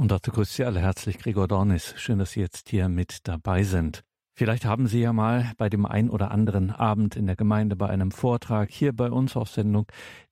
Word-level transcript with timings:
Und 0.00 0.10
dazu 0.10 0.30
grüßt 0.30 0.54
Sie 0.54 0.64
alle 0.64 0.80
herzlich 0.80 1.18
Gregor 1.18 1.46
Dornis. 1.46 1.92
Schön, 1.98 2.18
dass 2.18 2.30
Sie 2.30 2.40
jetzt 2.40 2.70
hier 2.70 2.88
mit 2.88 3.28
dabei 3.28 3.64
sind. 3.64 4.02
Vielleicht 4.32 4.64
haben 4.64 4.86
Sie 4.86 5.02
ja 5.02 5.12
mal 5.12 5.52
bei 5.58 5.68
dem 5.68 5.84
ein 5.84 6.08
oder 6.08 6.30
anderen 6.30 6.70
Abend 6.70 7.16
in 7.16 7.26
der 7.26 7.36
Gemeinde 7.36 7.76
bei 7.76 7.90
einem 7.90 8.10
Vortrag 8.10 8.70
hier 8.70 8.94
bei 8.94 9.10
uns 9.10 9.36
auf 9.36 9.50
Sendung 9.50 9.84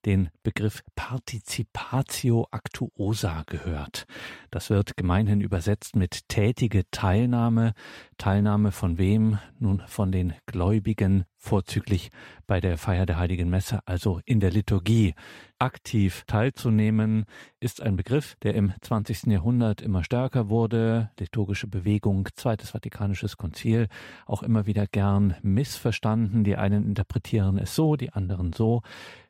den 0.07 0.31
Begriff 0.41 0.81
Participatio 0.95 2.47
Actuosa 2.51 3.43
gehört. 3.45 4.05
Das 4.49 4.71
wird 4.71 4.97
gemeinhin 4.97 5.39
übersetzt 5.39 5.95
mit 5.95 6.27
tätige 6.29 6.89
Teilnahme. 6.89 7.73
Teilnahme 8.19 8.73
von 8.73 8.97
wem? 8.97 9.39
Nun 9.59 9.81
von 9.87 10.11
den 10.11 10.33
Gläubigen, 10.45 11.23
vorzüglich 11.37 12.11
bei 12.47 12.59
der 12.59 12.77
Feier 12.77 13.05
der 13.05 13.17
Heiligen 13.17 13.49
Messe, 13.49 13.79
also 13.85 14.19
in 14.25 14.41
der 14.41 14.51
Liturgie. 14.51 15.15
Aktiv 15.57 16.23
teilzunehmen 16.27 17.25
ist 17.61 17.81
ein 17.81 17.95
Begriff, 17.95 18.35
der 18.43 18.55
im 18.55 18.73
20. 18.81 19.27
Jahrhundert 19.27 19.81
immer 19.81 20.03
stärker 20.03 20.49
wurde. 20.49 21.11
Liturgische 21.17 21.67
Bewegung, 21.67 22.27
Zweites 22.35 22.71
Vatikanisches 22.71 23.37
Konzil, 23.37 23.87
auch 24.25 24.43
immer 24.43 24.65
wieder 24.65 24.85
gern 24.85 25.35
missverstanden. 25.41 26.43
Die 26.43 26.57
einen 26.57 26.85
interpretieren 26.85 27.57
es 27.57 27.73
so, 27.73 27.95
die 27.95 28.11
anderen 28.11 28.51
so. 28.51 28.81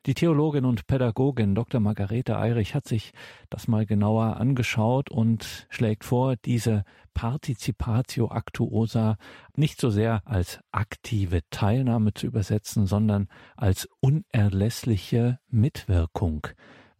Die 0.06 0.14
Theologin 0.14 0.64
und 0.64 0.86
Pädagogin 0.86 1.54
Dr. 1.54 1.78
Margarete 1.78 2.38
Eirich 2.38 2.74
hat 2.74 2.88
sich 2.88 3.12
das 3.50 3.68
mal 3.68 3.84
genauer 3.84 4.38
angeschaut 4.38 5.10
und 5.10 5.66
schlägt 5.68 6.04
vor, 6.04 6.36
diese 6.36 6.84
Participatio 7.12 8.30
Actuosa 8.32 9.18
nicht 9.56 9.78
so 9.78 9.90
sehr 9.90 10.22
als 10.24 10.60
aktive 10.72 11.42
Teilnahme 11.50 12.14
zu 12.14 12.26
übersetzen, 12.26 12.86
sondern 12.86 13.28
als 13.56 13.90
unerlässliche 14.00 15.38
Mitwirkung 15.48 16.46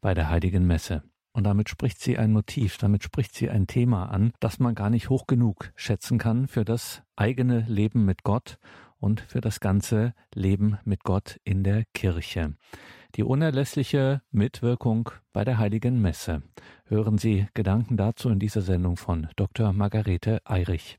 bei 0.03 0.13
der 0.13 0.29
heiligen 0.29 0.67
Messe. 0.67 1.03
Und 1.33 1.45
damit 1.45 1.71
spricht 1.71 2.01
sie 2.01 2.19
ein 2.19 2.33
Motiv, 2.33 2.77
damit 2.77 3.03
spricht 3.03 3.35
sie 3.35 3.49
ein 3.49 3.67
Thema 3.67 4.11
an, 4.11 4.33
das 4.41 4.59
man 4.59 4.75
gar 4.75 4.91
nicht 4.91 5.09
hoch 5.09 5.27
genug 5.27 5.73
schätzen 5.75 6.19
kann 6.19 6.49
für 6.49 6.67
das 6.67 7.03
eigene 7.17 7.61
Leben 7.67 8.05
mit 8.05 8.25
Gott 8.25 8.59
und 9.01 9.21
für 9.21 9.41
das 9.41 9.61
ganze 9.61 10.15
Leben 10.35 10.79
mit 10.85 11.03
Gott 11.03 11.41
in 11.45 11.65
der 11.65 11.85
Kirche. 11.95 12.55
Die 13.17 13.25
unerlässliche 13.25 14.23
Mitwirkung 14.31 15.11
bei 15.33 15.45
der 15.45 15.59
heiligen 15.59 16.01
Messe. 16.01 16.43
Hören 16.85 17.19
Sie 17.19 17.47
Gedanken 17.55 17.97
dazu 17.97 18.29
in 18.29 18.39
dieser 18.39 18.63
Sendung 18.63 18.97
von 18.97 19.29
Dr. 19.37 19.73
Margarete 19.73 20.41
Eirich. 20.45 20.99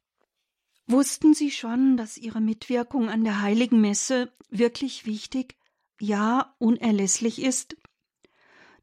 Wussten 0.88 1.34
Sie 1.34 1.52
schon, 1.52 1.96
dass 1.96 2.18
Ihre 2.18 2.42
Mitwirkung 2.42 3.10
an 3.10 3.24
der 3.24 3.42
heiligen 3.42 3.80
Messe 3.80 4.32
wirklich 4.50 5.06
wichtig, 5.06 5.56
ja 6.02 6.54
unerlässlich 6.58 7.42
ist? 7.42 7.78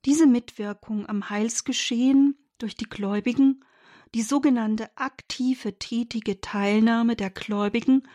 Diese 0.07 0.27
Mitwirkung 0.27 1.07
am 1.07 1.29
Heilsgeschehen 1.29 2.39
durch 2.57 2.77
die 2.77 2.89
Gläubigen, 2.89 3.65
die 4.15 4.23
sogenannte 4.23 4.89
aktive 4.97 5.79
tätige 5.79 6.41
Teilnahme 6.41 7.15
der 7.15 7.31
Gläubigen 7.31 8.09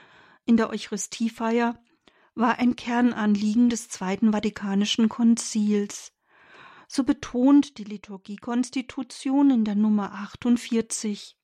in 0.45 0.57
der 0.57 0.69
Eucharistiefeier 0.69 1.79
war 2.35 2.57
ein 2.57 2.75
Kernanliegen 2.75 3.69
des 3.69 3.89
Zweiten 3.89 4.31
Vatikanischen 4.31 5.09
Konzils. 5.09 6.11
So 6.87 7.03
betont 7.03 7.77
die 7.77 7.83
Liturgiekonstitution 7.83 9.51
in 9.51 9.65
der 9.65 9.75
Nummer 9.75 10.13
48. 10.13 11.37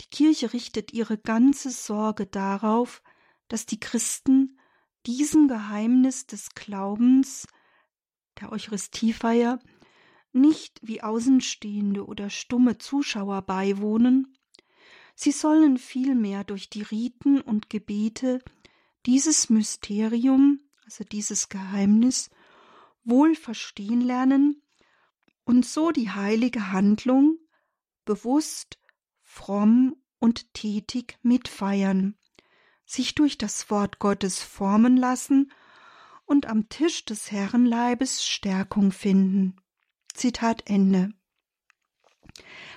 Die 0.00 0.08
Kirche 0.10 0.52
richtet 0.52 0.92
ihre 0.92 1.18
ganze 1.18 1.70
Sorge 1.70 2.26
darauf, 2.26 3.02
dass 3.48 3.66
die 3.66 3.80
Christen 3.80 4.58
diesem 5.06 5.48
Geheimnis 5.48 6.26
des 6.26 6.50
Glaubens 6.54 7.46
der 8.40 8.52
Eucharistiefeier 8.52 9.58
nicht 10.32 10.80
wie 10.82 11.02
Außenstehende 11.02 12.06
oder 12.06 12.30
stumme 12.30 12.78
Zuschauer 12.78 13.42
beiwohnen, 13.42 14.37
Sie 15.20 15.32
sollen 15.32 15.78
vielmehr 15.78 16.44
durch 16.44 16.70
die 16.70 16.82
Riten 16.82 17.40
und 17.40 17.68
Gebete 17.68 18.40
dieses 19.04 19.50
Mysterium, 19.50 20.60
also 20.84 21.02
dieses 21.02 21.48
Geheimnis, 21.48 22.30
wohl 23.02 23.34
verstehen 23.34 24.00
lernen 24.00 24.62
und 25.42 25.66
so 25.66 25.90
die 25.90 26.08
heilige 26.08 26.70
Handlung 26.70 27.36
bewusst, 28.04 28.78
fromm 29.24 29.96
und 30.20 30.54
tätig 30.54 31.18
mitfeiern, 31.22 32.16
sich 32.86 33.16
durch 33.16 33.36
das 33.38 33.70
Wort 33.70 33.98
Gottes 33.98 34.40
formen 34.40 34.96
lassen 34.96 35.50
und 36.26 36.46
am 36.46 36.68
Tisch 36.68 37.04
des 37.04 37.32
Herrenleibes 37.32 38.24
Stärkung 38.24 38.92
finden. 38.92 39.56
Zitat 40.14 40.70
Ende. 40.70 41.12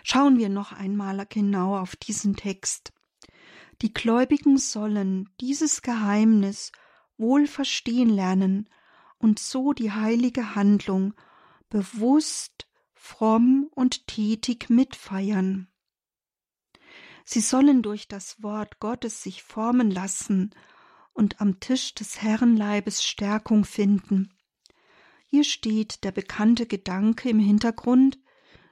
Schauen 0.04 0.38
wir 0.38 0.50
noch 0.50 0.72
einmal 0.72 1.26
genau 1.28 1.78
auf 1.78 1.96
diesen 1.96 2.36
Text. 2.36 2.94
Die 3.82 3.94
Gläubigen 3.94 4.58
sollen 4.58 5.30
dieses 5.40 5.82
Geheimnis 5.82 6.72
wohl 7.18 7.48
verstehen 7.48 8.10
lernen 8.10 8.70
und 9.18 9.40
so 9.40 9.74
die 9.74 9.92
heilige 9.92 10.56
Handlung 10.56 11.14
bewusst, 11.70 12.68
fromm 12.94 13.70
und 13.74 14.08
tätig 14.08 14.70
mitfeiern. 14.70 15.68
Sie 17.24 17.40
sollen 17.40 17.82
durch 17.82 18.08
das 18.08 18.44
Wort 18.44 18.80
Gottes 18.80 19.24
sich 19.24 19.44
formen 19.44 19.90
lassen 19.90 20.52
und 21.14 21.42
am 21.42 21.60
Tisch 21.60 21.94
des 21.94 22.22
Herrenleibes 22.22 23.04
Stärkung 23.04 23.64
finden. 23.64 24.34
Hier 25.26 25.44
steht 25.44 26.04
der 26.04 26.12
bekannte 26.12 26.66
Gedanke 26.66 27.30
im 27.30 27.40
Hintergrund, 27.40 28.20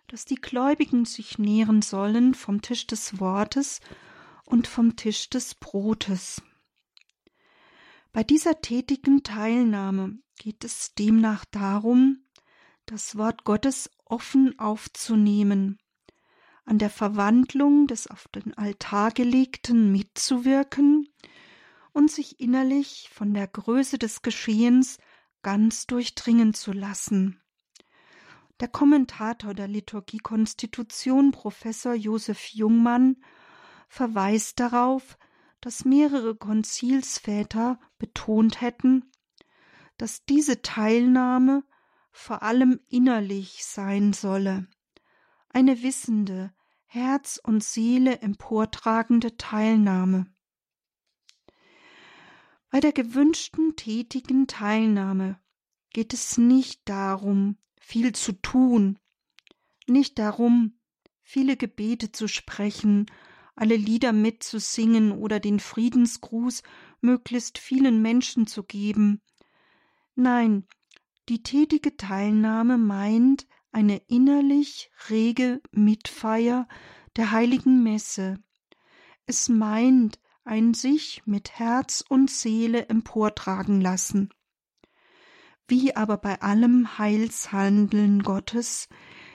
dass 0.10 0.26
die 0.26 0.36
Gläubigen 0.36 1.06
sich 1.06 1.38
nähren 1.38 1.82
sollen 1.82 2.34
vom 2.34 2.62
Tisch 2.62 2.88
des 2.88 3.20
Wortes 3.20 3.80
und 4.44 4.68
vom 4.68 4.96
Tisch 4.96 5.30
des 5.30 5.56
Brotes. 5.56 6.42
Bei 8.12 8.24
dieser 8.24 8.60
tätigen 8.60 9.22
Teilnahme 9.24 10.18
geht 10.38 10.64
es 10.64 10.96
demnach 10.96 11.46
darum, 11.46 12.26
das 12.88 13.16
Wort 13.18 13.44
Gottes 13.44 13.92
offen 14.04 14.58
aufzunehmen, 14.58 15.78
an 16.66 16.80
der 16.80 16.90
Verwandlung 16.90 17.86
des 17.86 18.08
auf 18.08 18.28
den 18.30 18.56
Altar 18.56 19.12
gelegten 19.12 19.92
mitzuwirken 19.92 21.08
und 21.94 22.10
sich 22.10 22.40
innerlich 22.40 23.10
von 23.14 23.34
der 23.36 23.48
Größe 23.48 24.00
des 24.00 24.24
Geschehens 24.24 24.98
ganz 25.44 25.86
durchdringen 25.86 26.56
zu 26.56 26.72
lassen. 26.72 27.40
Der 28.60 28.68
Kommentator 28.68 29.54
der 29.54 29.68
Liturgiekonstitution, 29.68 31.32
Professor 31.32 31.94
Josef 31.94 32.48
Jungmann, 32.50 33.24
verweist 33.88 34.60
darauf, 34.60 35.18
dass 35.62 35.86
mehrere 35.86 36.36
Konzilsväter 36.36 37.80
betont 37.98 38.62
hätten, 38.62 39.12
dass 39.98 40.26
diese 40.26 40.62
Teilnahme 40.62 41.64
vor 42.12 42.44
allem 42.44 42.80
innerlich 42.88 43.66
sein 43.66 44.14
solle, 44.14 44.68
eine 45.50 45.82
wissende, 45.84 46.54
Herz 46.86 47.40
und 47.42 47.64
Seele 47.64 48.20
emportragende 48.20 49.38
Teilnahme. 49.38 50.26
Bei 52.72 52.80
der 52.80 52.94
gewünschten 52.94 53.76
tätigen 53.76 54.48
Teilnahme 54.48 55.40
geht 55.92 56.14
es 56.14 56.38
nicht 56.38 56.88
darum, 56.90 57.59
viel 57.90 58.14
zu 58.14 58.34
tun, 58.34 59.00
nicht 59.88 60.20
darum, 60.20 60.78
viele 61.24 61.58
Gebete 61.58 62.12
zu 62.12 62.28
sprechen, 62.28 63.08
alle 63.56 63.76
Lieder 63.78 64.14
mitzusingen 64.14 65.12
oder 65.12 65.40
den 65.40 65.60
Friedensgruß 65.60 66.62
möglichst 67.02 67.58
vielen 67.58 68.04
Menschen 68.04 68.46
zu 68.46 68.62
geben. 68.62 69.22
Nein, 70.14 70.68
die 71.30 71.42
tätige 71.42 71.98
Teilnahme 71.98 72.78
meint 72.78 73.48
eine 73.72 73.98
innerlich 74.08 74.92
rege 75.10 75.60
Mitfeier 75.72 76.68
der 77.16 77.32
heiligen 77.32 77.82
Messe. 77.82 78.38
Es 79.26 79.50
meint 79.50 80.20
ein 80.44 80.76
sich 80.76 81.24
mit 81.26 81.58
Herz 81.58 82.04
und 82.08 82.30
Seele 82.30 82.88
emportragen 82.88 83.82
lassen. 83.82 84.30
Wie 85.70 85.96
aber 85.96 86.18
bei 86.18 86.42
allem 86.42 86.98
Heilshandeln 86.98 88.24
Gottes 88.24 88.90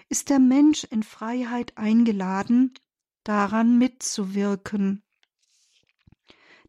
ist 0.09 0.31
der 0.31 0.41
Mensch 0.41 0.83
in 0.83 1.05
Freiheit 1.05 1.79
eingeladen, 1.79 2.75
daran 3.23 3.79
mitzuwirken. 3.79 5.05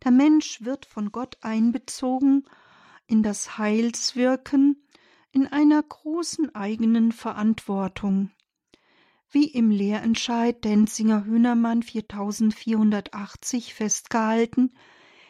Der 0.03 0.11
Mensch 0.11 0.63
wird 0.63 0.85
von 0.85 1.11
Gott 1.11 1.39
einbezogen 1.41 2.45
in 3.07 3.23
das 3.23 3.57
Heilswirken 3.57 4.87
in 5.31 5.47
einer 5.47 5.81
großen 5.81 6.53
eigenen 6.53 7.11
Verantwortung. 7.11 8.29
Wie 9.31 9.47
im 9.47 9.71
Lehrentscheid 9.71 10.63
Denzinger 10.63 11.25
Hühnermann 11.25 11.81
4480 11.81 13.73
festgehalten, 13.73 14.75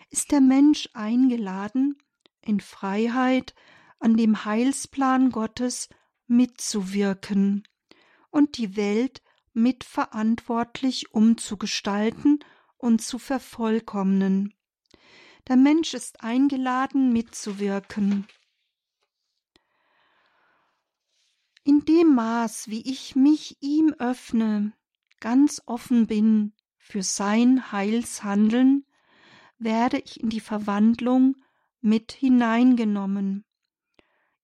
ist 0.09 0.33
der 0.33 0.41
Mensch 0.41 0.89
eingeladen, 0.93 1.97
in 2.41 2.59
Freiheit 2.59 3.55
an 3.99 4.17
dem 4.17 4.45
Heilsplan 4.45 5.29
Gottes 5.29 5.89
mitzuwirken 6.27 7.63
und 8.29 8.57
die 8.57 8.75
Welt 8.75 9.21
mitverantwortlich 9.53 11.13
umzugestalten 11.13 12.39
und 12.77 13.01
zu 13.01 13.17
vervollkommnen. 13.17 14.53
Der 15.47 15.55
Mensch 15.55 15.93
ist 15.93 16.21
eingeladen, 16.21 17.13
mitzuwirken. 17.13 18.27
In 21.63 21.85
dem 21.85 22.13
Maß, 22.13 22.67
wie 22.67 22.81
ich 22.81 23.15
mich 23.15 23.57
ihm 23.61 23.93
öffne, 23.97 24.73
ganz 25.19 25.61
offen 25.65 26.07
bin 26.07 26.53
für 26.77 27.01
sein 27.01 27.71
Heilshandeln, 27.71 28.85
werde 29.57 29.99
ich 29.99 30.19
in 30.19 30.29
die 30.29 30.41
Verwandlung 30.41 31.37
mit 31.81 32.11
hineingenommen, 32.11 33.44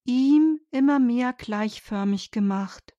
ihm 0.03 0.59
immer 0.71 0.99
mehr 0.99 1.33
gleichförmig 1.33 2.31
gemacht. 2.31 2.95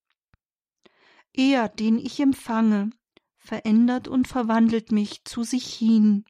Er, 1.32 1.68
den 1.68 1.98
ich 1.98 2.20
empfange, 2.20 2.90
verändert 3.36 4.08
und 4.08 4.28
verwandelt 4.28 4.92
mich 4.92 5.24
zu 5.24 5.42
sich 5.42 5.74
hin. 5.74 6.24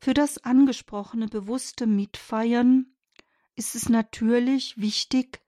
Für 0.00 0.14
das 0.14 0.38
angesprochene 0.38 1.26
bewusste 1.26 1.86
Mitfeiern 1.86 2.94
ist 3.54 3.74
es 3.74 3.88
natürlich 3.88 4.78
wichtig, 4.78 5.40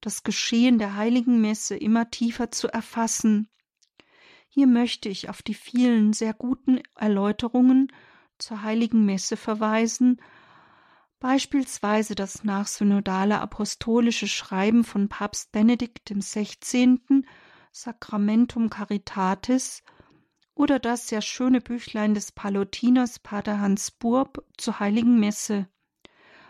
das 0.00 0.22
Geschehen 0.22 0.78
der 0.78 0.96
heiligen 0.96 1.40
Messe 1.40 1.76
immer 1.76 2.10
tiefer 2.10 2.50
zu 2.50 2.68
erfassen. 2.68 3.48
Hier 4.48 4.66
möchte 4.66 5.08
ich 5.08 5.28
auf 5.28 5.42
die 5.42 5.54
vielen 5.54 6.12
sehr 6.12 6.32
guten 6.32 6.80
Erläuterungen 6.96 7.92
zur 8.38 8.62
heiligen 8.62 9.04
Messe 9.04 9.36
verweisen, 9.36 10.20
beispielsweise 11.20 12.14
das 12.14 12.44
nachsynodale 12.44 13.40
apostolische 13.40 14.26
Schreiben 14.26 14.82
von 14.84 15.08
Papst 15.08 15.52
Benedikt 15.52 16.10
XVI. 16.10 16.98
Sacramentum 17.72 18.70
Caritatis 18.70 19.84
oder 20.54 20.78
das 20.78 21.06
sehr 21.06 21.22
schöne 21.22 21.60
Büchlein 21.60 22.14
des 22.14 22.32
Palutiners 22.32 23.18
Pater 23.20 23.60
Hans 23.60 23.90
Burb 23.92 24.44
zur 24.56 24.80
heiligen 24.80 25.20
Messe. 25.20 25.68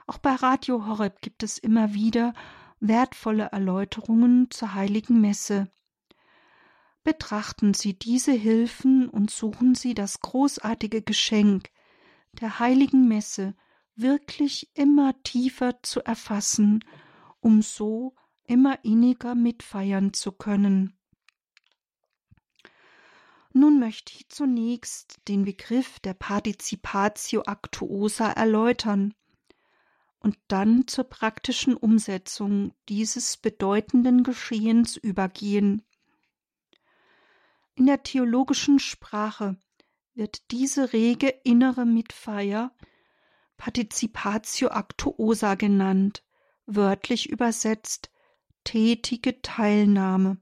Auch 0.07 0.19
bei 0.19 0.35
Radio 0.35 0.87
Horeb 0.87 1.21
gibt 1.21 1.43
es 1.43 1.59
immer 1.59 1.93
wieder 1.93 2.33
wertvolle 2.81 3.51
Erläuterungen 3.53 4.51
zur 4.51 4.75
heiligen 4.75 5.21
Messe. 5.21 5.71
Betrachten 7.03 7.75
Sie 7.75 7.99
diese 7.99 8.33
Hilfen 8.33 9.09
und 9.09 9.31
suchen 9.31 9.75
Sie 9.75 9.95
das 9.95 10.21
großartige 10.21 11.03
Geschenk 11.03 11.71
der 12.33 12.59
heiligen 12.59 13.09
Messe 13.09 13.55
wirklich 14.01 14.71
immer 14.75 15.21
tiefer 15.23 15.83
zu 15.83 16.01
erfassen, 16.01 16.85
um 17.41 17.63
so 17.63 18.15
immer 18.45 18.85
inniger 18.85 19.35
mitfeiern 19.35 20.13
zu 20.13 20.33
können. 20.33 20.99
Nun 23.53 23.81
möchte 23.81 24.13
ich 24.15 24.29
zunächst 24.29 25.19
den 25.27 25.45
Begriff 25.45 25.99
der 26.01 26.15
Participatio 26.15 27.43
Actuosa 27.47 28.31
erläutern 28.31 29.15
und 30.21 30.39
dann 30.49 30.87
zur 30.87 31.05
praktischen 31.05 31.75
Umsetzung 31.75 32.73
dieses 32.89 33.37
bedeutenden 33.37 34.23
Geschehens 34.23 34.97
übergehen. 34.97 35.83
In 37.75 37.87
der 37.87 38.03
theologischen 38.03 38.79
Sprache 38.79 39.57
wird 40.15 40.51
diese 40.51 40.93
rege 40.93 41.29
innere 41.45 41.87
Mitfeier 41.87 42.73
Participatio 43.61 44.69
Actuosa 44.69 45.55
genannt, 45.55 46.25
wörtlich 46.65 47.29
übersetzt 47.29 48.11
tätige 48.65 49.43
Teilnahme. 49.43 50.39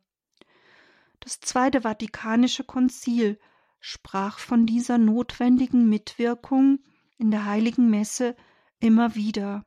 Das 1.19 1.41
Zweite 1.41 1.81
Vatikanische 1.82 2.62
Konzil 2.62 3.41
sprach 3.81 4.38
von 4.38 4.67
dieser 4.67 4.99
notwendigen 4.99 5.88
Mitwirkung 5.88 6.79
in 7.17 7.32
der 7.32 7.44
heiligen 7.44 7.91
Messe 7.91 8.37
immer 8.79 9.17
wieder. 9.17 9.64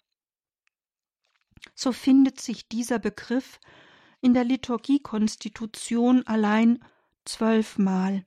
So 1.76 1.92
findet 1.92 2.40
sich 2.40 2.70
dieser 2.70 3.00
Begriff 3.00 3.60
in 4.22 4.34
der 4.34 4.46
Liturgiekonstitution 4.46 6.26
allein 6.26 6.82
zwölfmal. 7.26 8.26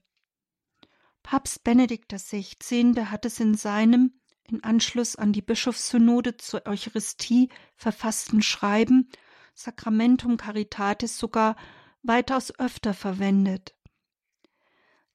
Papst 1.23 1.63
Benedikt 1.63 2.13
XVI. 2.13 2.93
hat 3.07 3.25
es 3.25 3.39
in 3.39 3.55
seinem 3.55 4.21
in 4.47 4.63
Anschluss 4.63 5.15
an 5.15 5.33
die 5.33 5.41
Bischofssynode 5.41 6.37
zur 6.37 6.65
Eucharistie 6.65 7.49
verfassten 7.75 8.41
Schreiben 8.41 9.09
Sacramentum 9.53 10.37
Caritatis 10.37 11.17
sogar 11.17 11.55
weitaus 12.03 12.57
öfter 12.59 12.93
verwendet. 12.93 13.75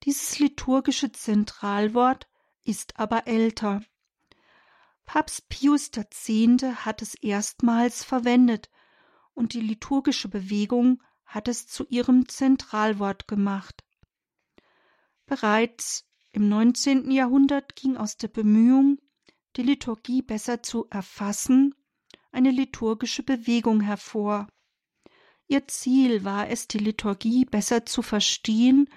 Dieses 0.05 0.39
liturgische 0.39 1.13
Zentralwort 1.13 2.27
ist 2.65 2.99
aber 2.99 3.27
älter. 3.27 3.83
Papst 5.05 5.49
Pius 5.49 5.91
X. 5.95 6.29
hat 6.85 7.03
es 7.03 7.15
erstmals 7.15 8.03
verwendet 8.03 8.71
und 9.35 9.55
die 9.55 9.61
liturgische 9.61 10.29
Bewegung 10.29 11.03
hat 11.25 11.49
es 11.49 11.67
zu 11.67 11.87
ihrem 11.89 12.29
Zentralwort 12.29 13.29
gemacht. 13.29 13.85
Bereits 15.27 16.07
im 16.33 16.49
19. 16.49 17.11
Jahrhundert 17.11 17.77
ging 17.77 17.97
aus 17.97 18.17
der 18.17 18.29
Bemühung, 18.29 18.99
die 19.57 19.63
Liturgie 19.63 20.23
besser 20.23 20.63
zu 20.63 20.87
erfassen, 20.91 21.75
eine 22.33 22.51
liturgische 22.51 23.23
Bewegung 23.23 23.81
hervor. 23.81 24.49
Ihr 25.49 25.67
Ziel 25.67 26.25
war 26.25 26.49
es, 26.49 26.69
die 26.69 26.79
Liturgie 26.79 27.45
besser 27.45 27.85
zu 27.85 28.03
verstehen, 28.03 28.89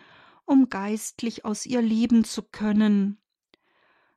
um 0.46 0.70
geistlich 0.70 1.46
aus 1.46 1.66
ihr 1.66 1.82
leben 1.82 2.24
zu 2.24 2.44
können. 2.44 3.20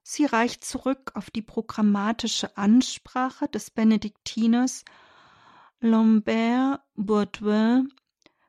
Sie 0.03 0.25
reicht 0.25 0.65
zurück 0.65 1.13
auf 1.15 1.31
die 1.31 1.43
programmatische 1.43 2.57
Ansprache 2.57 3.49
des 3.49 3.71
Benediktiners 3.71 4.85
Lambert 5.81 6.83
Bourdieu 6.95 7.85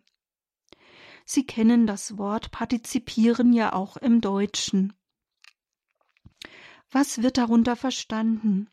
Sie 1.25 1.45
kennen 1.45 1.87
das 1.87 2.17
Wort 2.17 2.51
partizipieren 2.51 3.53
ja 3.53 3.73
auch 3.73 3.97
im 3.97 4.21
Deutschen. 4.21 4.93
Was 6.91 7.23
wird 7.23 7.37
darunter 7.37 7.75
verstanden? 7.75 8.69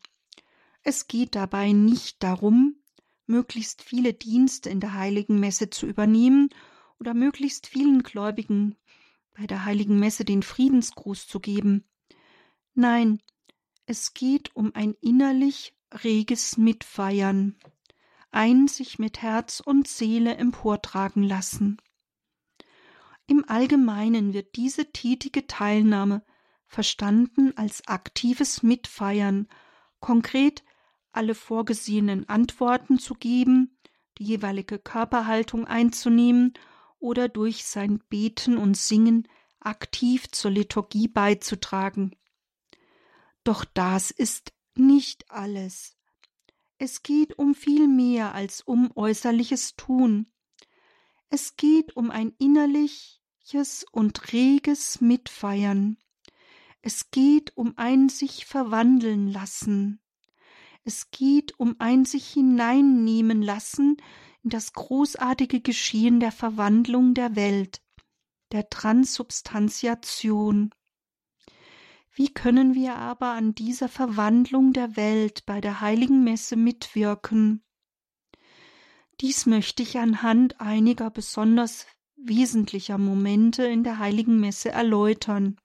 Es 0.83 1.07
geht 1.07 1.35
dabei 1.35 1.71
nicht 1.71 2.21
darum, 2.21 2.75
möglichst 3.25 3.81
viele 3.81 4.13
Dienste 4.13 4.69
in 4.69 4.79
der 4.79 4.93
heiligen 4.93 5.39
Messe 5.39 5.69
zu 5.69 5.87
übernehmen 5.87 6.49
oder 7.03 7.13
möglichst 7.13 7.67
vielen 7.67 8.01
Gläubigen 8.01 8.77
bei 9.37 9.45
der 9.45 9.65
heiligen 9.65 9.99
Messe 9.99 10.23
den 10.23 10.41
Friedensgruß 10.41 11.27
zu 11.27 11.41
geben. 11.41 11.83
Nein, 12.75 13.21
es 13.85 14.13
geht 14.13 14.55
um 14.55 14.73
ein 14.73 14.95
innerlich 15.01 15.75
reges 15.91 16.55
Mitfeiern, 16.55 17.57
ein 18.31 18.69
sich 18.69 18.99
mit 18.99 19.21
Herz 19.21 19.59
und 19.59 19.85
Seele 19.85 20.37
emportragen 20.37 21.23
lassen. 21.23 21.75
Im 23.27 23.43
Allgemeinen 23.49 24.33
wird 24.33 24.55
diese 24.55 24.93
tätige 24.93 25.45
Teilnahme 25.45 26.23
verstanden 26.67 27.51
als 27.57 27.85
aktives 27.85 28.63
Mitfeiern, 28.63 29.49
konkret 29.99 30.63
alle 31.11 31.35
vorgesehenen 31.35 32.29
Antworten 32.29 32.97
zu 32.97 33.15
geben, 33.15 33.77
die 34.19 34.23
jeweilige 34.23 34.79
Körperhaltung 34.79 35.67
einzunehmen 35.67 36.53
oder 37.03 37.27
durch 37.27 37.65
sein 37.65 37.99
Beten 38.07 38.57
und 38.57 38.77
Singen 38.77 39.27
aktiv 39.59 40.31
zur 40.31 40.51
Liturgie 40.51 41.09
beizutragen. 41.09 42.15
Doch 43.43 43.65
das 43.65 44.09
ist 44.09 44.53
nicht 44.75 45.29
alles. 45.29 45.97
Es 46.77 47.03
geht 47.03 47.37
um 47.37 47.55
viel 47.55 47.89
mehr 47.89 48.33
als 48.33 48.61
um 48.61 48.89
äußerliches 48.95 49.75
Tun. 49.75 50.31
Es 51.29 51.57
geht 51.57 51.97
um 51.97 52.09
ein 52.09 52.33
innerliches 52.39 53.85
und 53.91 54.31
reges 54.31 55.01
Mitfeiern. 55.01 55.97
Es 56.81 57.11
geht 57.11 57.55
um 57.57 57.73
ein 57.75 58.07
sich 58.07 58.45
verwandeln 58.45 59.27
lassen. 59.27 59.99
Es 60.85 61.11
geht 61.11 61.59
um 61.59 61.75
ein 61.79 62.05
sich 62.05 62.29
hineinnehmen 62.29 63.41
lassen 63.41 63.97
in 64.43 64.49
das 64.49 64.73
großartige 64.73 65.61
Geschehen 65.61 66.19
der 66.19 66.31
Verwandlung 66.31 67.13
der 67.13 67.35
Welt, 67.35 67.81
der 68.51 68.69
Transubstantiation. 68.69 70.73
Wie 72.11 72.31
können 72.31 72.75
wir 72.75 72.95
aber 72.95 73.31
an 73.31 73.55
dieser 73.55 73.89
Verwandlung 73.89 74.73
der 74.73 74.95
Welt 74.95 75.45
bei 75.47 75.61
der 75.61 75.81
heiligen 75.81 76.23
Messe 76.23 76.55
mitwirken? 76.55 77.63
Dies 79.19 79.47
möchte 79.47 79.81
ich 79.81 79.97
anhand 79.97 80.61
einiger 80.61 81.09
besonders 81.09 81.87
wesentlicher 82.15 82.97
Momente 82.97 83.65
in 83.65 83.83
der 83.83 83.99
heiligen 83.99 84.39
Messe 84.39 84.69
erläutern. 84.69 85.57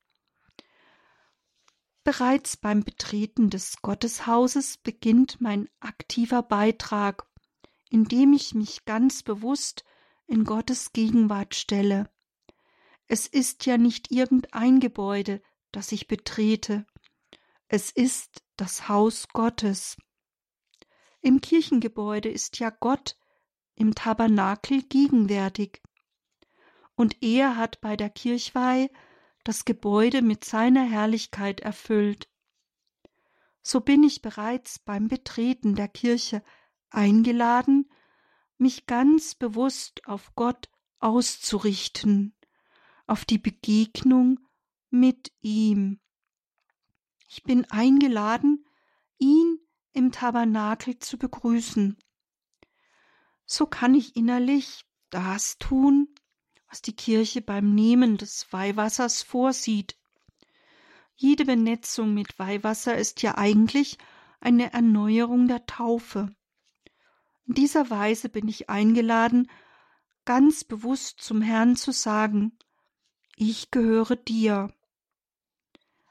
Bereits 2.04 2.56
beim 2.56 2.84
Betreten 2.84 3.50
des 3.50 3.82
Gotteshauses 3.82 4.78
beginnt 4.78 5.42
mein 5.42 5.68
aktiver 5.80 6.42
Beitrag, 6.42 7.27
indem 7.90 8.32
ich 8.32 8.54
mich 8.54 8.84
ganz 8.84 9.22
bewusst 9.22 9.84
in 10.26 10.44
Gottes 10.44 10.92
Gegenwart 10.92 11.54
stelle. 11.54 12.10
Es 13.06 13.26
ist 13.26 13.64
ja 13.66 13.78
nicht 13.78 14.10
irgendein 14.10 14.80
Gebäude, 14.80 15.42
das 15.72 15.92
ich 15.92 16.06
betrete. 16.08 16.86
Es 17.68 17.90
ist 17.90 18.42
das 18.56 18.88
Haus 18.88 19.28
Gottes. 19.28 19.96
Im 21.20 21.40
Kirchengebäude 21.40 22.28
ist 22.28 22.58
ja 22.58 22.70
Gott 22.70 23.16
im 23.74 23.94
Tabernakel 23.94 24.82
gegenwärtig. 24.82 25.82
Und 26.94 27.22
er 27.22 27.56
hat 27.56 27.80
bei 27.80 27.96
der 27.96 28.10
Kirchweih 28.10 28.90
das 29.44 29.64
Gebäude 29.64 30.20
mit 30.20 30.44
seiner 30.44 30.84
Herrlichkeit 30.84 31.60
erfüllt. 31.60 32.28
So 33.62 33.80
bin 33.80 34.02
ich 34.02 34.20
bereits 34.20 34.78
beim 34.78 35.08
Betreten 35.08 35.74
der 35.74 35.88
Kirche 35.88 36.42
eingeladen, 36.90 37.90
mich 38.56 38.86
ganz 38.86 39.34
bewusst 39.34 40.06
auf 40.06 40.34
Gott 40.34 40.68
auszurichten, 40.98 42.34
auf 43.06 43.24
die 43.24 43.38
Begegnung 43.38 44.40
mit 44.90 45.32
ihm. 45.40 46.00
Ich 47.28 47.42
bin 47.42 47.64
eingeladen, 47.70 48.64
ihn 49.18 49.58
im 49.92 50.12
Tabernakel 50.12 50.98
zu 50.98 51.18
begrüßen. 51.18 51.96
So 53.44 53.66
kann 53.66 53.94
ich 53.94 54.16
innerlich 54.16 54.84
das 55.10 55.58
tun, 55.58 56.08
was 56.68 56.82
die 56.82 56.94
Kirche 56.94 57.40
beim 57.40 57.74
Nehmen 57.74 58.16
des 58.16 58.52
Weihwassers 58.52 59.22
vorsieht. 59.22 59.96
Jede 61.16 61.44
Benetzung 61.44 62.14
mit 62.14 62.38
Weihwasser 62.38 62.96
ist 62.96 63.22
ja 63.22 63.36
eigentlich 63.36 63.98
eine 64.40 64.72
Erneuerung 64.72 65.48
der 65.48 65.66
Taufe. 65.66 66.34
In 67.48 67.54
dieser 67.54 67.88
Weise 67.88 68.28
bin 68.28 68.46
ich 68.46 68.68
eingeladen, 68.68 69.50
ganz 70.26 70.64
bewusst 70.64 71.22
zum 71.22 71.40
Herrn 71.40 71.76
zu 71.76 71.92
sagen, 71.92 72.58
ich 73.36 73.70
gehöre 73.70 74.16
dir. 74.16 74.70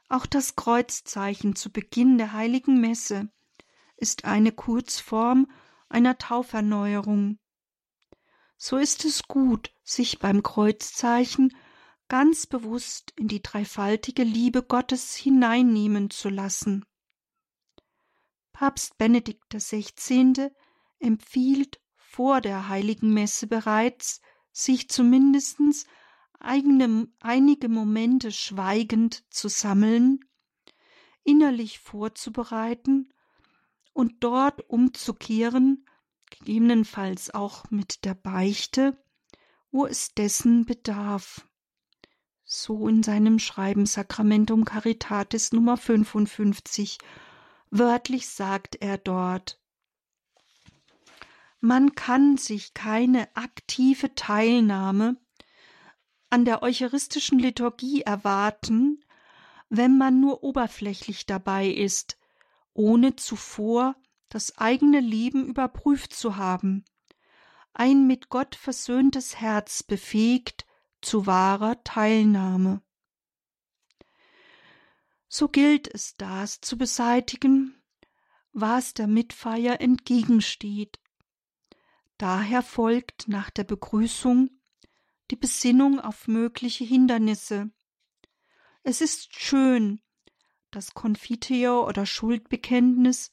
Auch 0.08 0.26
das 0.26 0.56
Kreuzzeichen 0.56 1.54
zu 1.54 1.70
Beginn 1.70 2.18
der 2.18 2.32
heiligen 2.32 2.80
Messe 2.80 3.30
ist 3.96 4.24
eine 4.24 4.50
Kurzform 4.50 5.48
einer 5.88 6.18
Tauferneuerung. 6.18 7.38
So 8.56 8.76
ist 8.76 9.04
es 9.04 9.22
gut, 9.28 9.72
sich 9.84 10.18
beim 10.18 10.42
Kreuzzeichen 10.42 11.56
ganz 12.08 12.46
bewusst 12.48 13.12
in 13.14 13.28
die 13.28 13.42
dreifaltige 13.42 14.24
Liebe 14.24 14.64
Gottes 14.64 15.14
hineinnehmen 15.14 16.10
zu 16.10 16.30
lassen. 16.30 16.84
Papst 18.52 18.98
Benedikt 18.98 19.54
XVI. 19.54 20.50
Empfiehlt 20.98 21.80
vor 21.96 22.40
der 22.40 22.68
heiligen 22.68 23.12
Messe 23.12 23.46
bereits, 23.46 24.20
sich 24.52 24.88
zumindest 24.88 25.58
eigene, 26.40 27.08
einige 27.20 27.68
Momente 27.68 28.32
schweigend 28.32 29.24
zu 29.32 29.48
sammeln, 29.48 30.20
innerlich 31.24 31.78
vorzubereiten 31.78 33.12
und 33.92 34.24
dort 34.24 34.68
umzukehren, 34.68 35.84
gegebenenfalls 36.30 37.34
auch 37.34 37.70
mit 37.70 38.04
der 38.04 38.14
Beichte, 38.14 39.02
wo 39.70 39.86
es 39.86 40.14
dessen 40.14 40.64
bedarf. 40.64 41.46
So 42.44 42.88
in 42.88 43.02
seinem 43.02 43.38
Schreiben 43.38 43.84
Sacramentum 43.84 44.64
Caritatis 44.64 45.52
Nummer 45.52 45.76
55. 45.76 46.98
Wörtlich 47.70 48.28
sagt 48.28 48.76
er 48.76 48.96
dort, 48.96 49.60
man 51.60 51.94
kann 51.94 52.36
sich 52.36 52.74
keine 52.74 53.34
aktive 53.36 54.14
Teilnahme 54.14 55.16
an 56.30 56.44
der 56.44 56.62
eucharistischen 56.62 57.38
Liturgie 57.38 58.02
erwarten, 58.02 59.04
wenn 59.68 59.98
man 59.98 60.20
nur 60.20 60.42
oberflächlich 60.42 61.26
dabei 61.26 61.68
ist, 61.68 62.18
ohne 62.74 63.16
zuvor 63.16 63.96
das 64.28 64.58
eigene 64.58 65.00
Leben 65.00 65.46
überprüft 65.46 66.12
zu 66.12 66.36
haben, 66.36 66.84
ein 67.72 68.06
mit 68.06 68.28
Gott 68.28 68.54
versöhntes 68.54 69.40
Herz 69.40 69.82
befähigt 69.82 70.66
zu 71.00 71.26
wahrer 71.26 71.82
Teilnahme. 71.84 72.82
So 75.28 75.48
gilt 75.48 75.92
es, 75.92 76.16
das 76.16 76.60
zu 76.60 76.78
beseitigen, 76.78 77.82
was 78.52 78.94
der 78.94 79.06
Mitfeier 79.06 79.80
entgegensteht. 79.80 80.98
Daher 82.18 82.62
folgt 82.62 83.28
nach 83.28 83.48
der 83.48 83.62
Begrüßung 83.62 84.50
die 85.30 85.36
Besinnung 85.36 86.00
auf 86.00 86.26
mögliche 86.26 86.84
Hindernisse. 86.84 87.70
Es 88.82 89.00
ist 89.00 89.38
schön, 89.38 90.00
das 90.72 90.94
Konfiteor 90.94 91.86
oder 91.86 92.06
Schuldbekenntnis 92.06 93.30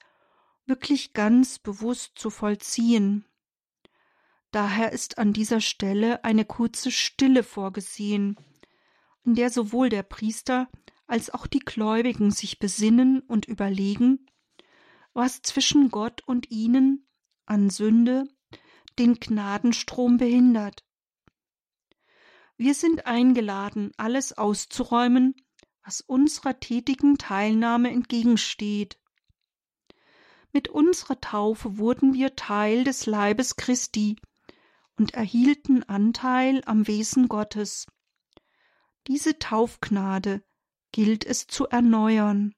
wirklich 0.67 1.13
ganz 1.13 1.57
bewusst 1.57 2.17
zu 2.19 2.29
vollziehen. 2.29 3.25
Daher 4.51 4.91
ist 4.91 5.17
an 5.17 5.33
dieser 5.33 5.61
Stelle 5.61 6.23
eine 6.23 6.45
kurze 6.45 6.91
Stille 6.91 7.43
vorgesehen, 7.43 8.37
in 9.23 9.33
der 9.33 9.49
sowohl 9.49 9.89
der 9.89 10.03
Priester 10.03 10.69
als 11.07 11.31
auch 11.31 11.47
die 11.47 11.59
Gläubigen 11.59 12.29
sich 12.31 12.59
besinnen 12.59 13.21
und 13.21 13.45
überlegen, 13.45 14.27
was 15.13 15.41
zwischen 15.41 15.89
Gott 15.89 16.21
und 16.25 16.51
ihnen 16.51 17.07
an 17.45 17.69
Sünde 17.69 18.27
den 18.99 19.15
Gnadenstrom 19.15 20.17
behindert. 20.17 20.83
Wir 22.57 22.73
sind 22.73 23.05
eingeladen, 23.05 23.91
alles 23.97 24.33
auszuräumen, 24.33 25.35
was 25.83 26.01
unserer 26.01 26.59
tätigen 26.59 27.17
Teilnahme 27.17 27.91
entgegensteht. 27.91 28.99
Mit 30.51 30.69
unserer 30.69 31.19
Taufe 31.19 31.77
wurden 31.77 32.13
wir 32.13 32.35
Teil 32.35 32.85
des 32.85 33.05
Leibes 33.05 33.57
Christi 33.57 34.15
und 34.95 35.13
erhielten 35.13 35.83
Anteil 35.83 36.63
am 36.65 36.87
Wesen 36.87 37.27
Gottes. 37.27 37.87
Diese 39.07 39.37
Taufgnade 39.37 40.43
gilt 40.91 41.25
es 41.25 41.47
zu 41.47 41.67
erneuern. 41.67 42.55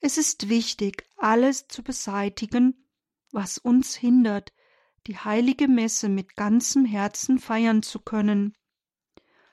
Es 0.00 0.18
ist 0.18 0.48
wichtig, 0.48 1.06
alles 1.16 1.68
zu 1.68 1.82
beseitigen, 1.82 2.88
was 3.30 3.56
uns 3.56 3.94
hindert, 3.94 4.52
die 5.10 5.18
heilige 5.18 5.66
Messe 5.66 6.08
mit 6.08 6.36
ganzem 6.36 6.84
Herzen 6.84 7.40
feiern 7.40 7.82
zu 7.82 7.98
können. 7.98 8.54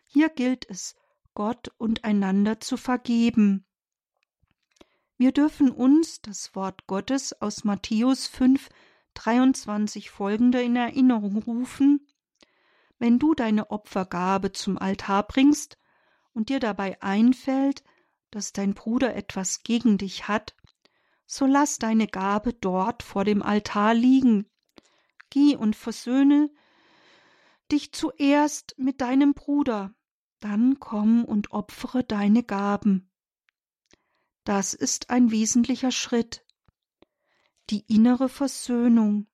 Hier 0.05 0.29
gilt 0.29 0.69
es, 0.69 0.95
Gott 1.33 1.71
und 1.79 2.03
einander 2.03 2.59
zu 2.59 2.77
vergeben. 2.77 3.65
Wir 5.17 5.31
dürfen 5.31 5.71
uns 5.71 6.21
das 6.21 6.53
Wort 6.53 6.85
Gottes 6.85 7.41
aus 7.41 7.63
Matthäus 7.63 8.27
5, 8.27 8.69
23 9.15 10.11
folgende 10.11 10.61
in 10.61 10.75
Erinnerung 10.75 11.37
rufen. 11.37 12.07
Wenn 12.99 13.17
du 13.17 13.33
deine 13.33 13.71
Opfergabe 13.71 14.51
zum 14.51 14.77
Altar 14.77 15.25
bringst 15.25 15.79
und 16.33 16.49
dir 16.49 16.59
dabei 16.59 17.01
einfällt, 17.01 17.83
dass 18.29 18.53
dein 18.53 18.75
Bruder 18.75 19.15
etwas 19.15 19.63
gegen 19.63 19.97
dich 19.97 20.27
hat, 20.27 20.55
so 21.25 21.47
lass 21.47 21.79
deine 21.79 22.05
Gabe 22.05 22.53
dort 22.53 23.01
vor 23.01 23.25
dem 23.25 23.41
Altar 23.41 23.95
liegen. 23.95 24.47
Geh 25.29 25.55
und 25.55 25.75
versöhne 25.75 26.49
dich 27.71 27.91
zuerst 27.91 28.75
mit 28.77 29.01
deinem 29.01 29.33
Bruder, 29.33 29.93
dann 30.39 30.79
komm 30.79 31.25
und 31.25 31.51
opfere 31.51 32.03
deine 32.03 32.43
Gaben. 32.43 33.09
Das 34.43 34.73
ist 34.73 35.09
ein 35.09 35.31
wesentlicher 35.31 35.91
Schritt. 35.91 36.45
die 37.69 37.83
innere 37.93 38.29
Versöhnung. 38.29 39.27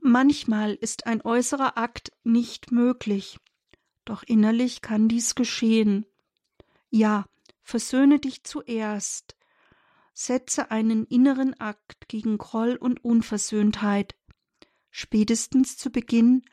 Manchmal 0.00 0.74
ist 0.74 1.06
ein 1.06 1.22
äußerer 1.22 1.78
Akt 1.78 2.10
nicht 2.24 2.72
möglich, 2.72 3.38
doch 4.04 4.22
innerlich 4.24 4.82
kann 4.82 5.08
dies 5.08 5.36
geschehen. 5.36 6.04
Ja, 6.90 7.26
versöhne 7.62 8.18
dich 8.18 8.44
zuerst, 8.44 9.36
setze 10.12 10.70
einen 10.70 11.06
inneren 11.06 11.58
Akt 11.60 12.08
gegen 12.08 12.38
Groll 12.38 12.76
und 12.76 13.04
Unversöhntheit, 13.04 14.14
spätestens 14.96 15.76
zu 15.76 15.90
Beginn 15.90 16.44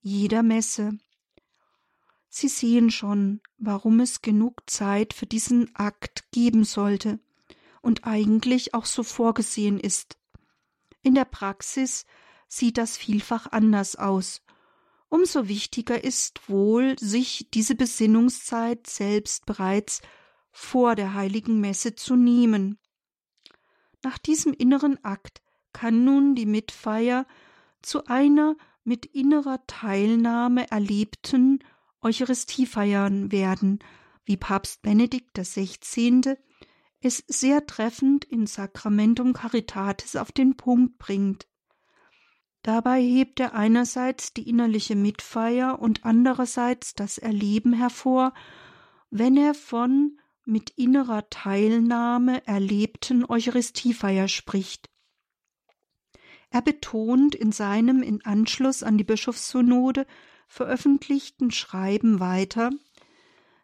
jeder 0.00 0.44
Messe. 0.44 0.96
Sie 2.28 2.46
sehen 2.46 2.92
schon, 2.92 3.40
warum 3.56 3.98
es 3.98 4.22
genug 4.22 4.70
Zeit 4.70 5.12
für 5.12 5.26
diesen 5.26 5.74
Akt 5.74 6.30
geben 6.30 6.62
sollte 6.62 7.18
und 7.82 8.06
eigentlich 8.06 8.72
auch 8.72 8.86
so 8.86 9.02
vorgesehen 9.02 9.80
ist. 9.80 10.16
In 11.02 11.16
der 11.16 11.24
Praxis 11.24 12.06
sieht 12.46 12.78
das 12.78 12.96
vielfach 12.96 13.50
anders 13.50 13.96
aus. 13.96 14.42
Umso 15.08 15.48
wichtiger 15.48 16.04
ist 16.04 16.48
wohl, 16.48 16.96
sich 17.00 17.48
diese 17.52 17.74
Besinnungszeit 17.74 18.86
selbst 18.86 19.44
bereits 19.44 20.02
vor 20.52 20.94
der 20.94 21.14
heiligen 21.14 21.60
Messe 21.60 21.96
zu 21.96 22.14
nehmen. 22.14 22.78
Nach 24.04 24.18
diesem 24.18 24.52
inneren 24.52 25.02
Akt 25.04 25.42
kann 25.72 26.04
nun 26.04 26.36
die 26.36 26.46
Mitfeier 26.46 27.26
zu 27.82 28.06
einer 28.06 28.56
mit 28.84 29.06
innerer 29.06 29.66
Teilnahme 29.66 30.70
erlebten 30.70 31.60
Eucharistiefeiern 32.00 33.32
werden, 33.32 33.80
wie 34.24 34.36
Papst 34.36 34.82
Benedikt 34.82 35.34
XVI. 35.38 36.36
es 37.00 37.24
sehr 37.26 37.66
treffend 37.66 38.24
in 38.24 38.46
Sacramentum 38.46 39.32
Caritatis 39.32 40.16
auf 40.16 40.32
den 40.32 40.56
Punkt 40.56 40.98
bringt. 40.98 41.48
Dabei 42.62 43.00
hebt 43.00 43.40
er 43.40 43.54
einerseits 43.54 44.32
die 44.32 44.48
innerliche 44.48 44.96
Mitfeier 44.96 45.78
und 45.80 46.04
andererseits 46.04 46.94
das 46.94 47.18
Erleben 47.18 47.72
hervor, 47.72 48.34
wenn 49.10 49.36
er 49.36 49.54
von 49.54 50.18
mit 50.44 50.70
innerer 50.70 51.28
Teilnahme 51.30 52.46
erlebten 52.46 53.24
Eucharistiefeier 53.24 54.28
spricht. 54.28 54.88
Er 56.50 56.62
betont 56.62 57.34
in 57.34 57.52
seinem 57.52 58.02
in 58.02 58.24
Anschluss 58.24 58.82
an 58.82 58.96
die 58.96 59.04
Bischofssynode 59.04 60.06
veröffentlichten 60.46 61.50
Schreiben 61.50 62.20
weiter, 62.20 62.70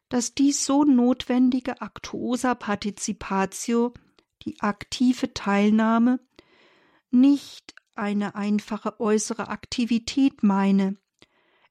dass 0.08 0.34
die 0.34 0.52
so 0.52 0.84
notwendige 0.84 1.80
Actuosa 1.80 2.54
Participatio, 2.54 3.94
die 4.44 4.60
aktive 4.60 5.32
Teilnahme, 5.32 6.20
nicht 7.10 7.74
eine 7.94 8.34
einfache 8.34 9.00
äußere 9.00 9.48
Aktivität 9.48 10.42
meine. 10.42 10.96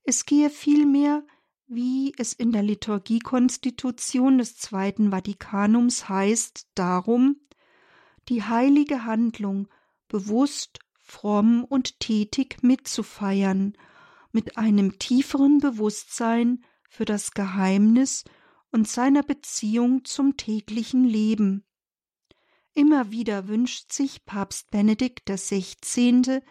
Es 0.03 0.25
gehe 0.25 0.50
vielmehr, 0.50 1.24
wie 1.67 2.13
es 2.17 2.34
in 2.34 2.51
der 2.51 2.63
Liturgiekonstitution 2.63 4.38
des 4.39 4.58
Zweiten 4.58 5.12
Vatikanums 5.12 6.10
heißt, 6.10 6.67
darum, 6.75 7.38
die 8.29 8.43
heilige 8.43 9.05
Handlung 9.05 9.67
bewusst, 10.08 10.79
fromm 11.13 11.63
und 11.63 12.00
tätig 12.00 12.63
mitzufeiern, 12.63 13.77
mit 14.32 14.58
einem 14.58 14.98
tieferen 14.98 15.60
Bewusstsein 15.60 16.63
für 16.89 17.05
das 17.05 17.32
Geheimnis 17.32 18.24
und 18.72 18.88
seiner 18.88 19.22
Beziehung 19.22 20.05
zum 20.05 20.38
täglichen 20.38 21.03
Leben. 21.03 21.63
Immer 22.74 23.12
wieder 23.12 23.48
wünscht 23.48 23.93
sich 23.93 24.25
Papst 24.25 24.72
Benedikt 24.72 25.29
XVI. 25.29 26.41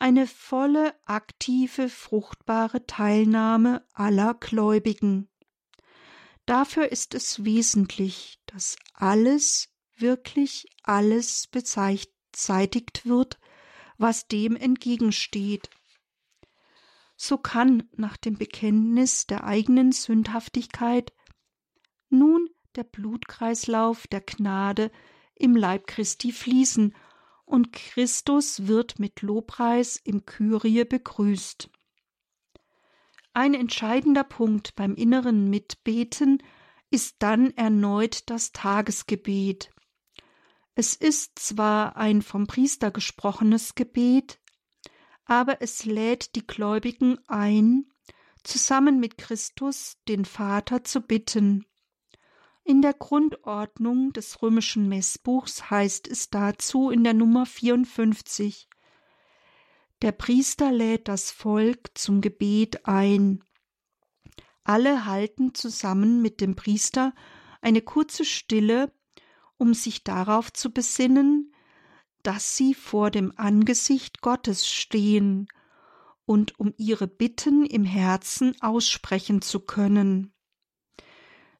eine 0.00 0.26
volle, 0.26 0.92
aktive, 1.04 1.88
fruchtbare 1.88 2.84
Teilnahme 2.86 3.86
aller 3.92 4.34
Gläubigen. 4.34 5.28
Dafür 6.46 6.90
ist 6.90 7.14
es 7.14 7.44
wesentlich, 7.44 8.40
dass 8.46 8.76
alles, 8.94 9.68
wirklich 9.94 10.66
alles 10.82 11.46
bezeitigt 11.46 13.06
wird, 13.06 13.38
was 13.98 14.26
dem 14.28 14.56
entgegensteht. 14.56 15.68
So 17.16 17.36
kann 17.36 17.88
nach 17.96 18.16
dem 18.16 18.38
Bekenntnis 18.38 19.26
der 19.26 19.44
eigenen 19.44 19.92
Sündhaftigkeit 19.92 21.12
nun 22.08 22.48
der 22.76 22.84
Blutkreislauf 22.84 24.06
der 24.06 24.20
Gnade 24.20 24.90
im 25.34 25.56
Leib 25.56 25.86
Christi 25.86 26.32
fließen, 26.32 26.94
und 27.44 27.72
Christus 27.72 28.66
wird 28.66 28.98
mit 28.98 29.22
Lobpreis 29.22 29.96
im 29.96 30.26
Kyrie 30.26 30.84
begrüßt. 30.84 31.70
Ein 33.32 33.54
entscheidender 33.54 34.24
Punkt 34.24 34.74
beim 34.74 34.94
inneren 34.94 35.48
Mitbeten 35.48 36.42
ist 36.90 37.16
dann 37.20 37.50
erneut 37.56 38.28
das 38.28 38.52
Tagesgebet. 38.52 39.70
Es 40.80 40.94
ist 40.94 41.40
zwar 41.40 41.96
ein 41.96 42.22
vom 42.22 42.46
Priester 42.46 42.92
gesprochenes 42.92 43.74
Gebet, 43.74 44.38
aber 45.24 45.60
es 45.60 45.84
lädt 45.84 46.36
die 46.36 46.46
Gläubigen 46.46 47.18
ein, 47.26 47.86
zusammen 48.44 49.00
mit 49.00 49.18
Christus 49.18 49.96
den 50.06 50.24
Vater 50.24 50.84
zu 50.84 51.00
bitten. 51.00 51.66
In 52.62 52.80
der 52.80 52.94
Grundordnung 52.94 54.12
des 54.12 54.40
römischen 54.40 54.88
Messbuchs 54.88 55.68
heißt 55.68 56.06
es 56.06 56.30
dazu 56.30 56.90
in 56.90 57.02
der 57.02 57.14
Nummer 57.14 57.44
54 57.44 58.68
Der 60.00 60.12
Priester 60.12 60.70
lädt 60.70 61.08
das 61.08 61.32
Volk 61.32 61.90
zum 61.94 62.20
Gebet 62.20 62.86
ein. 62.86 63.42
Alle 64.62 65.06
halten 65.06 65.56
zusammen 65.56 66.22
mit 66.22 66.40
dem 66.40 66.54
Priester 66.54 67.16
eine 67.60 67.82
kurze 67.82 68.24
Stille, 68.24 68.92
um 69.58 69.74
sich 69.74 70.04
darauf 70.04 70.52
zu 70.52 70.72
besinnen, 70.72 71.52
dass 72.22 72.56
sie 72.56 72.74
vor 72.74 73.10
dem 73.10 73.32
Angesicht 73.36 74.22
Gottes 74.22 74.68
stehen 74.68 75.48
und 76.24 76.58
um 76.58 76.74
ihre 76.76 77.06
Bitten 77.06 77.64
im 77.64 77.84
Herzen 77.84 78.54
aussprechen 78.60 79.42
zu 79.42 79.60
können. 79.60 80.32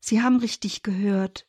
Sie 0.00 0.22
haben 0.22 0.38
richtig 0.38 0.82
gehört. 0.82 1.46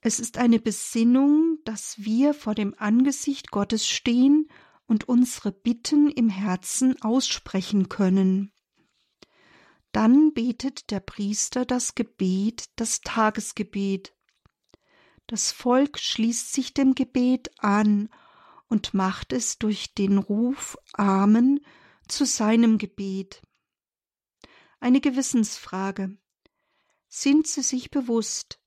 Es 0.00 0.20
ist 0.20 0.38
eine 0.38 0.60
Besinnung, 0.60 1.58
dass 1.64 1.98
wir 1.98 2.34
vor 2.34 2.54
dem 2.54 2.74
Angesicht 2.78 3.50
Gottes 3.50 3.86
stehen 3.86 4.48
und 4.86 5.08
unsere 5.08 5.52
Bitten 5.52 6.10
im 6.10 6.28
Herzen 6.28 7.00
aussprechen 7.02 7.88
können. 7.88 8.52
Dann 9.92 10.32
betet 10.32 10.90
der 10.90 11.00
Priester 11.00 11.64
das 11.64 11.94
Gebet, 11.94 12.66
das 12.76 13.00
Tagesgebet. 13.00 14.14
Das 15.28 15.52
Volk 15.52 15.98
schließt 15.98 16.54
sich 16.54 16.72
dem 16.72 16.94
Gebet 16.94 17.50
an 17.58 18.08
und 18.68 18.94
macht 18.94 19.34
es 19.34 19.58
durch 19.58 19.94
den 19.94 20.16
Ruf 20.16 20.78
Amen 20.94 21.60
zu 22.08 22.24
seinem 22.24 22.78
Gebet. 22.78 23.42
Eine 24.80 25.02
Gewissensfrage. 25.02 26.16
Sind 27.08 27.46
Sie 27.46 27.60
sich 27.60 27.90
bewusst, 27.90 28.58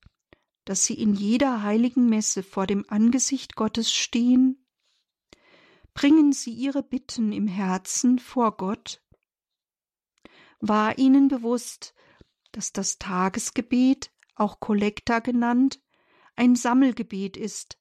dass 0.64 0.84
Sie 0.84 0.94
in 0.94 1.14
jeder 1.14 1.64
heiligen 1.64 2.08
Messe 2.08 2.44
vor 2.44 2.68
dem 2.68 2.88
Angesicht 2.88 3.56
Gottes 3.56 3.92
stehen? 3.92 4.64
Bringen 5.94 6.32
Sie 6.32 6.52
Ihre 6.52 6.84
Bitten 6.84 7.32
im 7.32 7.48
Herzen 7.48 8.20
vor 8.20 8.56
Gott? 8.56 9.02
War 10.60 10.96
Ihnen 10.96 11.26
bewusst, 11.26 11.92
dass 12.52 12.72
das 12.72 12.98
Tagesgebet, 12.98 14.12
auch 14.36 14.60
Kollekta 14.60 15.18
genannt, 15.18 15.80
ein 16.36 16.56
Sammelgebet 16.56 17.36
ist, 17.36 17.78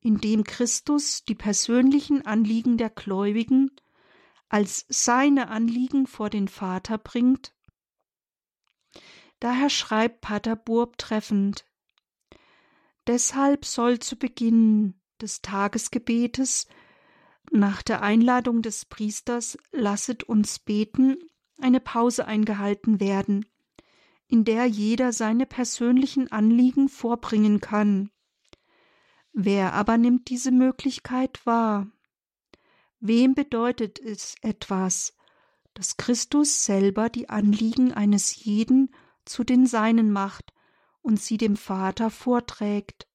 in 0.00 0.18
dem 0.18 0.44
Christus 0.44 1.24
die 1.24 1.34
persönlichen 1.34 2.24
Anliegen 2.24 2.78
der 2.78 2.90
Gläubigen 2.90 3.70
als 4.48 4.86
seine 4.88 5.48
Anliegen 5.48 6.06
vor 6.06 6.30
den 6.30 6.48
Vater 6.48 6.98
bringt? 6.98 7.54
Daher 9.40 9.70
schreibt 9.70 10.20
Pater 10.20 10.56
Burb 10.56 10.98
treffend 10.98 11.66
Deshalb 13.06 13.64
soll 13.64 14.00
zu 14.00 14.16
Beginn 14.16 15.00
des 15.20 15.40
Tagesgebetes 15.40 16.66
nach 17.52 17.82
der 17.82 18.02
Einladung 18.02 18.62
des 18.62 18.84
Priesters 18.84 19.56
Lasset 19.70 20.24
uns 20.24 20.58
beten 20.58 21.16
eine 21.58 21.80
Pause 21.80 22.26
eingehalten 22.26 23.00
werden, 23.00 23.46
in 24.28 24.44
der 24.44 24.66
jeder 24.66 25.12
seine 25.12 25.46
persönlichen 25.46 26.30
Anliegen 26.32 26.88
vorbringen 26.88 27.60
kann. 27.60 28.10
Wer 29.32 29.74
aber 29.74 29.98
nimmt 29.98 30.30
diese 30.30 30.50
Möglichkeit 30.50 31.44
wahr? 31.44 31.86
Wem 33.00 33.34
bedeutet 33.34 33.98
es 33.98 34.34
etwas, 34.40 35.14
dass 35.74 35.98
Christus 35.98 36.64
selber 36.64 37.10
die 37.10 37.28
Anliegen 37.28 37.92
eines 37.92 38.44
jeden 38.44 38.94
zu 39.26 39.44
den 39.44 39.66
Seinen 39.66 40.10
macht 40.10 40.54
und 41.02 41.20
sie 41.20 41.36
dem 41.36 41.56
Vater 41.56 42.10
vorträgt. 42.10 43.06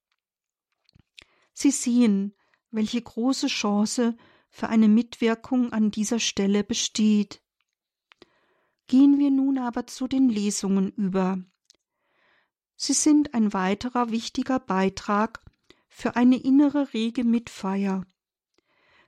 Sie 1.53 1.71
sehen, 1.71 2.35
welche 2.69 3.01
große 3.01 3.47
Chance 3.47 4.15
für 4.49 4.69
eine 4.69 4.87
Mitwirkung 4.87 5.73
an 5.73 5.91
dieser 5.91 6.19
Stelle 6.19 6.63
besteht. 6.63 7.41
Gehen 8.91 9.19
wir 9.19 9.31
nun 9.31 9.57
aber 9.57 9.87
zu 9.87 10.09
den 10.09 10.27
Lesungen 10.27 10.91
über. 10.97 11.41
Sie 12.75 12.91
sind 12.91 13.33
ein 13.33 13.53
weiterer 13.53 14.11
wichtiger 14.11 14.59
Beitrag 14.59 15.39
für 15.87 16.17
eine 16.17 16.35
innere 16.35 16.93
rege 16.93 17.23
Mitfeier. 17.23 18.05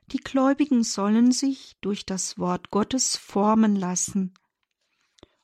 Die 0.06 0.20
Gläubigen 0.20 0.84
sollen 0.84 1.32
sich 1.32 1.76
durch 1.82 2.06
das 2.06 2.38
Wort 2.38 2.70
Gottes 2.70 3.18
formen 3.18 3.76
lassen. 3.76 4.32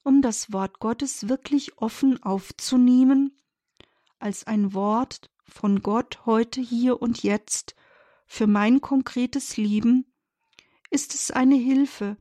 Um 0.05 0.23
das 0.23 0.51
Wort 0.55 0.79
Gottes 0.79 1.29
wirklich 1.29 1.77
offen 1.77 2.23
aufzunehmen, 2.23 3.37
als 4.19 4.47
ein 4.47 4.73
Wort 4.73 5.31
von 5.45 5.83
Gott 5.83 6.25
heute, 6.25 6.63
hier 6.63 7.03
und 7.03 7.23
jetzt 7.23 7.75
für 8.25 8.47
mein 8.47 8.81
konkretes 8.81 9.59
Leben, 9.59 10.11
ist 10.89 11.15
es 11.15 11.31
eine 11.31 11.57
Hilfe, 11.57 12.17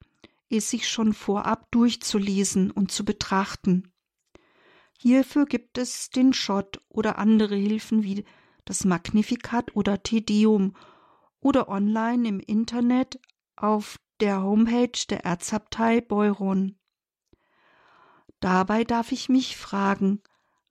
es 0.57 0.69
sich 0.69 0.89
schon 0.89 1.13
vorab 1.13 1.69
durchzulesen 1.71 2.71
und 2.71 2.91
zu 2.91 3.05
betrachten. 3.05 3.91
Hierfür 4.97 5.45
gibt 5.45 5.77
es 5.77 6.09
den 6.09 6.33
Schott 6.33 6.81
oder 6.89 7.17
andere 7.17 7.55
Hilfen 7.55 8.03
wie 8.03 8.25
das 8.65 8.83
Magnificat 8.83 9.75
oder 9.75 10.03
Tedeum 10.03 10.75
oder 11.39 11.69
online 11.69 12.27
im 12.27 12.39
Internet 12.39 13.19
auf 13.55 13.99
der 14.19 14.41
Homepage 14.41 15.05
der 15.09 15.23
Erzabtei 15.23 16.01
Beuron. 16.01 16.77
Dabei 18.39 18.83
darf 18.83 19.11
ich 19.11 19.29
mich 19.29 19.57
fragen, 19.57 20.21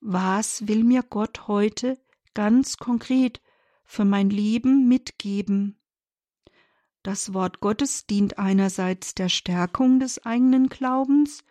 was 0.01 0.69
will 0.69 0.85
mir 0.85 1.03
Gott 1.03 1.49
heute 1.49 1.99
ganz 2.35 2.77
konkret 2.77 3.41
für 3.85 4.05
mein 4.05 4.31
Leben 4.31 4.89
mitgeben? 4.89 5.78
Das 7.09 7.33
Wort 7.33 7.61
Gottes 7.61 8.05
dient 8.05 8.39
einerseits 8.39 9.15
der 9.15 9.31
Stärkung 9.31 9.99
des 9.99 10.27
eigenen 10.27 10.69
Glaubens, 10.69 11.43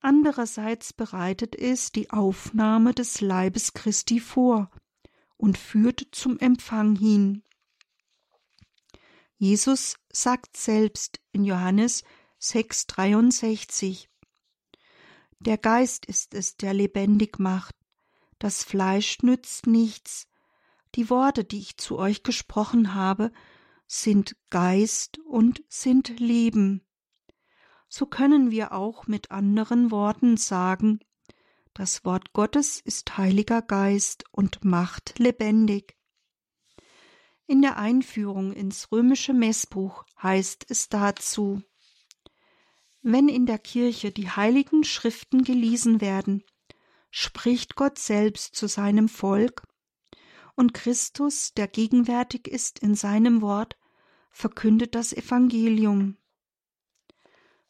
andererseits 0.00 0.94
bereitet 0.94 1.54
es 1.54 1.92
die 1.92 2.08
Aufnahme 2.08 2.94
des 2.94 3.20
Leibes 3.20 3.74
Christi 3.74 4.18
vor 4.18 4.70
und 5.36 5.58
führt 5.58 6.08
zum 6.12 6.38
Empfang 6.38 6.96
hin. 6.96 7.42
Jesus 9.36 9.96
sagt 10.10 10.56
selbst 10.56 11.20
in 11.32 11.44
Johannes 11.44 12.02
6,63 12.40 14.08
Der 15.38 15.58
Geist 15.58 16.06
ist 16.06 16.32
es, 16.32 16.56
der 16.56 16.72
lebendig 16.72 17.38
macht, 17.38 17.74
das 18.38 18.64
Fleisch 18.64 19.18
nützt 19.20 19.66
nichts. 19.66 20.28
Die 20.94 21.10
Worte, 21.10 21.44
die 21.44 21.58
ich 21.58 21.76
zu 21.76 21.98
euch 21.98 22.22
gesprochen 22.22 22.94
habe, 22.94 23.32
sind 23.88 24.36
Geist 24.50 25.18
und 25.20 25.64
sind 25.68 26.20
Leben. 26.20 26.86
So 27.88 28.06
können 28.06 28.50
wir 28.50 28.72
auch 28.72 29.06
mit 29.06 29.30
anderen 29.30 29.90
Worten 29.90 30.36
sagen, 30.36 31.00
das 31.72 32.04
Wort 32.04 32.32
Gottes 32.32 32.80
ist 32.80 33.16
Heiliger 33.16 33.62
Geist 33.62 34.24
und 34.30 34.64
macht 34.64 35.18
lebendig. 35.18 35.96
In 37.46 37.62
der 37.62 37.78
Einführung 37.78 38.52
ins 38.52 38.92
römische 38.92 39.32
Messbuch 39.32 40.04
heißt 40.22 40.66
es 40.68 40.90
dazu 40.90 41.62
Wenn 43.00 43.28
in 43.28 43.46
der 43.46 43.58
Kirche 43.58 44.10
die 44.10 44.28
heiligen 44.28 44.84
Schriften 44.84 45.44
gelesen 45.44 46.02
werden, 46.02 46.44
spricht 47.10 47.74
Gott 47.74 47.98
selbst 47.98 48.54
zu 48.54 48.66
seinem 48.66 49.08
Volk, 49.08 49.62
und 50.58 50.74
Christus, 50.74 51.54
der 51.54 51.68
gegenwärtig 51.68 52.48
ist 52.48 52.80
in 52.80 52.96
seinem 52.96 53.42
Wort, 53.42 53.78
verkündet 54.32 54.96
das 54.96 55.12
Evangelium. 55.12 56.16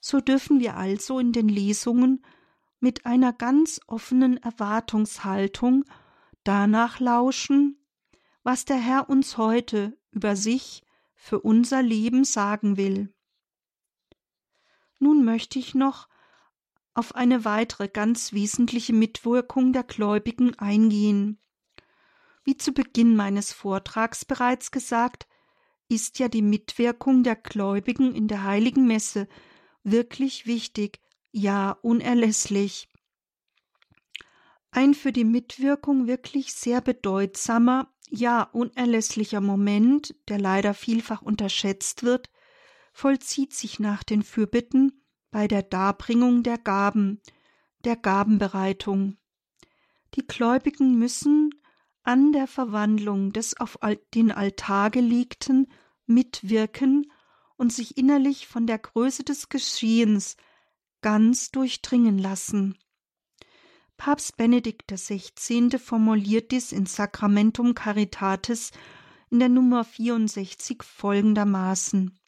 So 0.01 0.21
dürfen 0.21 0.59
wir 0.59 0.77
also 0.77 1.19
in 1.19 1.33
den 1.33 1.51
Lesungen 1.51 2.25
mit 2.81 3.05
einer 3.05 3.35
ganz 3.35 3.81
offenen 3.87 4.39
Erwartungshaltung 4.39 5.85
danach 6.45 6.99
lauschen, 6.99 7.79
was 8.43 8.65
der 8.65 8.79
Herr 8.79 9.11
uns 9.11 9.37
heute 9.37 9.99
über 10.11 10.35
sich 10.35 10.83
für 11.15 11.41
unser 11.41 11.83
Leben 11.83 12.25
sagen 12.25 12.79
will. 12.79 13.13
Nun 14.99 15.27
möchte 15.27 15.59
ich 15.59 15.75
noch 15.75 16.09
auf 16.95 17.15
eine 17.15 17.45
weitere 17.45 17.89
ganz 17.89 18.33
wesentliche 18.33 18.95
Mitwirkung 18.95 19.75
der 19.75 19.85
Gläubigen 19.85 20.59
eingehen. 20.59 21.39
Wie 22.49 22.57
zu 22.57 22.73
Beginn 22.73 23.15
meines 23.15 23.53
Vortrags 23.53 24.25
bereits 24.25 24.71
gesagt, 24.71 25.29
ist 25.91 26.19
ja 26.19 26.29
die 26.29 26.41
Mitwirkung 26.41 27.23
der 27.23 27.37
Gläubigen 27.37 28.15
in 28.15 28.27
der 28.27 28.43
heiligen 28.43 28.87
Messe 28.87 29.29
wirklich 29.83 30.47
wichtig, 30.47 30.99
ja 31.31 31.73
unerlässlich. 31.83 32.89
Ein 34.71 34.95
für 34.95 35.13
die 35.13 35.27
Mitwirkung 35.27 36.07
wirklich 36.07 36.55
sehr 36.55 36.81
bedeutsamer, 36.81 37.93
ja 38.09 38.45
unerlässlicher 38.45 39.43
Moment, 39.43 40.15
der 40.31 40.39
leider 40.39 40.73
vielfach 40.73 41.21
unterschätzt 41.21 42.03
wird, 42.03 42.31
vollzieht 42.95 43.53
sich 43.53 43.79
nach 43.79 44.03
den 44.03 44.23
Fürbitten 44.23 45.05
bei 45.31 45.49
der 45.49 45.65
Darbringung 45.65 46.43
der 46.45 46.57
Gaben, 46.57 47.21
der 47.85 47.97
Gabenbereitung. 47.97 49.19
Die 50.15 50.27
Gläubigen 50.27 50.99
müssen 50.99 51.51
an 52.09 52.33
der 52.33 52.47
Verwandlung 52.47 53.35
des 53.35 53.61
auf 53.61 53.79
den 54.15 54.33
Altar 54.33 54.89
gelegten 54.89 55.67
mitwirken 56.07 57.13
und 57.59 57.71
sich 57.71 57.99
innerlich 57.99 58.47
von 58.47 58.67
der 58.67 58.79
Größe 58.79 59.25
des 59.25 59.51
Geschehens 59.51 60.39
ganz 61.03 61.51
durchdringen 61.51 62.17
lassen. 62.17 62.79
Papst 63.99 64.39
Benedikt 64.39 64.91
XVI. 64.91 65.79
formuliert 65.79 66.51
dies 66.51 66.73
in 66.73 66.87
Sacramentum 66.87 67.75
Caritatis 67.75 68.71
in 69.29 69.39
der 69.39 69.51
Nummer 69.51 69.85
64 69.85 70.83
folgendermaßen. 70.83 72.19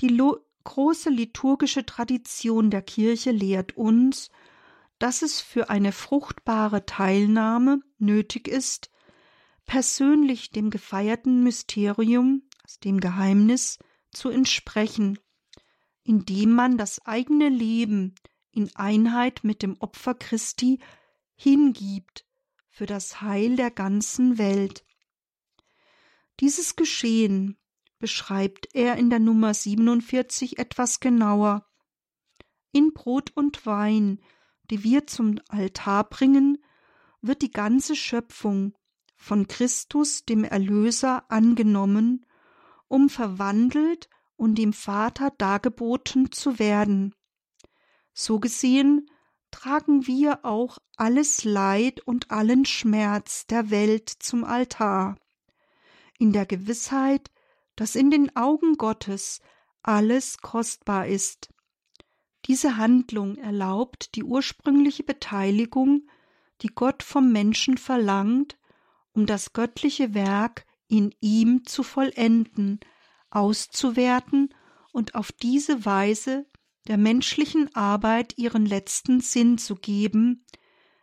Die 0.00 0.18
große 0.64 1.10
liturgische 1.10 1.84
Tradition 1.84 2.70
der 2.70 2.80
Kirche 2.80 3.32
lehrt 3.32 3.76
uns, 3.76 4.30
dass 5.02 5.22
es 5.22 5.40
für 5.40 5.68
eine 5.68 5.90
fruchtbare 5.90 6.86
Teilnahme 6.86 7.80
nötig 7.98 8.46
ist, 8.46 8.88
persönlich 9.66 10.50
dem 10.50 10.70
gefeierten 10.70 11.42
Mysterium, 11.42 12.48
dem 12.84 13.00
Geheimnis, 13.00 13.80
zu 14.12 14.28
entsprechen, 14.28 15.18
indem 16.04 16.52
man 16.52 16.78
das 16.78 17.04
eigene 17.04 17.48
Leben 17.48 18.14
in 18.52 18.70
Einheit 18.76 19.42
mit 19.42 19.64
dem 19.64 19.76
Opfer 19.80 20.14
Christi 20.14 20.78
hingibt 21.34 22.24
für 22.68 22.86
das 22.86 23.20
Heil 23.20 23.56
der 23.56 23.72
ganzen 23.72 24.38
Welt. 24.38 24.84
Dieses 26.38 26.76
Geschehen 26.76 27.58
beschreibt 27.98 28.68
er 28.72 28.94
in 28.98 29.10
der 29.10 29.18
Nummer 29.18 29.52
47 29.52 30.60
etwas 30.60 31.00
genauer. 31.00 31.66
In 32.70 32.92
Brot 32.92 33.32
und 33.34 33.66
Wein 33.66 34.20
die 34.70 34.84
wir 34.84 35.06
zum 35.06 35.38
Altar 35.48 36.08
bringen, 36.08 36.58
wird 37.20 37.42
die 37.42 37.50
ganze 37.50 37.94
Schöpfung 37.94 38.74
von 39.16 39.46
Christus, 39.46 40.24
dem 40.24 40.44
Erlöser, 40.44 41.30
angenommen, 41.30 42.26
um 42.88 43.08
verwandelt 43.08 44.08
und 44.36 44.56
dem 44.56 44.72
Vater 44.72 45.30
dargeboten 45.38 46.32
zu 46.32 46.58
werden. 46.58 47.14
So 48.12 48.40
gesehen 48.40 49.08
tragen 49.52 50.06
wir 50.06 50.44
auch 50.44 50.78
alles 50.96 51.44
Leid 51.44 52.00
und 52.00 52.30
allen 52.30 52.64
Schmerz 52.64 53.46
der 53.46 53.70
Welt 53.70 54.08
zum 54.08 54.44
Altar, 54.44 55.16
in 56.18 56.32
der 56.32 56.46
Gewissheit, 56.46 57.30
dass 57.76 57.94
in 57.94 58.10
den 58.10 58.34
Augen 58.36 58.76
Gottes 58.76 59.40
alles 59.82 60.38
kostbar 60.38 61.06
ist, 61.06 61.50
diese 62.46 62.76
Handlung 62.76 63.36
erlaubt 63.36 64.14
die 64.14 64.24
ursprüngliche 64.24 65.04
Beteiligung, 65.04 66.08
die 66.62 66.68
Gott 66.68 67.02
vom 67.02 67.32
Menschen 67.32 67.78
verlangt, 67.78 68.58
um 69.12 69.26
das 69.26 69.52
göttliche 69.52 70.14
Werk 70.14 70.66
in 70.88 71.14
ihm 71.20 71.64
zu 71.64 71.82
vollenden, 71.82 72.80
auszuwerten 73.30 74.54
und 74.92 75.14
auf 75.14 75.32
diese 75.32 75.84
Weise 75.84 76.46
der 76.88 76.98
menschlichen 76.98 77.74
Arbeit 77.74 78.36
ihren 78.38 78.66
letzten 78.66 79.20
Sinn 79.20 79.56
zu 79.58 79.76
geben, 79.76 80.44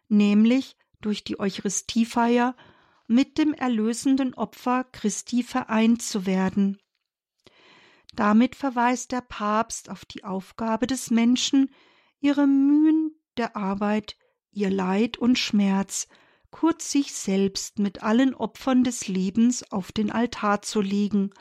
nämlich 0.10 0.78
durch 1.02 1.24
die 1.24 1.40
Eucharistiefeier 1.40 2.56
mit 3.08 3.38
dem 3.38 3.54
erlösenden 3.54 4.34
Opfer 4.34 4.84
Christi 4.92 5.42
vereint 5.42 6.02
zu 6.02 6.26
werden. 6.26 6.80
Damit 8.16 8.56
verweist 8.56 9.12
der 9.12 9.22
Papst 9.22 9.90
auf 9.90 10.06
die 10.06 10.24
Aufgabe 10.24 10.88
des 10.88 11.12
Menschen, 11.12 11.72
ihre 12.20 12.48
Mühen 12.48 13.16
der 13.38 13.56
Arbeit, 13.56 14.18
ihr 14.52 14.70
Leid 14.70 15.18
und 15.18 15.38
Schmerz 15.38 16.08
kurz 16.52 16.92
sich 16.92 17.14
selbst 17.14 17.80
mit 17.80 18.04
allen 18.04 18.34
Opfern 18.34 18.84
des 18.84 19.08
Lebens 19.08 19.72
auf 19.72 19.92
den 19.92 20.12
Altar 20.12 20.62
zu 20.62 20.82
legen 20.82 21.32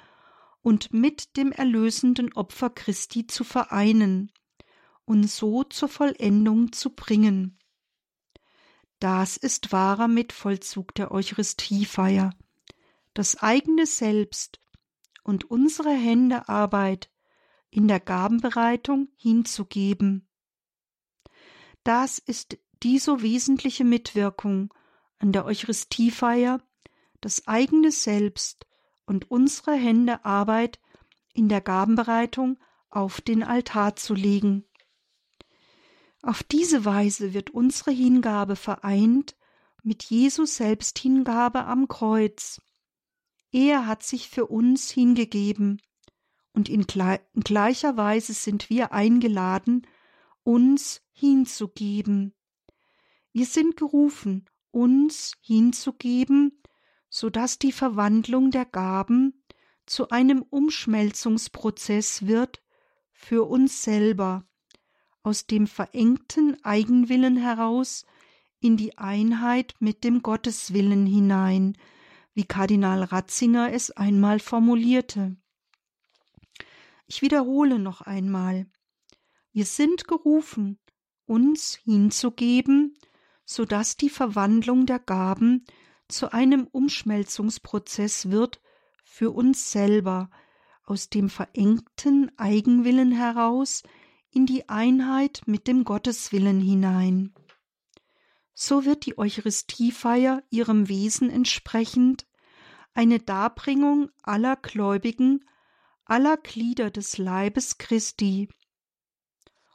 und 0.62 0.92
mit 0.92 1.36
dem 1.36 1.52
erlösenden 1.52 2.32
Opfer 2.34 2.70
Christi 2.70 3.26
zu 3.26 3.44
vereinen 3.44 4.32
und 5.04 5.28
so 5.28 5.64
zur 5.64 5.88
Vollendung 5.88 6.72
zu 6.72 6.94
bringen. 6.94 7.58
Das 8.98 9.36
ist 9.36 9.72
wahrer 9.72 10.08
Mitvollzug 10.08 10.94
der 10.94 11.12
Eucharistiefeier, 11.12 12.34
das 13.14 13.36
eigene 13.36 13.86
Selbst 13.86 14.60
und 15.28 15.50
unsere 15.50 15.90
Hände 15.90 16.48
Arbeit 16.48 17.10
in 17.68 17.86
der 17.86 18.00
Gabenbereitung 18.00 19.08
hinzugeben. 19.18 20.26
Das 21.84 22.18
ist 22.18 22.56
die 22.82 22.98
so 22.98 23.20
wesentliche 23.20 23.84
Mitwirkung 23.84 24.72
an 25.18 25.32
der 25.32 25.44
Eucharistiefeier, 25.44 26.62
das 27.20 27.46
eigene 27.46 27.92
Selbst 27.92 28.66
und 29.04 29.30
unsere 29.30 29.74
Hände 29.74 30.24
Arbeit 30.24 30.80
in 31.34 31.50
der 31.50 31.60
Gabenbereitung 31.60 32.58
auf 32.88 33.20
den 33.20 33.42
Altar 33.42 33.96
zu 33.96 34.14
legen. 34.14 34.64
Auf 36.22 36.42
diese 36.42 36.86
Weise 36.86 37.34
wird 37.34 37.50
unsere 37.50 37.90
Hingabe 37.90 38.56
vereint 38.56 39.36
mit 39.82 40.04
Jesu 40.04 40.46
Selbsthingabe 40.46 41.66
am 41.66 41.86
Kreuz. 41.86 42.62
Er 43.50 43.86
hat 43.86 44.02
sich 44.02 44.28
für 44.28 44.46
uns 44.46 44.90
hingegeben, 44.90 45.80
und 46.52 46.68
in, 46.68 46.86
gleicher 46.86 47.96
Weise 47.96 48.32
sind 48.32 48.68
wir 48.68 48.92
eingeladen, 48.92 49.86
uns 50.42 51.02
hinzugeben. 51.12 52.34
Wir 53.32 53.46
sind 53.46 53.76
gerufen, 53.76 54.46
uns 54.70 55.34
hinzugeben, 55.40 56.60
so 57.08 57.30
dass 57.30 57.58
die 57.58 57.72
Verwandlung 57.72 58.50
der 58.50 58.64
Gaben 58.64 59.44
zu 59.86 60.10
einem 60.10 60.42
Umschmelzungsprozess 60.42 62.26
wird 62.26 62.62
für 63.12 63.48
uns 63.48 63.82
selber, 63.82 64.44
aus 65.22 65.46
dem 65.46 65.66
verengten 65.66 66.62
Eigenwillen 66.64 67.36
heraus 67.36 68.04
in 68.60 68.76
die 68.76 68.98
Einheit 68.98 69.74
mit 69.78 70.04
dem 70.04 70.22
Gotteswillen 70.22 71.06
hinein, 71.06 71.76
wie 72.38 72.44
Kardinal 72.44 73.02
Ratzinger 73.02 73.72
es 73.72 73.90
einmal 73.90 74.38
formulierte. 74.38 75.36
Ich 77.08 77.20
wiederhole 77.20 77.80
noch 77.80 78.00
einmal. 78.00 78.68
Wir 79.50 79.64
sind 79.64 80.06
gerufen, 80.06 80.78
uns 81.26 81.80
hinzugeben, 81.82 82.96
so 83.44 83.64
dass 83.64 83.96
die 83.96 84.08
Verwandlung 84.08 84.86
der 84.86 85.00
Gaben 85.00 85.64
zu 86.06 86.32
einem 86.32 86.68
Umschmelzungsprozess 86.68 88.30
wird 88.30 88.60
für 89.02 89.32
uns 89.32 89.72
selber, 89.72 90.30
aus 90.84 91.10
dem 91.10 91.30
verengten 91.30 92.30
Eigenwillen 92.38 93.10
heraus 93.10 93.82
in 94.30 94.46
die 94.46 94.68
Einheit 94.68 95.42
mit 95.46 95.66
dem 95.66 95.82
Gotteswillen 95.82 96.60
hinein. 96.60 97.34
So 98.60 98.84
wird 98.84 99.06
die 99.06 99.16
Eucharistiefeier 99.16 100.42
ihrem 100.50 100.88
Wesen 100.88 101.30
entsprechend 101.30 102.26
eine 102.92 103.20
Darbringung 103.20 104.10
aller 104.24 104.56
Gläubigen, 104.56 105.48
aller 106.04 106.36
Glieder 106.38 106.90
des 106.90 107.18
Leibes 107.18 107.78
Christi. 107.78 108.48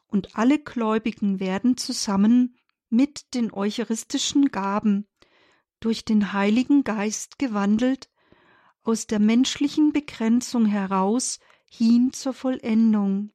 Und 0.08 0.36
alle 0.36 0.60
Gläubigen 0.60 1.40
werden 1.40 1.78
zusammen 1.78 2.58
mit 2.90 3.34
den 3.36 3.54
eucharistischen 3.54 4.52
Gaben 4.52 5.08
durch 5.80 6.04
den 6.04 6.34
Heiligen 6.34 6.84
Geist 6.84 7.40
gewandelt, 7.40 8.10
aus 8.84 9.08
der 9.08 9.20
menschlichen 9.20 9.94
Begrenzung 9.94 10.66
heraus 10.66 11.40
hin 11.70 12.12
zur 12.12 12.34
Vollendung. 12.34 13.32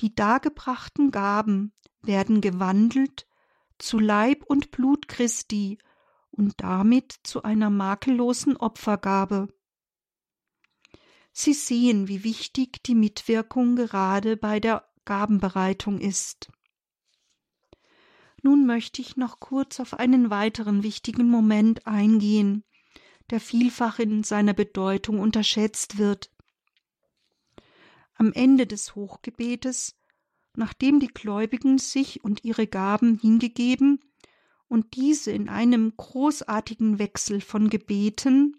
Die 0.00 0.16
dargebrachten 0.16 1.12
Gaben 1.12 1.72
werden 2.02 2.40
gewandelt 2.40 3.28
zu 3.78 3.98
Leib 3.98 4.44
und 4.44 4.70
Blut 4.70 5.08
Christi 5.08 5.78
und 6.30 6.54
damit 6.58 7.14
zu 7.22 7.42
einer 7.42 7.70
makellosen 7.70 8.56
Opfergabe. 8.56 9.48
Sie 11.32 11.54
sehen, 11.54 12.08
wie 12.08 12.22
wichtig 12.24 12.82
die 12.84 12.94
Mitwirkung 12.94 13.76
gerade 13.76 14.36
bei 14.36 14.60
der 14.60 14.88
Gabenbereitung 15.04 16.00
ist. 16.00 16.50
Nun 18.42 18.66
möchte 18.66 19.00
ich 19.00 19.16
noch 19.16 19.40
kurz 19.40 19.80
auf 19.80 19.94
einen 19.94 20.30
weiteren 20.30 20.82
wichtigen 20.82 21.28
Moment 21.28 21.86
eingehen, 21.86 22.62
der 23.30 23.40
vielfach 23.40 23.98
in 23.98 24.22
seiner 24.22 24.54
Bedeutung 24.54 25.18
unterschätzt 25.18 25.98
wird. 25.98 26.30
Am 28.14 28.32
Ende 28.32 28.66
des 28.66 28.94
Hochgebetes, 28.94 29.96
nachdem 30.56 31.00
die 31.00 31.08
Gläubigen 31.08 31.78
sich 31.78 32.22
und 32.24 32.44
ihre 32.44 32.66
Gaben 32.66 33.18
hingegeben 33.18 34.00
und 34.68 34.94
diese 34.96 35.30
in 35.30 35.48
einem 35.48 35.96
großartigen 35.96 36.98
Wechsel 36.98 37.40
von 37.40 37.70
Gebeten, 37.70 38.56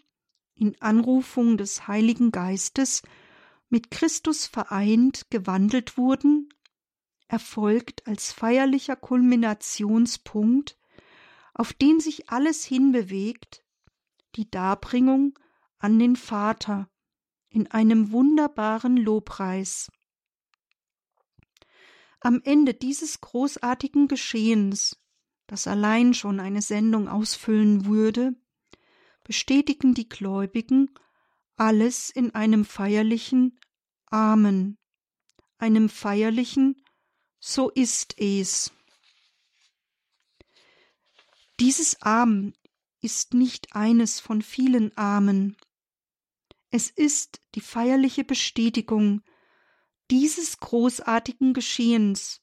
in 0.54 0.80
Anrufung 0.80 1.58
des 1.58 1.86
Heiligen 1.86 2.32
Geistes, 2.32 3.02
mit 3.68 3.90
Christus 3.90 4.46
vereint 4.46 5.30
gewandelt 5.30 5.98
wurden, 5.98 6.48
erfolgt 7.28 8.06
als 8.06 8.32
feierlicher 8.32 8.96
Kulminationspunkt, 8.96 10.78
auf 11.54 11.72
den 11.72 12.00
sich 12.00 12.30
alles 12.30 12.64
hinbewegt, 12.64 13.64
die 14.36 14.50
Darbringung 14.50 15.38
an 15.78 15.98
den 15.98 16.16
Vater, 16.16 16.88
in 17.48 17.70
einem 17.70 18.12
wunderbaren 18.12 18.96
Lobpreis. 18.96 19.90
Am 22.26 22.42
Ende 22.42 22.74
dieses 22.74 23.20
großartigen 23.20 24.08
Geschehens, 24.08 25.00
das 25.46 25.68
allein 25.68 26.12
schon 26.12 26.40
eine 26.40 26.60
Sendung 26.60 27.06
ausfüllen 27.06 27.84
würde, 27.84 28.34
bestätigen 29.22 29.94
die 29.94 30.08
Gläubigen 30.08 30.90
alles 31.54 32.10
in 32.10 32.34
einem 32.34 32.64
feierlichen 32.64 33.60
Amen, 34.06 34.76
einem 35.58 35.88
feierlichen 35.88 36.82
So 37.38 37.70
ist 37.70 38.18
es. 38.18 38.72
Dieses 41.60 42.02
Amen 42.02 42.56
ist 43.02 43.34
nicht 43.34 43.76
eines 43.76 44.18
von 44.18 44.42
vielen 44.42 44.90
Amen, 44.98 45.56
es 46.70 46.90
ist 46.90 47.40
die 47.54 47.60
feierliche 47.60 48.24
Bestätigung 48.24 49.22
dieses 50.10 50.58
großartigen 50.58 51.52
Geschehens 51.52 52.42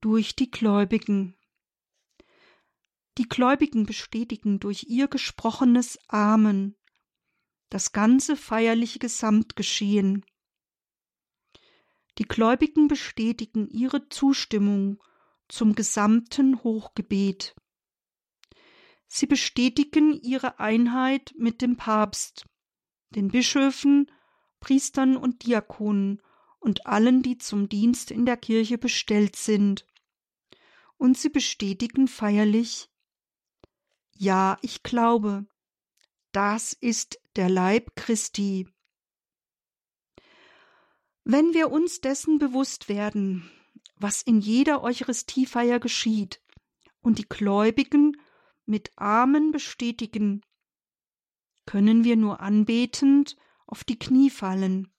durch 0.00 0.36
die 0.36 0.50
Gläubigen. 0.50 1.36
Die 3.18 3.28
Gläubigen 3.28 3.86
bestätigen 3.86 4.60
durch 4.60 4.84
ihr 4.88 5.08
gesprochenes 5.08 5.98
Amen 6.08 6.76
das 7.70 7.92
ganze 7.92 8.36
feierliche 8.36 8.98
Gesamtgeschehen. 8.98 10.26
Die 12.18 12.24
Gläubigen 12.24 12.88
bestätigen 12.88 13.68
ihre 13.68 14.08
Zustimmung 14.08 15.02
zum 15.48 15.74
gesamten 15.74 16.62
Hochgebet. 16.62 17.54
Sie 19.06 19.26
bestätigen 19.26 20.12
ihre 20.20 20.58
Einheit 20.58 21.32
mit 21.36 21.62
dem 21.62 21.76
Papst 21.76 22.46
den 23.10 23.28
Bischöfen, 23.28 24.10
Priestern 24.60 25.16
und 25.16 25.46
Diakonen 25.46 26.20
und 26.60 26.86
allen, 26.86 27.22
die 27.22 27.38
zum 27.38 27.68
Dienst 27.68 28.10
in 28.10 28.26
der 28.26 28.36
Kirche 28.36 28.78
bestellt 28.78 29.34
sind. 29.34 29.86
Und 30.96 31.18
sie 31.18 31.30
bestätigen 31.30 32.06
feierlich 32.06 32.90
Ja, 34.12 34.58
ich 34.62 34.82
glaube, 34.82 35.46
das 36.32 36.74
ist 36.74 37.18
der 37.36 37.48
Leib 37.48 37.96
Christi. 37.96 38.68
Wenn 41.24 41.54
wir 41.54 41.70
uns 41.70 42.00
dessen 42.00 42.38
bewusst 42.38 42.88
werden, 42.88 43.50
was 43.96 44.22
in 44.22 44.40
jeder 44.40 44.82
Eucharistiefeier 44.82 45.80
geschieht, 45.80 46.40
und 47.02 47.18
die 47.18 47.28
Gläubigen 47.28 48.16
mit 48.66 48.92
Amen 48.96 49.52
bestätigen, 49.52 50.42
können 51.66 52.04
wir 52.04 52.16
nur 52.16 52.40
anbetend 52.40 53.36
auf 53.66 53.84
die 53.84 53.98
Knie 53.98 54.30
fallen. 54.30 54.92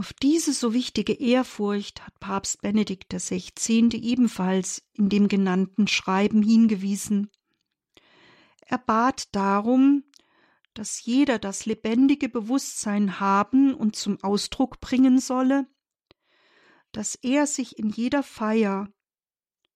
Auf 0.00 0.14
diese 0.14 0.54
so 0.54 0.72
wichtige 0.72 1.12
Ehrfurcht 1.12 2.06
hat 2.06 2.18
Papst 2.20 2.62
Benedikt 2.62 3.12
XVI. 3.12 3.90
ebenfalls 3.92 4.82
in 4.94 5.10
dem 5.10 5.28
genannten 5.28 5.88
Schreiben 5.88 6.42
hingewiesen. 6.42 7.30
Er 8.62 8.78
bat 8.78 9.28
darum, 9.32 10.04
dass 10.72 11.04
jeder 11.04 11.38
das 11.38 11.66
lebendige 11.66 12.30
Bewusstsein 12.30 13.20
haben 13.20 13.74
und 13.74 13.94
zum 13.94 14.16
Ausdruck 14.22 14.80
bringen 14.80 15.18
solle, 15.18 15.66
dass 16.92 17.14
er 17.16 17.46
sich 17.46 17.78
in 17.78 17.90
jeder 17.90 18.22
Feier 18.22 18.88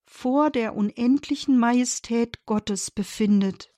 vor 0.07 0.49
der 0.49 0.75
unendlichen 0.75 1.59
Majestät 1.59 2.47
Gottes 2.47 2.91
befindet, 2.91 3.75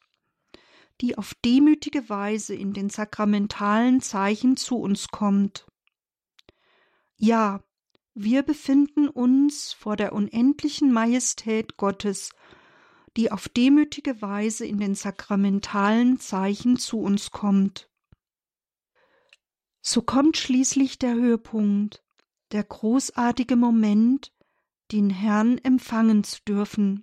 die 1.01 1.19
auf 1.19 1.35
demütige 1.45 2.09
Weise 2.09 2.55
in 2.55 2.73
den 2.73 2.89
sakramentalen 2.89 4.01
Zeichen 4.01 4.57
zu 4.57 4.77
uns 4.77 5.09
kommt. 5.09 5.67
Ja, 7.17 7.63
wir 8.15 8.43
befinden 8.43 9.09
uns 9.09 9.73
vor 9.73 9.97
der 9.97 10.13
unendlichen 10.13 10.93
Majestät 10.93 11.77
Gottes, 11.77 12.31
die 13.17 13.33
auf 13.33 13.49
demütige 13.49 14.21
Weise 14.21 14.67
in 14.67 14.79
den 14.79 14.95
sakramentalen 14.95 16.21
Zeichen 16.21 16.77
zu 16.77 17.01
uns 17.01 17.31
kommt. 17.31 17.91
So 19.81 20.03
kommt 20.03 20.37
schließlich 20.37 20.99
der 20.99 21.15
Höhepunkt, 21.15 22.03
der 22.53 22.65
großartige 22.65 23.57
Moment, 23.57 24.33
den 24.93 25.11
Herrn 25.11 25.59
empfangen 25.59 26.25
zu 26.25 26.43
dürfen. 26.47 27.03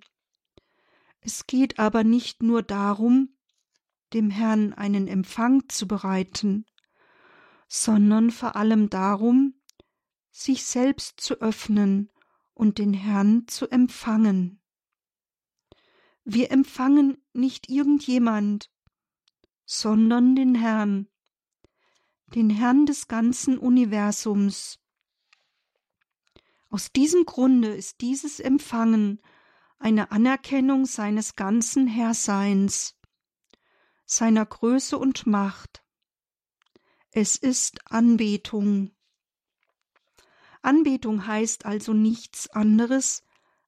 Es 1.20 1.46
geht 1.46 1.78
aber 1.78 2.04
nicht 2.04 2.42
nur 2.42 2.62
darum, 2.62 3.36
dem 4.12 4.30
Herrn 4.30 4.72
einen 4.72 5.08
Empfang 5.08 5.68
zu 5.68 5.88
bereiten, 5.88 6.66
sondern 7.66 8.30
vor 8.30 8.54
allem 8.56 8.90
darum, 8.90 9.54
sich 10.36 10.64
selbst 10.64 11.20
zu 11.20 11.40
öffnen 11.40 12.10
und 12.54 12.78
den 12.78 12.92
Herrn 12.92 13.46
zu 13.46 13.70
empfangen. 13.70 14.60
Wir 16.24 16.50
empfangen 16.50 17.18
nicht 17.32 17.68
irgendjemand, 17.68 18.68
sondern 19.64 20.34
den 20.34 20.56
Herrn, 20.56 21.08
den 22.34 22.50
Herrn 22.50 22.84
des 22.84 23.06
ganzen 23.06 23.58
Universums. 23.58 24.80
Aus 26.68 26.90
diesem 26.90 27.26
Grunde 27.26 27.72
ist 27.72 28.00
dieses 28.00 28.40
Empfangen 28.40 29.22
eine 29.78 30.10
Anerkennung 30.10 30.84
seines 30.84 31.36
ganzen 31.36 31.86
Herrseins, 31.86 32.98
seiner 34.04 34.44
Größe 34.44 34.98
und 34.98 35.28
Macht. 35.28 35.84
Es 37.12 37.36
ist 37.36 37.88
Anbetung. 37.92 38.93
Anbetung 40.64 41.26
heißt 41.26 41.66
also 41.66 41.92
nichts 41.92 42.50
anderes, 42.50 43.22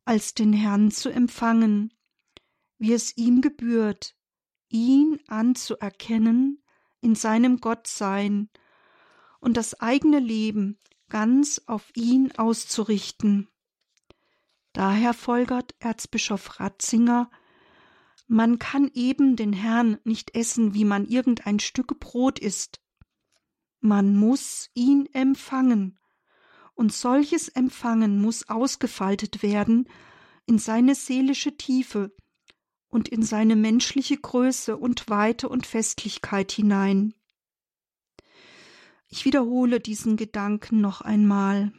als 0.04 0.34
den 0.34 0.52
Herrn 0.52 0.90
zu 0.90 1.10
empfangen, 1.10 1.92
wie 2.78 2.92
es 2.92 3.16
ihm 3.16 3.40
gebührt, 3.40 4.16
ihn 4.68 5.20
anzuerkennen 5.26 6.62
in 7.00 7.14
seinem 7.14 7.58
Gottsein 7.58 8.48
und 9.40 9.56
das 9.56 9.80
eigene 9.80 10.20
Leben 10.20 10.78
ganz 11.08 11.62
auf 11.66 11.90
ihn 11.94 12.32
auszurichten. 12.36 13.48
Daher 14.72 15.14
folgert 15.14 15.74
Erzbischof 15.78 16.60
Ratzinger, 16.60 17.30
man 18.28 18.58
kann 18.58 18.90
eben 18.92 19.36
den 19.36 19.52
Herrn 19.52 19.98
nicht 20.04 20.34
essen, 20.34 20.74
wie 20.74 20.84
man 20.84 21.06
irgendein 21.06 21.60
Stück 21.60 21.98
Brot 22.00 22.40
isst. 22.40 22.80
Man 23.80 24.16
muss 24.16 24.68
ihn 24.74 25.06
empfangen, 25.12 25.98
und 26.76 26.92
solches 26.92 27.48
Empfangen 27.48 28.20
muss 28.20 28.48
ausgefaltet 28.48 29.42
werden 29.42 29.88
in 30.46 30.58
seine 30.58 30.94
seelische 30.94 31.56
Tiefe 31.56 32.14
und 32.88 33.08
in 33.08 33.22
seine 33.22 33.56
menschliche 33.56 34.16
Größe 34.16 34.76
und 34.76 35.08
Weite 35.08 35.48
und 35.48 35.66
Festlichkeit 35.66 36.52
hinein. 36.52 37.14
Ich 39.08 39.24
wiederhole 39.24 39.80
diesen 39.80 40.16
Gedanken 40.16 40.80
noch 40.80 41.00
einmal. 41.00 41.72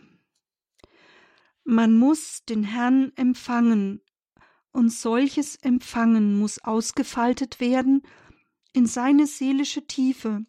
Man 1.64 1.98
muss 1.98 2.44
den 2.44 2.64
Herrn 2.64 3.14
empfangen, 3.16 4.02
und 4.72 4.90
solches 4.92 5.56
Empfangen 5.56 6.38
muss 6.38 6.60
ausgefaltet 6.60 7.60
werden 7.60 8.04
in 8.74 8.86
seine 8.86 9.26
seelische 9.26 9.88
Tiefe 9.88 10.46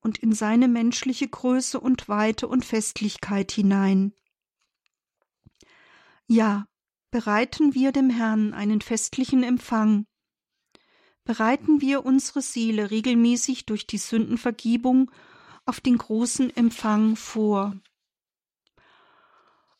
und 0.00 0.18
in 0.18 0.32
seine 0.32 0.68
menschliche 0.68 1.28
Größe 1.28 1.80
und 1.80 2.08
Weite 2.08 2.48
und 2.48 2.64
Festlichkeit 2.64 3.52
hinein. 3.52 4.14
Ja, 6.26 6.66
bereiten 7.10 7.74
wir 7.74 7.92
dem 7.92 8.10
Herrn 8.10 8.52
einen 8.52 8.80
festlichen 8.80 9.42
Empfang. 9.42 10.06
Bereiten 11.24 11.80
wir 11.80 12.04
unsere 12.04 12.42
Seele 12.42 12.90
regelmäßig 12.90 13.66
durch 13.66 13.86
die 13.86 13.98
Sündenvergebung 13.98 15.10
auf 15.64 15.80
den 15.80 15.98
großen 15.98 16.54
Empfang 16.56 17.16
vor. 17.16 17.76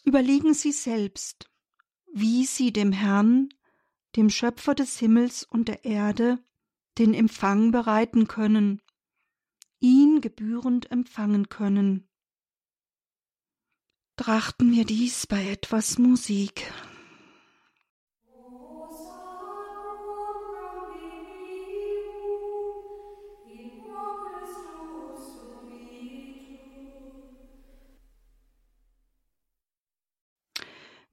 Überlegen 0.05 0.55
Sie 0.55 0.73
selbst, 0.73 1.51
wie 2.13 2.45
Sie 2.45 2.73
dem 2.73 2.93
Herrn, 2.93 3.51
dem 4.17 4.31
Schöpfer 4.31 4.75
des 4.75 4.99
Himmels 4.99 5.45
und 5.45 5.69
der 5.69 5.85
Erde, 5.85 6.39
den 6.99 7.15
Empfang 7.15 7.71
bereiten 7.71 8.27
können, 8.27 8.81
ihn 9.81 10.21
gebührend 10.21 10.91
empfangen 10.91 11.49
können. 11.49 12.09
Trachten 14.17 14.73
wir 14.73 14.85
dies 14.85 15.27
bei 15.27 15.49
etwas 15.49 15.99
Musik. 15.99 16.73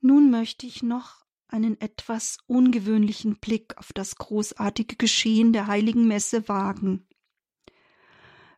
Nun 0.02 0.30
möchte 0.30 0.68
ich 0.68 0.84
noch 0.84 1.26
einen 1.48 1.82
etwas 1.82 2.38
ungewöhnlichen 2.46 3.40
Blick 3.40 3.78
auf 3.78 3.92
das 3.92 4.18
großartige 4.18 4.98
Geschehen 4.98 5.52
der 5.52 5.66
heiligen 5.66 6.08
Messe 6.08 6.48
wagen. 6.48 7.08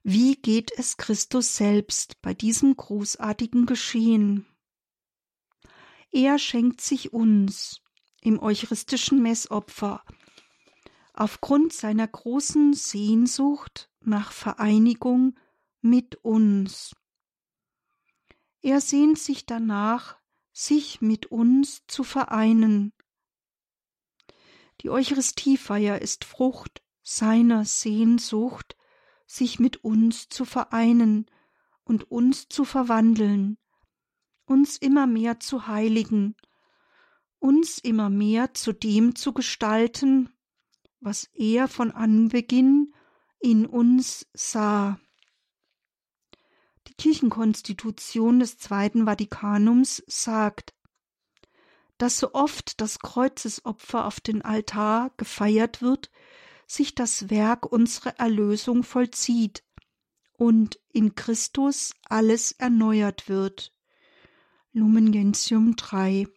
Wie 0.09 0.37
geht 0.37 0.71
es 0.71 0.95
Christus 0.95 1.57
selbst 1.57 2.21
bei 2.21 2.33
diesem 2.33 2.77
großartigen 2.77 3.65
Geschehen? 3.65 4.47
Er 6.11 6.39
schenkt 6.39 6.79
sich 6.79 7.11
uns 7.11 7.81
im 8.21 8.39
eucharistischen 8.39 9.21
Messopfer 9.21 10.05
aufgrund 11.11 11.73
seiner 11.73 12.07
großen 12.07 12.71
Sehnsucht 12.73 13.91
nach 13.99 14.31
Vereinigung 14.31 15.37
mit 15.81 16.15
uns. 16.23 16.95
Er 18.61 18.79
sehnt 18.79 19.19
sich 19.19 19.45
danach, 19.45 20.15
sich 20.53 21.01
mit 21.01 21.25
uns 21.25 21.85
zu 21.85 22.05
vereinen. 22.05 22.93
Die 24.79 24.89
Eucharistiefeier 24.89 26.01
ist 26.01 26.23
Frucht 26.23 26.81
seiner 27.03 27.65
Sehnsucht, 27.65 28.76
sich 29.27 29.59
mit 29.59 29.83
uns 29.83 30.29
zu 30.29 30.45
vereinen 30.45 31.27
und 31.83 32.09
uns 32.09 32.47
zu 32.49 32.65
verwandeln, 32.65 33.57
uns 34.45 34.77
immer 34.77 35.05
mehr 35.05 35.39
zu 35.39 35.67
heiligen, 35.67 36.35
uns 37.39 37.77
immer 37.77 38.09
mehr 38.09 38.53
zu 38.53 38.73
dem 38.73 39.15
zu 39.15 39.33
gestalten, 39.33 40.29
was 40.99 41.25
er 41.33 41.67
von 41.67 41.91
Anbeginn 41.91 42.93
in 43.39 43.65
uns 43.65 44.25
sah. 44.33 44.99
Die 46.87 46.93
Kirchenkonstitution 46.93 48.39
des 48.39 48.57
Zweiten 48.57 49.05
Vatikanums 49.05 50.03
sagt, 50.07 50.73
dass 51.97 52.17
so 52.17 52.33
oft 52.33 52.79
das 52.79 52.99
Kreuzesopfer 52.99 54.05
auf 54.05 54.19
den 54.19 54.41
Altar 54.41 55.11
gefeiert 55.17 55.81
wird, 55.81 56.11
sich 56.67 56.93
das 56.93 57.29
Werk 57.31 57.65
unserer 57.65 58.19
Erlösung 58.19 58.83
vollzieht 58.83 59.63
und 60.33 60.79
in 60.89 61.15
Christus 61.15 61.93
alles 62.07 62.51
erneuert 62.51 63.27
wird. 63.27 63.73
Lumen 64.73 65.11
Gentium 65.11 65.75
3 65.75 66.27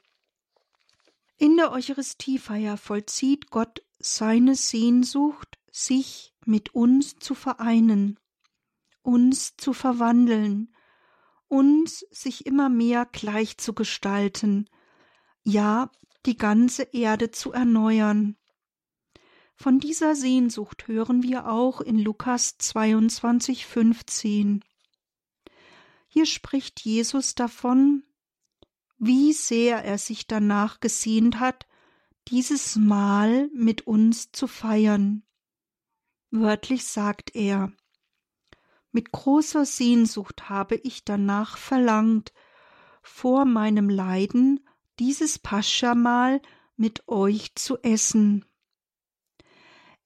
In 1.37 1.57
der 1.57 1.73
Eucharistiefeier 1.73 2.78
vollzieht 2.78 3.51
Gott 3.51 3.83
seine 3.99 4.55
Sehnsucht, 4.55 5.59
sich 5.70 6.35
mit 6.47 6.74
uns 6.74 7.16
zu 7.18 7.35
vereinen 7.35 8.18
uns 9.03 9.57
zu 9.57 9.72
verwandeln, 9.72 10.74
uns 11.49 12.01
sich 12.11 12.47
immer 12.47 12.68
mehr 12.68 13.07
gleich 13.07 13.59
zu 13.59 13.74
gestalten, 13.74 14.68
ja 15.43 15.91
die 16.26 16.37
ganze 16.37 16.83
Erde 16.83 17.31
zu 17.31 17.53
erneuern. 17.53 18.37
Von 19.62 19.78
dieser 19.78 20.16
Sehnsucht 20.16 20.88
hören 20.88 21.22
wir 21.22 21.46
auch 21.46 21.82
in 21.82 21.98
Lukas 21.98 22.56
22, 22.56 23.66
15. 23.66 24.64
Hier 26.08 26.24
spricht 26.24 26.80
Jesus 26.80 27.34
davon, 27.34 28.02
wie 28.96 29.34
sehr 29.34 29.84
er 29.84 29.98
sich 29.98 30.26
danach 30.26 30.80
gesehnt 30.80 31.40
hat, 31.40 31.66
dieses 32.28 32.76
Mahl 32.76 33.50
mit 33.52 33.86
uns 33.86 34.32
zu 34.32 34.46
feiern. 34.46 35.24
Wörtlich 36.30 36.86
sagt 36.86 37.36
er, 37.36 37.70
mit 38.92 39.12
großer 39.12 39.66
Sehnsucht 39.66 40.48
habe 40.48 40.76
ich 40.76 41.04
danach 41.04 41.58
verlangt, 41.58 42.32
vor 43.02 43.44
meinem 43.44 43.90
Leiden 43.90 44.66
dieses 44.98 45.38
Paschamal 45.38 46.40
mit 46.76 47.06
euch 47.08 47.54
zu 47.56 47.76
essen. 47.82 48.46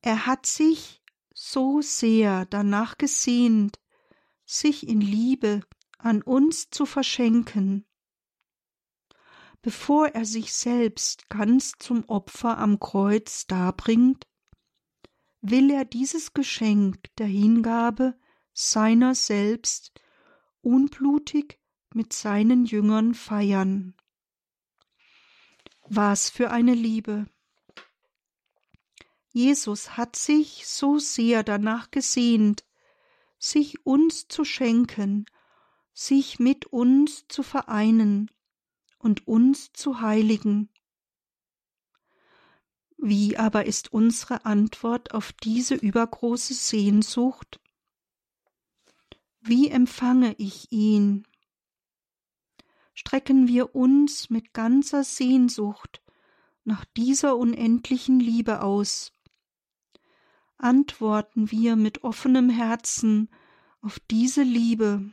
Er 0.06 0.26
hat 0.26 0.44
sich 0.44 1.02
so 1.32 1.80
sehr 1.80 2.44
danach 2.44 2.98
gesehnt, 2.98 3.80
sich 4.44 4.86
in 4.86 5.00
Liebe 5.00 5.62
an 5.96 6.20
uns 6.20 6.68
zu 6.68 6.84
verschenken. 6.84 7.86
Bevor 9.62 10.08
er 10.08 10.26
sich 10.26 10.52
selbst 10.52 11.30
ganz 11.30 11.72
zum 11.78 12.04
Opfer 12.04 12.58
am 12.58 12.80
Kreuz 12.80 13.46
darbringt, 13.46 14.26
will 15.40 15.70
er 15.70 15.86
dieses 15.86 16.34
Geschenk 16.34 16.98
der 17.16 17.26
Hingabe 17.26 18.14
seiner 18.52 19.14
selbst 19.14 19.98
unblutig 20.60 21.58
mit 21.94 22.12
seinen 22.12 22.66
Jüngern 22.66 23.14
feiern. 23.14 23.96
Was 25.88 26.28
für 26.28 26.50
eine 26.50 26.74
Liebe! 26.74 27.26
Jesus 29.36 29.96
hat 29.96 30.14
sich 30.14 30.64
so 30.68 31.00
sehr 31.00 31.42
danach 31.42 31.90
gesehnt, 31.90 32.64
sich 33.36 33.84
uns 33.84 34.28
zu 34.28 34.44
schenken, 34.44 35.26
sich 35.92 36.38
mit 36.38 36.66
uns 36.66 37.26
zu 37.26 37.42
vereinen 37.42 38.30
und 38.96 39.26
uns 39.26 39.72
zu 39.72 40.00
heiligen. 40.00 40.68
Wie 42.96 43.36
aber 43.36 43.66
ist 43.66 43.92
unsere 43.92 44.44
Antwort 44.44 45.12
auf 45.12 45.32
diese 45.32 45.74
übergroße 45.74 46.54
Sehnsucht? 46.54 47.60
Wie 49.40 49.68
empfange 49.68 50.36
ich 50.38 50.70
ihn? 50.70 51.26
Strecken 52.94 53.48
wir 53.48 53.74
uns 53.74 54.30
mit 54.30 54.54
ganzer 54.54 55.02
Sehnsucht 55.02 56.00
nach 56.62 56.84
dieser 56.84 57.36
unendlichen 57.36 58.20
Liebe 58.20 58.62
aus 58.62 59.10
antworten 60.64 61.50
wir 61.50 61.76
mit 61.76 62.04
offenem 62.04 62.48
Herzen 62.48 63.28
auf 63.82 64.00
diese 64.10 64.42
Liebe, 64.42 65.12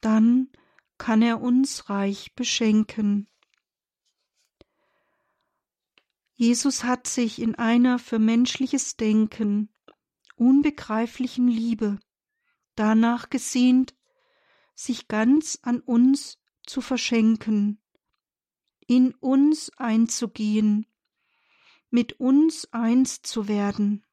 dann 0.00 0.48
kann 0.96 1.22
er 1.22 1.40
uns 1.40 1.90
reich 1.90 2.34
beschenken. 2.36 3.28
Jesus 6.34 6.84
hat 6.84 7.08
sich 7.08 7.40
in 7.40 7.56
einer 7.56 7.98
für 7.98 8.20
menschliches 8.20 8.96
Denken 8.96 9.74
unbegreiflichen 10.36 11.48
Liebe 11.48 11.98
danach 12.76 13.28
gesehnt, 13.28 13.96
sich 14.74 15.08
ganz 15.08 15.58
an 15.62 15.80
uns 15.80 16.38
zu 16.64 16.80
verschenken, 16.80 17.82
in 18.86 19.14
uns 19.14 19.72
einzugehen 19.78 20.86
mit 21.96 22.20
uns 22.20 22.70
eins 22.74 23.22
zu 23.22 23.48
werden. 23.48 24.04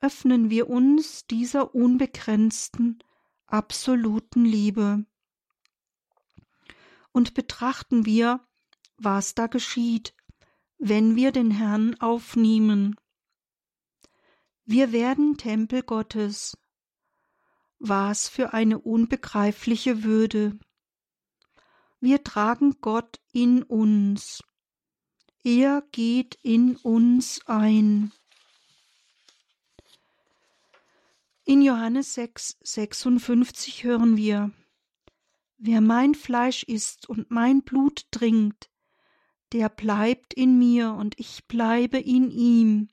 Öffnen 0.00 0.48
wir 0.48 0.70
uns 0.70 1.26
dieser 1.26 1.74
unbegrenzten, 1.74 3.04
absoluten 3.44 4.46
Liebe. 4.46 5.04
Und 7.12 7.34
betrachten 7.34 8.06
wir, 8.06 8.40
was 8.96 9.34
da 9.34 9.48
geschieht, 9.48 10.14
wenn 10.78 11.14
wir 11.14 11.30
den 11.30 11.50
Herrn 11.50 11.94
aufnehmen. 12.00 12.96
Wir 14.64 14.92
werden 14.92 15.36
Tempel 15.36 15.82
Gottes. 15.82 16.56
Was 17.78 18.30
für 18.30 18.54
eine 18.54 18.78
unbegreifliche 18.78 20.04
Würde. 20.04 20.58
Wir 22.00 22.24
tragen 22.24 22.80
Gott 22.80 23.20
in 23.32 23.62
uns. 23.62 24.42
Er 25.48 25.84
geht 25.92 26.40
in 26.42 26.74
uns 26.74 27.40
ein. 27.46 28.10
In 31.44 31.62
Johannes 31.62 32.14
6, 32.14 32.56
56 32.64 33.84
hören 33.84 34.16
wir, 34.16 34.50
Wer 35.56 35.80
mein 35.80 36.16
Fleisch 36.16 36.64
isst 36.64 37.08
und 37.08 37.30
mein 37.30 37.62
Blut 37.62 38.10
trinkt, 38.10 38.72
der 39.52 39.68
bleibt 39.68 40.34
in 40.34 40.58
mir 40.58 40.94
und 40.94 41.14
ich 41.16 41.46
bleibe 41.46 42.00
in 42.00 42.32
ihm. 42.32 42.88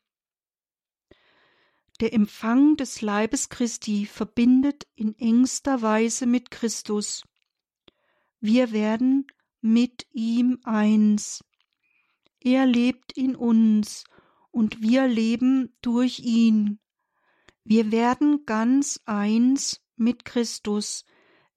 Der 2.01 2.13
Empfang 2.13 2.77
des 2.77 3.01
Leibes 3.01 3.49
Christi 3.49 4.05
verbindet 4.05 4.85
in 4.93 5.17
engster 5.17 5.81
Weise 5.81 6.27
mit 6.27 6.51
Christus. 6.51 7.23
Wir 8.39 8.71
werden 8.71 9.25
mit 9.59 10.05
ihm 10.11 10.59
eins. 10.65 11.43
Er 12.45 12.65
lebt 12.65 13.13
in 13.13 13.37
uns 13.37 14.03
und 14.51 14.81
wir 14.81 15.07
leben 15.07 15.77
durch 15.81 16.19
ihn. 16.19 16.79
Wir 17.63 17.91
werden 17.91 18.45
ganz 18.45 18.99
eins 19.05 19.81
mit 19.95 20.25
Christus 20.25 21.05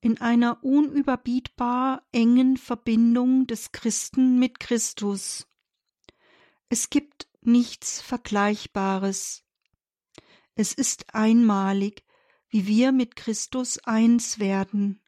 in 0.01 0.21
einer 0.21 0.63
unüberbietbar 0.63 2.07
engen 2.13 2.57
Verbindung 2.57 3.49
des 3.49 3.73
Christen 3.73 4.39
mit 4.39 4.61
Christus. 4.61 5.49
Es 6.69 6.89
gibt 6.89 7.29
nichts 7.41 8.01
Vergleichbares. 8.01 9.45
Es 10.55 10.73
ist 10.73 11.13
einmalig, 11.15 12.05
wie 12.49 12.69
wir 12.69 12.93
mit 12.93 13.17
Christus 13.17 13.79
eins 13.79 14.39
werden. 14.39 15.03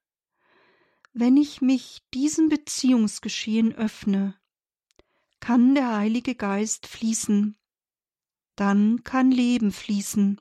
Wenn 1.13 1.37
ich 1.37 1.61
mich 1.61 2.03
diesem 2.13 2.49
Beziehungsgeschehen 2.49 3.73
öffne, 3.75 4.38
kann 5.41 5.75
der 5.75 5.97
Heilige 5.97 6.35
Geist 6.35 6.87
fließen, 6.87 7.57
dann 8.57 9.05
kann 9.05 9.31
Leben 9.31 9.73
fließen. 9.73 10.41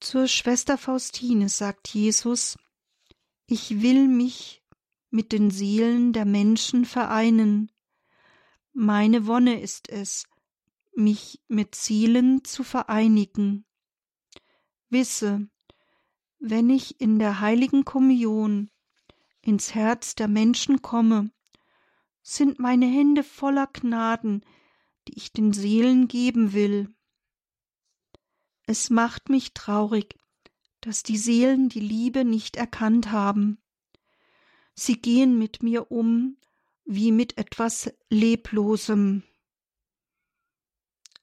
Zur 0.00 0.28
Schwester 0.28 0.78
Faustine 0.78 1.48
sagt 1.48 1.88
Jesus, 1.88 2.56
ich 3.46 3.82
will 3.82 4.08
mich 4.08 4.62
mit 5.10 5.32
den 5.32 5.50
Seelen 5.50 6.12
der 6.12 6.24
Menschen 6.24 6.84
vereinen. 6.84 7.72
Meine 8.72 9.26
Wonne 9.26 9.60
ist 9.60 9.88
es, 9.88 10.26
mich 10.94 11.40
mit 11.48 11.74
Seelen 11.74 12.44
zu 12.44 12.62
vereinigen. 12.62 13.64
Wisse, 14.88 15.48
wenn 16.38 16.70
ich 16.70 17.00
in 17.00 17.18
der 17.18 17.40
heiligen 17.40 17.84
Kommunion 17.84 18.70
ins 19.40 19.74
Herz 19.74 20.14
der 20.14 20.28
Menschen 20.28 20.82
komme 20.82 21.30
sind 22.28 22.58
meine 22.58 22.86
Hände 22.86 23.22
voller 23.22 23.68
Gnaden, 23.68 24.44
die 25.06 25.16
ich 25.16 25.32
den 25.32 25.52
Seelen 25.52 26.08
geben 26.08 26.52
will. 26.52 26.92
Es 28.64 28.90
macht 28.90 29.28
mich 29.28 29.54
traurig, 29.54 30.18
dass 30.80 31.04
die 31.04 31.18
Seelen 31.18 31.68
die 31.68 31.78
Liebe 31.78 32.24
nicht 32.24 32.56
erkannt 32.56 33.12
haben. 33.12 33.62
Sie 34.74 35.00
gehen 35.00 35.38
mit 35.38 35.62
mir 35.62 35.92
um 35.92 36.36
wie 36.84 37.12
mit 37.12 37.38
etwas 37.38 37.94
Leblosem. 38.10 39.22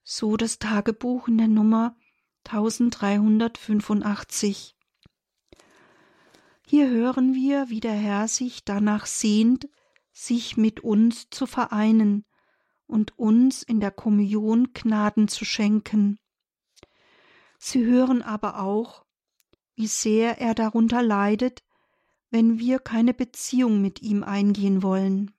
So 0.06 0.38
das 0.38 0.58
Tagebuch 0.58 1.28
in 1.28 1.38
der 1.38 1.50
Nummer 1.50 1.98
1385. 2.46 4.78
Hier 6.66 6.90
hören 6.90 7.34
wir, 7.34 7.70
wie 7.70 7.82
der 7.82 7.92
Herr 7.92 8.30
sich 8.30 8.64
danach 8.64 9.06
sehnt, 9.06 9.68
sich 10.14 10.56
mit 10.56 10.80
uns 10.82 11.30
zu 11.30 11.46
vereinen 11.46 12.26
und 12.86 13.18
uns 13.18 13.64
in 13.64 13.80
der 13.80 13.92
Kommunion 13.92 14.72
Gnaden 14.74 15.28
zu 15.28 15.44
schenken. 15.44 16.20
Sie 17.58 17.84
hören 17.84 18.22
aber 18.22 18.60
auch, 18.62 19.06
wie 19.76 19.88
sehr 19.88 20.40
er 20.40 20.54
darunter 20.54 21.02
leidet, 21.02 21.64
wenn 22.30 22.60
wir 22.60 22.80
keine 22.80 23.14
Beziehung 23.14 23.82
mit 23.82 24.02
ihm 24.02 24.24
eingehen 24.24 24.84
wollen. 24.84 25.34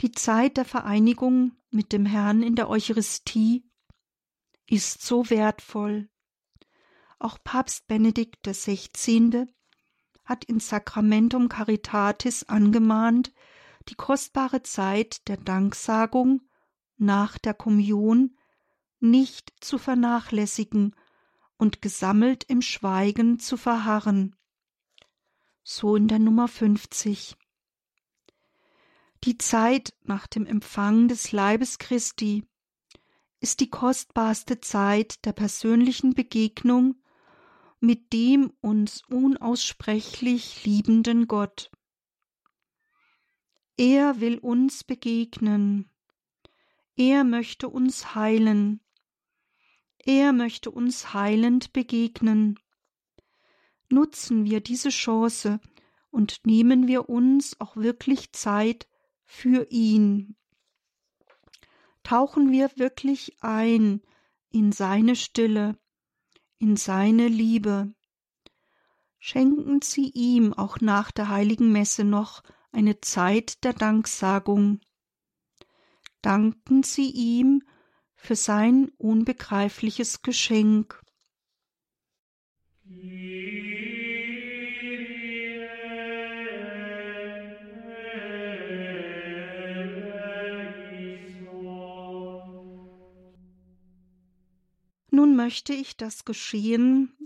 Die 0.00 0.12
Zeit 0.12 0.56
der 0.56 0.64
Vereinigung 0.64 1.52
mit 1.70 1.92
dem 1.92 2.06
Herrn 2.06 2.42
in 2.42 2.54
der 2.54 2.70
Eucharistie 2.70 3.68
ist 4.66 5.02
so 5.02 5.28
wertvoll. 5.28 6.08
Auch 7.18 7.38
Papst 7.42 7.88
Benedikt 7.88 8.46
XVI 8.46 9.46
hat 10.28 10.44
in 10.44 10.60
Sacramentum 10.60 11.48
Caritatis 11.48 12.44
angemahnt, 12.44 13.32
die 13.88 13.94
kostbare 13.94 14.62
Zeit 14.62 15.26
der 15.26 15.38
Danksagung 15.38 16.42
nach 16.98 17.38
der 17.38 17.54
Kommunion 17.54 18.36
nicht 19.00 19.52
zu 19.60 19.78
vernachlässigen 19.78 20.94
und 21.56 21.80
gesammelt 21.80 22.44
im 22.44 22.60
Schweigen 22.60 23.38
zu 23.38 23.56
verharren. 23.56 24.36
So 25.62 25.96
in 25.96 26.08
der 26.08 26.18
Nummer 26.18 26.46
50. 26.46 27.36
Die 29.24 29.38
Zeit 29.38 29.94
nach 30.02 30.26
dem 30.26 30.44
Empfang 30.44 31.08
des 31.08 31.32
Leibes 31.32 31.78
Christi 31.78 32.44
ist 33.40 33.60
die 33.60 33.70
kostbarste 33.70 34.60
Zeit 34.60 35.24
der 35.24 35.32
persönlichen 35.32 36.12
Begegnung 36.12 37.00
mit 37.80 38.12
dem 38.12 38.52
uns 38.60 39.02
unaussprechlich 39.08 40.64
liebenden 40.64 41.28
Gott. 41.28 41.70
Er 43.76 44.20
will 44.20 44.38
uns 44.38 44.82
begegnen. 44.82 45.88
Er 46.96 47.22
möchte 47.22 47.68
uns 47.68 48.16
heilen. 48.16 48.80
Er 49.98 50.32
möchte 50.32 50.70
uns 50.70 51.14
heilend 51.14 51.72
begegnen. 51.72 52.58
Nutzen 53.88 54.44
wir 54.44 54.60
diese 54.60 54.88
Chance 54.88 55.60
und 56.10 56.44
nehmen 56.44 56.88
wir 56.88 57.08
uns 57.08 57.60
auch 57.60 57.76
wirklich 57.76 58.32
Zeit 58.32 58.88
für 59.24 59.70
ihn. 59.70 60.36
Tauchen 62.02 62.50
wir 62.50 62.70
wirklich 62.76 63.36
ein 63.42 64.00
in 64.50 64.72
seine 64.72 65.14
Stille, 65.14 65.78
in 66.58 66.76
seine 66.76 67.28
Liebe. 67.28 67.92
Schenken 69.18 69.82
Sie 69.82 70.10
ihm 70.10 70.52
auch 70.52 70.80
nach 70.80 71.10
der 71.10 71.28
heiligen 71.28 71.72
Messe 71.72 72.04
noch 72.04 72.42
eine 72.72 73.00
Zeit 73.00 73.64
der 73.64 73.72
Danksagung. 73.72 74.80
Danken 76.22 76.82
Sie 76.82 77.10
ihm 77.10 77.62
für 78.14 78.36
sein 78.36 78.90
unbegreifliches 78.98 80.22
Geschenk. 80.22 81.02
Möchte 95.38 95.72
ich 95.72 95.96
das 95.96 96.24
Geschehen 96.24 97.16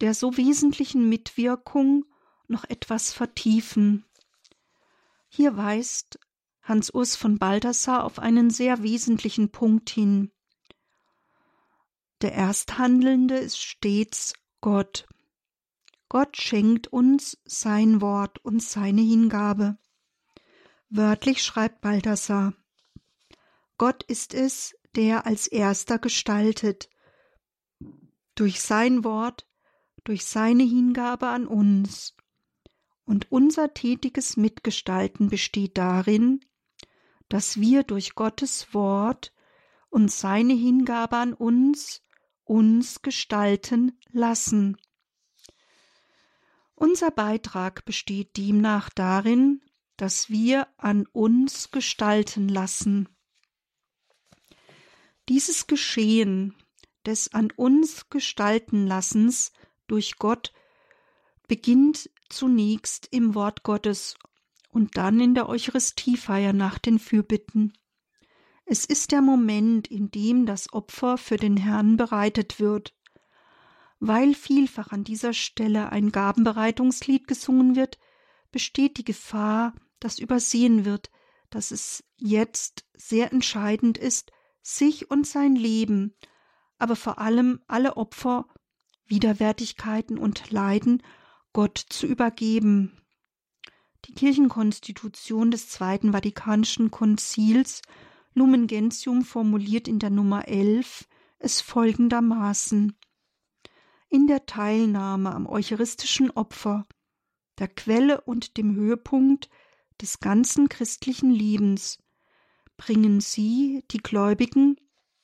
der 0.00 0.14
so 0.14 0.36
wesentlichen 0.36 1.08
Mitwirkung 1.08 2.06
noch 2.46 2.64
etwas 2.64 3.12
vertiefen. 3.12 4.06
Hier 5.28 5.56
weist 5.56 6.18
Hans 6.62 6.90
Urs 6.90 7.14
von 7.14 7.38
Balthasar 7.38 8.04
auf 8.04 8.18
einen 8.18 8.48
sehr 8.48 8.82
wesentlichen 8.82 9.50
Punkt 9.50 9.90
hin. 9.90 10.30
Der 12.22 12.32
Ersthandelnde 12.32 13.36
ist 13.36 13.58
stets 13.58 14.32
Gott. 14.62 15.06
Gott 16.08 16.36
schenkt 16.38 16.86
uns 16.86 17.38
sein 17.44 18.00
Wort 18.00 18.42
und 18.44 18.62
seine 18.62 19.02
Hingabe. 19.02 19.76
Wörtlich 20.88 21.42
schreibt 21.42 21.82
Balthasar 21.82 22.54
Gott 23.76 24.04
ist 24.04 24.32
es, 24.32 24.74
der 24.96 25.26
als 25.26 25.46
erster 25.46 25.98
gestaltet, 25.98 26.88
durch 28.38 28.60
sein 28.60 29.02
Wort, 29.02 29.46
durch 30.04 30.24
seine 30.24 30.62
Hingabe 30.62 31.26
an 31.26 31.46
uns. 31.46 32.14
Und 33.04 33.32
unser 33.32 33.74
tätiges 33.74 34.36
Mitgestalten 34.36 35.28
besteht 35.28 35.76
darin, 35.76 36.40
dass 37.28 37.58
wir 37.60 37.82
durch 37.82 38.14
Gottes 38.14 38.72
Wort 38.72 39.34
und 39.90 40.12
seine 40.12 40.54
Hingabe 40.54 41.16
an 41.16 41.34
uns 41.34 42.02
uns 42.44 43.02
gestalten 43.02 43.98
lassen. 44.10 44.76
Unser 46.74 47.10
Beitrag 47.10 47.84
besteht 47.84 48.36
demnach 48.36 48.88
darin, 48.90 49.62
dass 49.96 50.30
wir 50.30 50.68
an 50.76 51.06
uns 51.06 51.72
gestalten 51.72 52.48
lassen. 52.48 53.08
Dieses 55.28 55.66
Geschehen 55.66 56.54
des 57.06 57.32
an 57.34 57.50
uns 57.56 58.08
gestalten 58.10 58.86
Lassens 58.86 59.52
durch 59.86 60.16
Gott 60.18 60.52
beginnt 61.48 62.10
zunächst 62.28 63.08
im 63.10 63.34
Wort 63.34 63.62
Gottes 63.62 64.16
und 64.70 64.96
dann 64.96 65.18
in 65.18 65.34
der 65.34 65.48
Eucharistiefeier 65.48 66.52
nach 66.52 66.78
den 66.78 66.98
Fürbitten. 66.98 67.72
Es 68.66 68.84
ist 68.84 69.12
der 69.12 69.22
Moment, 69.22 69.88
in 69.88 70.10
dem 70.10 70.44
das 70.44 70.72
Opfer 70.74 71.16
für 71.16 71.36
den 71.36 71.56
Herrn 71.56 71.96
bereitet 71.96 72.60
wird. 72.60 72.94
Weil 73.98 74.34
vielfach 74.34 74.92
an 74.92 75.04
dieser 75.04 75.32
Stelle 75.32 75.90
ein 75.90 76.12
Gabenbereitungslied 76.12 77.26
gesungen 77.26 77.76
wird, 77.76 77.98
besteht 78.52 78.98
die 78.98 79.04
Gefahr, 79.04 79.74
dass 80.00 80.18
übersehen 80.18 80.84
wird, 80.84 81.10
dass 81.50 81.70
es 81.70 82.04
jetzt 82.16 82.84
sehr 82.94 83.32
entscheidend 83.32 83.96
ist, 83.96 84.32
sich 84.60 85.10
und 85.10 85.26
sein 85.26 85.56
Leben, 85.56 86.14
aber 86.78 86.96
vor 86.96 87.18
allem 87.18 87.60
alle 87.66 87.96
Opfer, 87.96 88.46
Widerwärtigkeiten 89.06 90.18
und 90.18 90.50
Leiden 90.50 91.02
Gott 91.52 91.78
zu 91.78 92.06
übergeben. 92.06 93.00
Die 94.04 94.14
Kirchenkonstitution 94.14 95.50
des 95.50 95.68
Zweiten 95.68 96.12
Vatikanischen 96.12 96.90
Konzils 96.90 97.82
Lumen 98.34 98.66
Gentium 98.66 99.22
formuliert 99.22 99.88
in 99.88 99.98
der 99.98 100.10
Nummer 100.10 100.46
11 100.46 101.08
es 101.38 101.60
folgendermaßen 101.60 102.96
In 104.08 104.26
der 104.26 104.46
Teilnahme 104.46 105.34
am 105.34 105.46
eucharistischen 105.46 106.30
Opfer, 106.30 106.86
der 107.58 107.68
Quelle 107.68 108.20
und 108.20 108.56
dem 108.56 108.74
Höhepunkt 108.74 109.48
des 110.00 110.20
ganzen 110.20 110.68
christlichen 110.68 111.30
Lebens, 111.30 111.98
bringen 112.76 113.20
sie, 113.20 113.84
die 113.90 113.98
Gläubigen, 113.98 114.76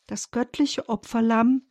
das 0.06 0.30
göttliche 0.30 0.88
Opferlamm, 0.88 1.62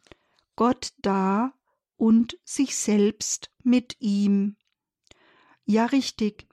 Gott 0.56 0.94
dar 1.02 1.54
und 1.96 2.38
sich 2.44 2.76
selbst 2.76 3.52
mit 3.64 3.98
ihm. 4.00 4.58
Ja, 5.66 5.86
richtig, 5.86 6.48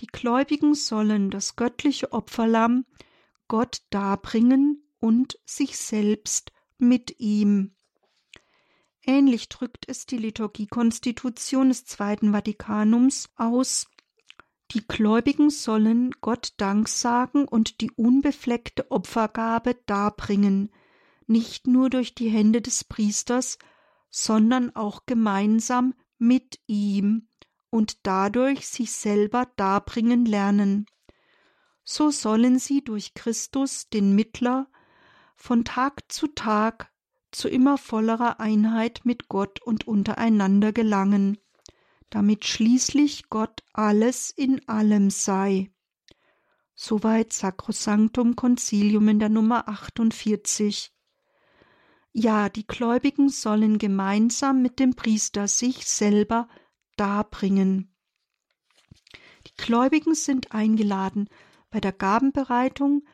die 0.00 0.06
Gläubigen 0.06 0.74
sollen 0.74 1.30
das 1.30 1.56
göttliche 1.56 2.12
Opferlamm 2.12 2.84
Gott 3.48 3.82
darbringen 3.90 4.88
und 4.98 5.38
sich 5.44 5.76
selbst 5.76 6.52
mit 6.78 7.20
ihm. 7.20 7.76
Ähnlich 9.06 9.48
drückt 9.48 9.88
es 9.88 10.06
die 10.06 10.16
Liturgiekonstitution 10.16 11.68
des 11.68 11.84
Zweiten 11.84 12.32
Vatikanums 12.32 13.28
aus. 13.36 13.86
Die 14.70 14.86
Gläubigen 14.86 15.50
sollen 15.50 16.10
Gott 16.22 16.54
Dank 16.56 16.88
sagen 16.88 17.46
und 17.46 17.80
die 17.82 17.90
unbefleckte 17.90 18.90
Opfergabe 18.90 19.76
darbringen, 19.86 20.72
nicht 21.28 21.66
nur 21.66 21.90
durch 21.90 22.14
die 22.14 22.28
Hände 22.28 22.60
des 22.62 22.84
Priesters, 22.84 23.58
sondern 24.10 24.74
auch 24.76 25.06
gemeinsam 25.06 25.94
mit 26.18 26.60
ihm 26.66 27.28
und 27.70 28.06
dadurch 28.06 28.68
sich 28.68 28.92
selber 28.92 29.48
darbringen 29.56 30.24
lernen. 30.24 30.86
So 31.82 32.10
sollen 32.10 32.58
sie 32.58 32.82
durch 32.82 33.14
Christus, 33.14 33.88
den 33.88 34.14
Mittler, 34.14 34.68
von 35.36 35.64
Tag 35.64 36.10
zu 36.10 36.28
Tag 36.28 36.92
zu 37.32 37.48
immer 37.48 37.76
vollerer 37.76 38.38
Einheit 38.38 39.00
mit 39.04 39.28
Gott 39.28 39.60
und 39.60 39.86
untereinander 39.86 40.72
gelangen, 40.72 41.38
damit 42.10 42.44
schließlich 42.44 43.28
Gott 43.28 43.64
alles 43.72 44.30
in 44.30 44.66
allem 44.68 45.10
sei. 45.10 45.72
Soweit 46.76 47.32
Sacrosanctum 47.32 48.36
Concilium 48.36 49.08
in 49.08 49.18
der 49.18 49.28
Nummer 49.28 49.68
48. 49.68 50.93
Ja, 52.16 52.48
die 52.48 52.64
Gläubigen 52.64 53.28
sollen 53.28 53.76
gemeinsam 53.78 54.62
mit 54.62 54.78
dem 54.78 54.94
Priester 54.94 55.48
sich 55.48 55.84
selber 55.84 56.48
darbringen. 56.96 57.92
Die 59.48 59.56
Gläubigen 59.56 60.14
sind 60.14 60.52
eingeladen, 60.52 61.28
bei 61.70 61.80
der 61.80 61.90
Gabenbereitung 61.90 63.04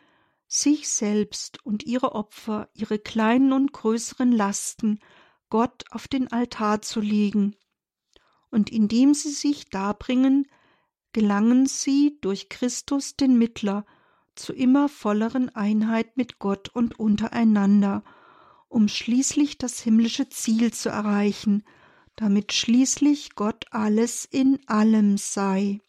sich 0.47 0.91
selbst 0.91 1.65
und 1.65 1.83
ihre 1.85 2.15
Opfer, 2.15 2.69
ihre 2.75 2.99
kleinen 2.99 3.55
und 3.55 3.73
größeren 3.73 4.33
Lasten 4.33 5.01
Gott 5.49 5.85
auf 5.93 6.07
den 6.07 6.31
Altar 6.31 6.83
zu 6.83 7.01
legen. 7.01 7.57
Und 8.51 8.69
indem 8.69 9.15
sie 9.15 9.31
sich 9.31 9.71
darbringen, 9.71 10.47
gelangen 11.13 11.65
sie 11.65 12.19
durch 12.21 12.51
Christus 12.51 13.17
den 13.17 13.39
Mittler 13.39 13.87
zu 14.35 14.53
immer 14.53 14.91
volleren 14.91 15.49
Einheit 15.57 16.19
mit 16.19 16.39
Gott 16.39 16.69
und 16.69 17.01
untereinander 17.01 18.05
um 18.71 18.89
schließlich 18.89 19.59
das 19.59 19.81
himmlische 19.81 20.29
Ziel 20.31 20.73
zu 20.73 20.89
erreichen, 20.89 21.65
damit 22.17 22.53
schließlich 22.53 23.35
Gott 23.35 23.67
alles 23.71 24.25
in 24.25 24.61
allem 24.67 25.19
sei. 25.19 25.81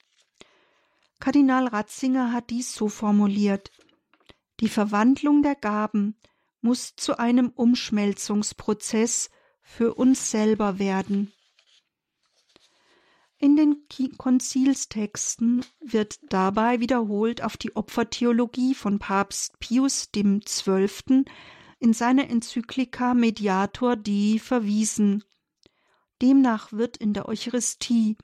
Kardinal 1.20 1.68
Ratzinger 1.68 2.34
hat 2.34 2.50
dies 2.50 2.74
so 2.74 2.90
formuliert 2.90 3.72
Die 4.60 4.68
Verwandlung 4.68 5.44
der 5.44 5.56
Gaben 5.56 6.16
muss 6.62 6.96
zu 6.96 7.18
einem 7.18 7.50
Umschmelzungsprozess 7.50 9.30
für 9.62 9.94
uns 9.94 10.32
selber 10.32 10.80
werden. 10.80 11.32
In 13.38 13.56
den 13.56 13.88
Konzilstexten 14.18 15.66
wird 15.80 16.20
dabei 16.30 16.80
wiederholt 16.80 17.44
auf 17.44 17.58
die 17.58 17.76
Opfertheologie 17.76 18.76
von 18.76 19.00
Papst 19.00 19.60
Pius 19.60 20.10
XII 20.12 21.26
in 21.82 21.94
seiner 21.94 22.30
Enzyklika 22.30 23.16
Mediator 23.16 23.96
Dei 23.96 24.40
verwiesen. 24.40 25.24
Demnach 26.22 26.72
wird 26.72 26.96
in 26.96 27.14
der 27.14 27.28
Eucharistie 27.28 28.18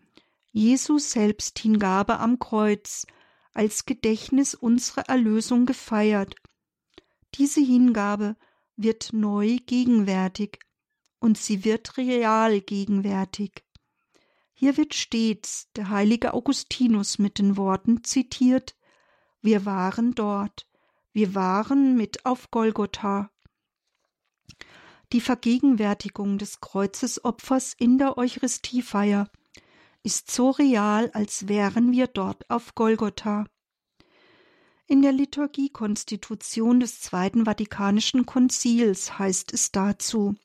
Jesus 0.52 1.12
Selbsthingabe 1.12 2.20
am 2.20 2.38
Kreuz 2.38 3.08
als 3.54 3.88
Gedächtnis 3.88 4.54
unserer 4.54 5.10
Erlösung 5.10 5.66
gefeiert. 5.66 6.36
Diese 7.34 7.60
Hingabe 7.60 8.36
wird 8.76 9.10
neu 9.12 9.58
gegenwärtig 9.66 10.60
und 11.20 11.40
sie 11.40 11.66
wird 11.66 11.98
real 11.98 12.62
gegenwärtig. 12.62 13.64
Hier 14.54 14.78
wird 14.78 14.94
stets 14.94 15.72
der 15.76 15.90
heilige 15.90 16.36
Augustinus 16.36 17.18
mit 17.18 17.40
den 17.40 17.58
Worten 17.58 18.04
zitiert 18.04 18.76
Wir 19.42 19.66
waren 19.66 20.14
dort, 20.14 20.68
wir 21.12 21.34
waren 21.34 21.98
mit 21.98 22.24
auf 22.24 22.52
Golgotha. 22.52 23.32
Die 25.14 25.22
Vergegenwärtigung 25.22 26.38
des 26.38 26.60
Kreuzesopfers 26.60 27.74
in 27.78 27.98
der 27.98 28.18
Eucharistiefeier 28.18 29.30
ist 30.04 30.30
so 30.32 30.50
real, 30.50 31.10
als 31.14 31.48
wären 31.48 31.94
wir 31.94 32.08
dort 32.08 32.50
auf 32.50 32.76
Golgotha. 32.76 33.46
In 34.86 35.02
der 35.02 35.14
Liturgiekonstitution 35.14 36.82
des 36.82 37.00
Zweiten 37.00 37.46
Vatikanischen 37.46 38.26
Konzils 38.26 39.18
heißt 39.18 39.54
es 39.54 39.72
dazu 39.72 40.36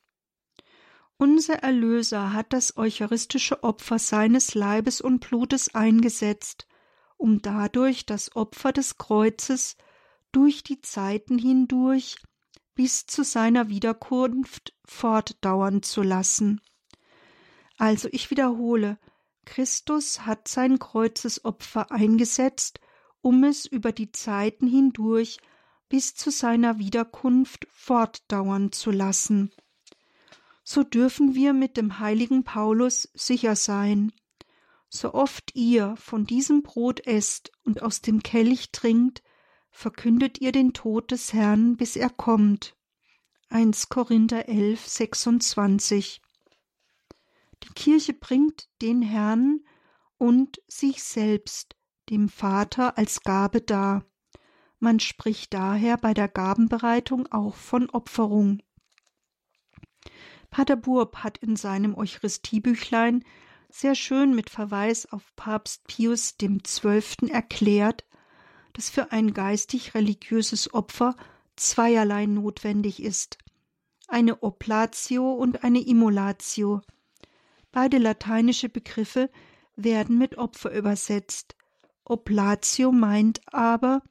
Unser 1.17 1.55
Erlöser 1.55 2.31
hat 2.31 2.53
das 2.53 2.77
eucharistische 2.77 3.63
Opfer 3.63 3.99
seines 3.99 4.53
Leibes 4.53 5.01
und 5.01 5.27
Blutes 5.27 5.75
eingesetzt, 5.75 6.67
um 7.17 7.41
dadurch 7.41 8.05
das 8.05 8.33
Opfer 8.35 8.71
des 8.71 8.97
Kreuzes 8.97 9.75
durch 10.31 10.63
die 10.63 10.81
Zeiten 10.81 11.37
hindurch 11.37 12.17
bis 12.75 13.05
zu 13.05 13.23
seiner 13.23 13.69
Wiederkunft 13.69 14.73
fortdauern 14.85 15.83
zu 15.83 16.01
lassen. 16.01 16.61
Also 17.77 18.07
ich 18.11 18.31
wiederhole, 18.31 18.97
Christus 19.45 20.25
hat 20.25 20.47
sein 20.47 20.79
Kreuzesopfer 20.79 21.91
eingesetzt, 21.91 22.79
um 23.21 23.43
es 23.43 23.65
über 23.65 23.91
die 23.91 24.11
Zeiten 24.11 24.67
hindurch 24.67 25.37
bis 25.89 26.15
zu 26.15 26.31
seiner 26.31 26.79
Wiederkunft 26.79 27.67
fortdauern 27.71 28.71
zu 28.71 28.91
lassen. 28.91 29.51
So 30.63 30.83
dürfen 30.83 31.35
wir 31.35 31.53
mit 31.53 31.77
dem 31.77 31.99
heiligen 31.99 32.43
Paulus 32.43 33.09
sicher 33.13 33.55
sein. 33.55 34.13
So 34.89 35.13
oft 35.13 35.55
ihr 35.55 35.95
von 35.97 36.25
diesem 36.25 36.63
Brot 36.63 37.05
esst 37.05 37.51
und 37.63 37.81
aus 37.81 38.01
dem 38.01 38.23
Kelch 38.23 38.71
trinkt, 38.71 39.23
verkündet 39.73 40.39
ihr 40.39 40.53
den 40.53 40.71
Tod 40.71 41.11
des 41.11 41.33
Herrn, 41.33 41.75
bis 41.75 41.97
er 41.97 42.09
kommt. 42.09 42.77
1 43.49 43.89
Korinther 43.89 44.47
11, 44.47 44.87
26 44.87 46.21
die 47.63 47.73
Kirche 47.73 48.13
bringt 48.13 48.69
den 48.81 49.01
Herrn 49.01 49.61
und 50.17 50.61
sich 50.67 51.01
selbst 51.03 51.75
dem 52.09 52.27
Vater 52.27 52.97
als 52.97 53.21
Gabe 53.21 53.61
dar. 53.61 54.05
Man 54.79 54.99
spricht 54.99 55.53
daher 55.53 55.97
bei 55.97 56.13
der 56.13 56.27
Gabenbereitung 56.27 57.31
auch 57.31 57.55
von 57.55 57.89
Opferung. 57.89 58.61
Pater 60.49 60.75
Burb 60.75 61.17
hat 61.17 61.37
in 61.37 61.55
seinem 61.55 61.95
Eucharistiebüchlein 61.95 63.23
sehr 63.69 63.95
schön 63.95 64.35
mit 64.35 64.49
Verweis 64.49 65.11
auf 65.11 65.33
Papst 65.35 65.87
Pius 65.87 66.35
XII. 66.37 67.29
erklärt, 67.29 68.05
dass 68.73 68.89
für 68.89 69.11
ein 69.11 69.33
geistig-religiöses 69.33 70.73
Opfer 70.73 71.15
zweierlei 71.55 72.25
notwendig 72.25 73.01
ist: 73.01 73.37
eine 74.07 74.43
Oblatio 74.43 75.33
und 75.33 75.63
eine 75.63 75.81
Immolatio, 75.81 76.81
Beide 77.73 77.97
lateinische 77.97 78.69
Begriffe 78.69 79.31
werden 79.75 80.19
mit 80.19 80.37
Opfer 80.37 80.71
übersetzt. 80.71 81.55
Oblatio 82.05 82.91
meint 82.91 83.41
aber 83.47 84.03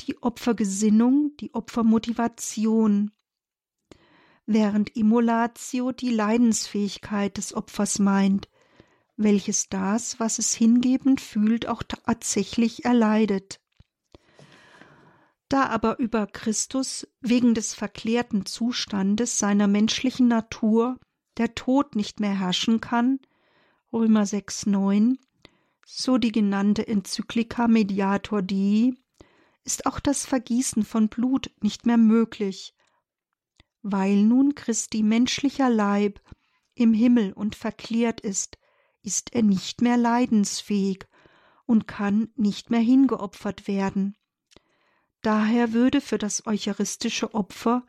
die 0.00 0.22
Opfergesinnung, 0.22 1.32
die 1.40 1.54
Opfermotivation, 1.54 3.10
während 4.44 4.94
Immolatio 4.96 5.92
die 5.92 6.10
Leidensfähigkeit 6.10 7.38
des 7.38 7.54
Opfers 7.54 7.98
meint, 8.00 8.50
welches 9.16 9.70
das, 9.70 10.20
was 10.20 10.38
es 10.38 10.52
hingebend 10.52 11.22
fühlt, 11.22 11.66
auch 11.66 11.82
tatsächlich 11.82 12.84
erleidet. 12.84 13.59
Da 15.50 15.66
aber 15.66 15.98
über 15.98 16.28
Christus 16.28 17.08
wegen 17.20 17.54
des 17.54 17.74
verklärten 17.74 18.46
Zustandes 18.46 19.40
seiner 19.40 19.66
menschlichen 19.66 20.28
Natur 20.28 20.96
der 21.38 21.56
Tod 21.56 21.96
nicht 21.96 22.20
mehr 22.20 22.38
herrschen 22.38 22.80
kann, 22.80 23.18
Römer 23.92 24.26
6, 24.26 24.66
9, 24.66 25.18
so 25.84 26.18
die 26.18 26.30
genannte 26.30 26.86
Enzyklika 26.86 27.66
Mediator 27.66 28.42
Dei, 28.42 28.92
ist 29.64 29.86
auch 29.86 29.98
das 29.98 30.24
Vergießen 30.24 30.84
von 30.84 31.08
Blut 31.08 31.50
nicht 31.60 31.84
mehr 31.84 31.98
möglich. 31.98 32.76
Weil 33.82 34.22
nun 34.22 34.54
Christi 34.54 35.02
menschlicher 35.02 35.68
Leib 35.68 36.20
im 36.74 36.94
Himmel 36.94 37.32
und 37.32 37.56
verklärt 37.56 38.20
ist, 38.20 38.56
ist 39.02 39.34
er 39.34 39.42
nicht 39.42 39.82
mehr 39.82 39.96
leidensfähig 39.96 41.08
und 41.66 41.88
kann 41.88 42.28
nicht 42.36 42.70
mehr 42.70 42.78
hingeopfert 42.80 43.66
werden. 43.66 44.14
Daher 45.22 45.72
würde 45.72 46.00
für 46.00 46.18
das 46.18 46.46
eucharistische 46.46 47.34
Opfer 47.34 47.84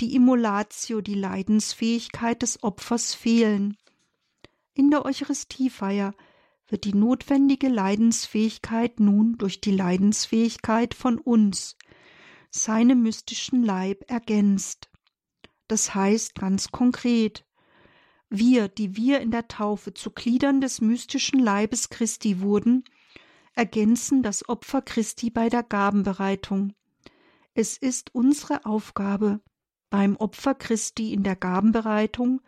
die 0.00 0.14
Immolatio, 0.14 1.00
die 1.00 1.14
Leidensfähigkeit 1.14 2.42
des 2.42 2.62
Opfers 2.62 3.14
fehlen. 3.14 3.76
In 4.74 4.90
der 4.90 5.04
Eucharistiefeier 5.04 6.14
wird 6.68 6.84
die 6.84 6.94
notwendige 6.94 7.68
Leidensfähigkeit 7.68 9.00
nun 9.00 9.36
durch 9.36 9.60
die 9.60 9.70
Leidensfähigkeit 9.70 10.94
von 10.94 11.18
uns, 11.18 11.76
seinem 12.50 13.02
mystischen 13.02 13.62
Leib, 13.62 14.10
ergänzt. 14.10 14.88
Das 15.68 15.94
heißt 15.94 16.34
ganz 16.36 16.70
konkret, 16.70 17.44
wir, 18.30 18.68
die 18.68 18.96
wir 18.96 19.20
in 19.20 19.30
der 19.30 19.46
Taufe 19.48 19.92
zu 19.92 20.10
Gliedern 20.10 20.62
des 20.62 20.80
mystischen 20.80 21.38
Leibes 21.38 21.90
Christi 21.90 22.40
wurden, 22.40 22.84
ergänzen 23.54 24.22
das 24.22 24.48
Opfer 24.48 24.82
Christi 24.82 25.30
bei 25.30 25.48
der 25.48 25.62
Gabenbereitung. 25.62 26.74
Es 27.54 27.76
ist 27.76 28.14
unsere 28.14 28.64
Aufgabe, 28.64 29.40
beim 29.90 30.16
Opfer 30.16 30.54
Christi 30.54 31.12
in 31.12 31.22
der 31.22 31.36
Gabenbereitung 31.36 32.40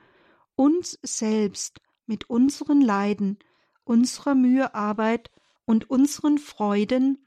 uns 0.57 0.99
selbst 1.03 1.81
mit 2.07 2.31
unseren 2.31 2.81
Leiden, 2.81 3.39
unserer 3.85 4.35
Mühearbeit 4.35 5.31
und 5.67 5.91
unseren 5.91 6.39
Freuden 6.39 7.19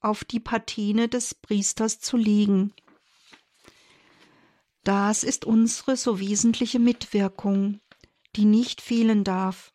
auf 0.00 0.24
die 0.24 0.40
Patene 0.40 1.08
des 1.08 1.34
Priesters 1.34 2.00
zu 2.00 2.16
legen. 2.16 2.72
Das 4.84 5.24
ist 5.24 5.44
unsere 5.44 5.96
so 5.96 6.20
wesentliche 6.20 6.78
Mitwirkung, 6.78 7.80
die 8.36 8.44
nicht 8.44 8.80
fehlen 8.80 9.24
darf. 9.24 9.72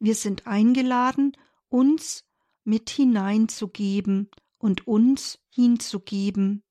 Wir 0.00 0.14
sind 0.14 0.46
eingeladen, 0.46 1.36
uns 1.68 2.24
mit 2.68 2.90
hineinzugeben 2.90 4.30
und 4.58 4.86
uns 4.86 5.40
hinzugeben. 5.48 6.62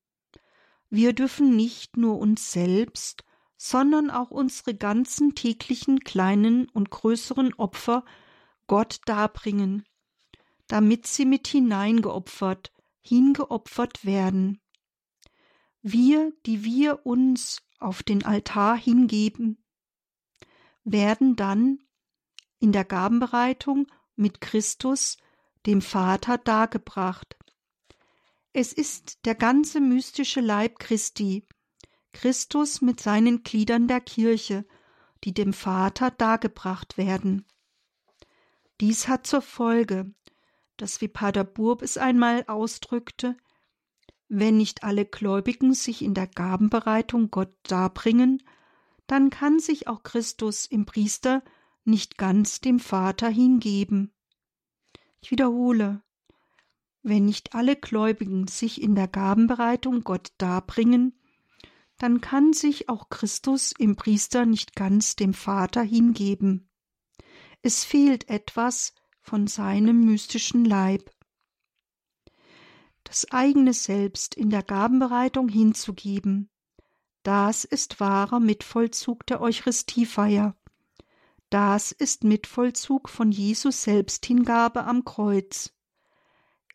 Wir 0.92 1.14
dürfen 1.14 1.56
nicht 1.56 1.98
nur 1.98 2.20
uns 2.20 2.52
selbst, 2.52 3.24
sondern 3.58 4.12
auch 4.12 4.30
unsere 4.30 4.76
ganzen 4.76 5.34
täglichen 5.34 6.02
kleinen 6.02 6.70
und 6.70 6.92
größeren 6.92 7.56
Opfer 7.56 8.06
Gott 8.68 9.02
darbringen, 9.06 9.86
damit 10.68 11.08
sie 11.08 11.26
mit 11.26 11.48
hineingeopfert, 11.48 12.72
hingeopfert 13.02 14.06
werden. 14.06 14.62
Wir, 15.82 16.32
die 16.46 16.64
wir 16.64 17.08
uns 17.08 17.64
auf 17.80 18.04
den 18.04 18.24
Altar 18.24 18.78
hingeben, 18.78 19.66
werden 20.84 21.36
dann 21.36 21.80
in 22.60 22.72
der 22.72 22.86
Gabenbereitung 22.86 23.88
mit 24.16 24.42
Christus, 24.42 25.18
dem 25.68 25.82
Vater, 25.82 26.38
dargebracht. 26.38 27.38
Es 28.54 28.74
ist 28.74 29.26
der 29.26 29.36
ganze 29.36 29.82
mystische 29.82 30.42
Leib 30.42 30.80
Christi, 30.80 31.46
Christus 32.14 32.82
mit 32.82 33.00
seinen 33.00 33.44
Gliedern 33.44 33.88
der 33.88 34.02
Kirche, 34.02 34.66
die 35.24 35.34
dem 35.34 35.54
Vater 35.54 36.10
dargebracht 36.10 36.98
werden. 36.98 37.46
Dies 38.80 39.08
hat 39.08 39.28
zur 39.28 39.42
Folge, 39.42 40.12
dass 40.78 41.02
wie 41.02 41.08
Pater 41.08 41.44
Burb 41.44 41.82
es 41.82 41.98
einmal 41.98 42.46
ausdrückte, 42.48 43.36
wenn 44.30 44.58
nicht 44.58 44.84
alle 44.84 45.06
Gläubigen 45.06 45.74
sich 45.74 46.02
in 46.02 46.14
der 46.14 46.28
Gabenbereitung 46.28 47.30
Gott 47.30 47.56
darbringen, 47.64 48.44
dann 49.06 49.30
kann 49.30 49.60
sich 49.60 49.88
auch 49.88 50.04
Christus 50.04 50.66
im 50.66 50.86
Priester 50.86 51.44
nicht 51.84 52.18
ganz 52.18 52.60
dem 52.62 52.80
Vater 52.80 53.30
hingeben. 53.30 54.14
Ich 55.22 55.32
wiederhole, 55.32 56.02
wenn 57.04 57.26
nicht 57.26 57.56
alle 57.56 57.76
Gläubigen 57.76 58.48
sich 58.48 58.82
in 58.82 58.96
der 58.96 59.08
Gabenbereitung 59.08 60.04
Gott 60.04 60.34
darbringen, 60.38 61.20
dann 61.98 62.22
kann 62.22 62.54
sich 62.54 62.90
auch 62.90 63.10
Christus 63.10 63.74
im 63.78 63.96
Priester 63.96 64.46
nicht 64.46 64.76
ganz 64.76 65.16
dem 65.16 65.34
Vater 65.34 65.82
hingeben. 65.82 66.70
Es 67.62 67.84
fehlt 67.84 68.30
etwas 68.30 68.94
von 69.22 69.48
seinem 69.48 70.06
mystischen 70.06 70.64
Leib. 70.64 71.12
das 73.04 73.32
eigene 73.32 73.74
Selbst 73.74 74.36
in 74.36 74.50
der 74.50 74.64
Gabenbereitung 74.64 75.48
hinzugeben. 75.48 76.50
Das 77.24 77.64
ist 77.64 78.00
wahrer 78.02 78.42
Mitvollzug 78.42 79.26
der 79.26 79.40
Eucharistiefeier. 79.40 80.58
Das 81.50 81.94
ist 81.94 82.26
Mitvollzug 82.26 83.08
von 83.08 83.32
Jesus 83.32 83.84
Selbsthingabe 83.84 84.84
am 84.84 85.06
Kreuz. 85.06 85.74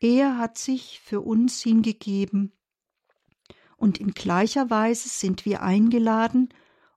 Er 0.01 0.39
hat 0.39 0.57
sich 0.57 1.01
für 1.01 1.21
uns 1.21 1.61
hingegeben. 1.61 2.53
Und 3.77 3.99
in 3.99 4.13
gleicher 4.13 4.71
Weise 4.71 5.11
sind 5.11 5.45
wir 5.45 5.63
eingeladen, 5.63 6.49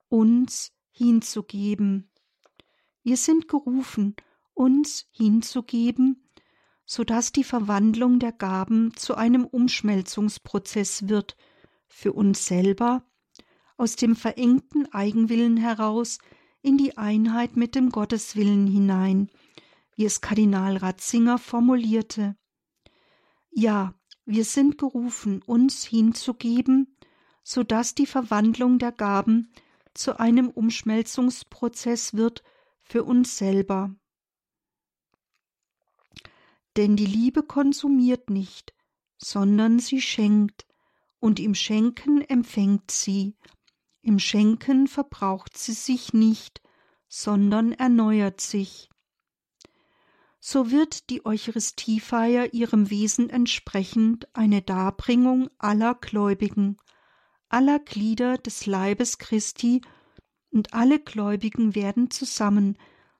uns 0.07 0.71
hinzugeben. 0.91 2.09
Wir 3.03 3.17
sind 3.17 3.49
gerufen, 3.49 4.15
uns 4.53 5.07
hinzugeben, 5.11 6.29
so 6.85 7.03
dass 7.03 7.33
die 7.33 7.43
Verwandlung 7.43 8.19
der 8.19 8.31
Gaben 8.31 8.95
zu 8.95 9.15
einem 9.15 9.45
Umschmelzungsprozess 9.45 11.09
wird, 11.09 11.35
für 11.87 12.13
uns 12.13 12.45
selber, 12.45 13.03
aus 13.77 13.97
dem 13.97 14.15
verengten 14.15 14.91
Eigenwillen 14.93 15.57
heraus 15.57 16.19
in 16.65 16.79
die 16.79 16.97
Einheit 16.97 17.55
mit 17.55 17.75
dem 17.75 17.91
Gotteswillen 17.91 18.65
hinein, 18.65 19.29
wie 19.95 20.05
es 20.05 20.19
Kardinal 20.19 20.77
Ratzinger 20.77 21.37
formulierte. 21.37 22.35
Ja, 23.51 23.93
wir 24.25 24.43
sind 24.45 24.79
gerufen, 24.79 25.43
uns 25.43 25.85
hinzugeben, 25.85 26.97
so 27.43 27.61
dass 27.61 27.93
die 27.93 28.07
Verwandlung 28.07 28.79
der 28.79 28.91
Gaben 28.91 29.51
zu 29.93 30.19
einem 30.19 30.49
Umschmelzungsprozess 30.49 32.15
wird 32.15 32.41
für 32.81 33.03
uns 33.03 33.37
selber. 33.37 33.95
Denn 36.77 36.95
die 36.95 37.05
Liebe 37.05 37.43
konsumiert 37.43 38.31
nicht, 38.31 38.73
sondern 39.19 39.77
sie 39.77 40.01
schenkt, 40.01 40.65
und 41.19 41.39
im 41.39 41.53
Schenken 41.53 42.21
empfängt 42.21 42.89
sie, 42.89 43.35
im 44.05 44.19
Schenken 44.19 44.87
verbraucht 44.87 45.57
sie 45.57 45.73
sich 45.73 46.13
nicht, 46.13 46.61
sondern 47.07 47.71
erneuert 47.71 48.39
sich. 48.39 48.89
So 50.39 50.69
wird 50.69 51.09
die 51.09 51.25
Eucharistiefeier 51.25 52.53
ihrem 52.53 52.91
Wesen 52.91 53.31
entsprechend 53.31 54.27
eine 54.35 54.61
Darbringung 54.61 55.49
aller 55.57 55.95
Gläubigen, 55.95 56.77
aller 57.49 57.79
Glieder 57.79 58.37
des 58.37 58.67
Leibes 58.67 59.17
Christi, 59.17 59.81
und 60.51 60.73
alle 60.73 60.99
Gläubigen 60.99 61.73
werden 61.73 62.11
zusammen 62.11 62.77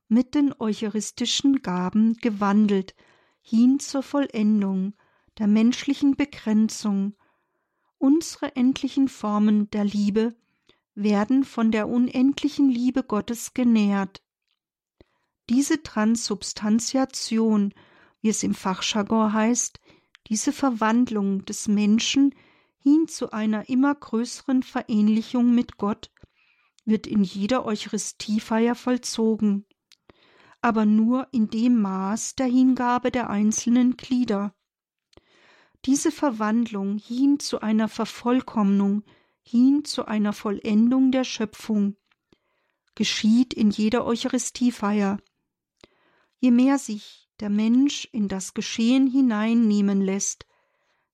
mit 0.07 0.35
den 0.35 0.53
eucharistischen 0.57 1.63
Gaben 1.63 2.15
gewandelt 2.17 2.95
hin 3.41 3.79
zur 3.79 4.03
Vollendung 4.03 4.93
der 5.39 5.47
menschlichen 5.47 6.15
Begrenzung. 6.15 7.15
Unsere 7.97 8.55
endlichen 8.55 9.07
Formen 9.07 9.69
der 9.71 9.83
Liebe 9.83 10.35
werden 10.95 11.43
von 11.43 11.71
der 11.71 11.87
unendlichen 11.89 12.69
Liebe 12.69 13.03
Gottes 13.03 13.53
genährt. 13.53 14.23
Diese 15.49 15.83
Transubstantiation, 15.83 17.73
wie 18.21 18.29
es 18.29 18.41
im 18.41 18.55
Fachjargon 18.55 19.33
heißt, 19.33 19.79
diese 20.27 20.51
Verwandlung 20.51 21.45
des 21.45 21.67
Menschen 21.67 22.33
hin 22.77 23.07
zu 23.07 23.31
einer 23.31 23.69
immer 23.69 23.93
größeren 23.93 24.63
Verähnlichung 24.63 25.53
mit 25.53 25.77
Gott, 25.77 26.11
wird 26.85 27.05
in 27.07 27.23
jeder 27.23 27.65
Eucharistiefeier 27.65 28.75
vollzogen, 28.75 29.65
aber 30.61 30.85
nur 30.85 31.27
in 31.31 31.49
dem 31.49 31.81
Maß 31.81 32.35
der 32.35 32.47
Hingabe 32.47 33.11
der 33.11 33.29
einzelnen 33.29 33.97
Glieder. 33.97 34.55
Diese 35.85 36.11
Verwandlung 36.11 36.97
hin 36.97 37.39
zu 37.39 37.61
einer 37.61 37.87
Vervollkommnung 37.87 39.03
hin 39.47 39.85
zu 39.85 40.05
einer 40.05 40.33
Vollendung 40.33 41.11
der 41.11 41.23
Schöpfung, 41.23 41.95
geschieht 42.95 43.53
in 43.53 43.69
jeder 43.69 44.05
Eucharistiefeier. 44.05 45.19
Je 46.39 46.51
mehr 46.51 46.79
sich 46.79 47.29
der 47.39 47.49
Mensch 47.49 48.09
in 48.11 48.27
das 48.27 48.53
Geschehen 48.53 49.07
hineinnehmen 49.07 50.01
lässt, 50.01 50.45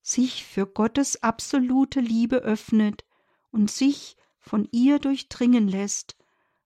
sich 0.00 0.44
für 0.44 0.66
Gottes 0.66 1.22
absolute 1.22 2.00
Liebe 2.00 2.36
öffnet 2.36 3.04
und 3.50 3.70
sich 3.70 4.16
von 4.40 4.66
ihr 4.72 4.98
durchdringen 4.98 5.68
lässt, 5.68 6.16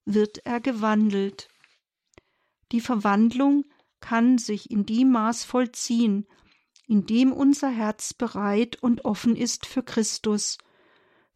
wird 0.04 0.46
er 0.46 0.60
gewandelt. 0.60 1.48
Die 2.72 2.80
Verwandlung 2.80 3.64
kann 4.00 4.38
sich 4.38 4.70
in 4.70 4.86
dem 4.86 5.10
Maß 5.10 5.44
vollziehen, 5.44 6.26
in 6.86 7.06
dem 7.06 7.32
unser 7.32 7.70
Herz 7.70 8.14
bereit 8.14 8.80
und 8.80 9.04
offen 9.04 9.34
ist 9.34 9.66
für 9.66 9.82
Christus 9.82 10.58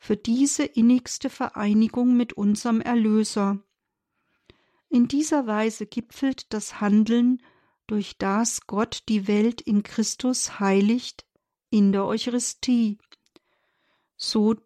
für 0.01 0.16
diese 0.16 0.64
innigste 0.64 1.30
Vereinigung 1.30 2.16
mit 2.16 2.32
unserem 2.32 2.80
Erlöser. 2.80 3.62
In 4.88 5.07
dieser 5.07 5.46
Weise 5.46 5.86
gipfelt 5.86 6.53
das 6.53 6.80
Handeln, 6.80 7.40
durch 7.86 8.18
das 8.18 8.66
Gott 8.66 9.05
die 9.09 9.28
Welt 9.28 9.61
in 9.61 9.82
Christus 9.82 10.59
heiligt, 10.59 11.26
in 11.68 11.92
der 11.92 12.07
Eucharistie. 12.07 12.96
So 14.16 14.57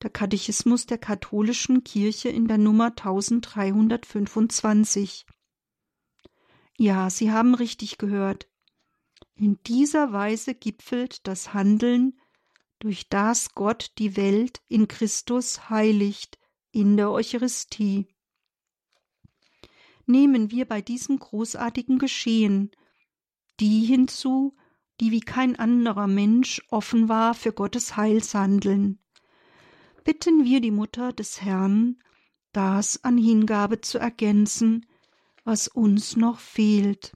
der 0.00 0.10
Katechismus 0.10 0.86
der 0.86 0.98
katholischen 0.98 1.82
Kirche 1.82 2.28
in 2.28 2.46
der 2.46 2.58
Nummer 2.58 2.86
1325. 2.86 5.26
Ja, 6.76 7.10
Sie 7.10 7.32
haben 7.32 7.56
richtig 7.56 7.98
gehört. 7.98 8.48
In 9.34 9.60
dieser 9.64 10.12
Weise 10.12 10.54
gipfelt 10.54 11.26
das 11.26 11.52
Handeln, 11.52 12.16
durch 12.78 13.08
das 13.08 13.54
Gott 13.54 13.92
die 13.98 14.16
Welt 14.16 14.60
in 14.68 14.88
Christus 14.88 15.68
heiligt, 15.70 16.38
in 16.70 16.96
der 16.96 17.10
Eucharistie. 17.10 18.06
Nehmen 20.06 20.50
wir 20.50 20.64
bei 20.64 20.80
diesem 20.80 21.18
großartigen 21.18 21.98
Geschehen 21.98 22.70
die 23.60 23.84
hinzu, 23.84 24.56
die 25.00 25.10
wie 25.10 25.20
kein 25.20 25.56
anderer 25.56 26.06
Mensch 26.06 26.62
offen 26.70 27.08
war 27.08 27.34
für 27.34 27.52
Gottes 27.52 27.96
Heilshandeln. 27.96 28.98
Bitten 30.04 30.44
wir 30.44 30.60
die 30.60 30.70
Mutter 30.70 31.12
des 31.12 31.42
Herrn, 31.42 31.98
das 32.52 33.04
an 33.04 33.18
Hingabe 33.18 33.80
zu 33.80 33.98
ergänzen, 33.98 34.86
was 35.44 35.68
uns 35.68 36.16
noch 36.16 36.38
fehlt. 36.38 37.12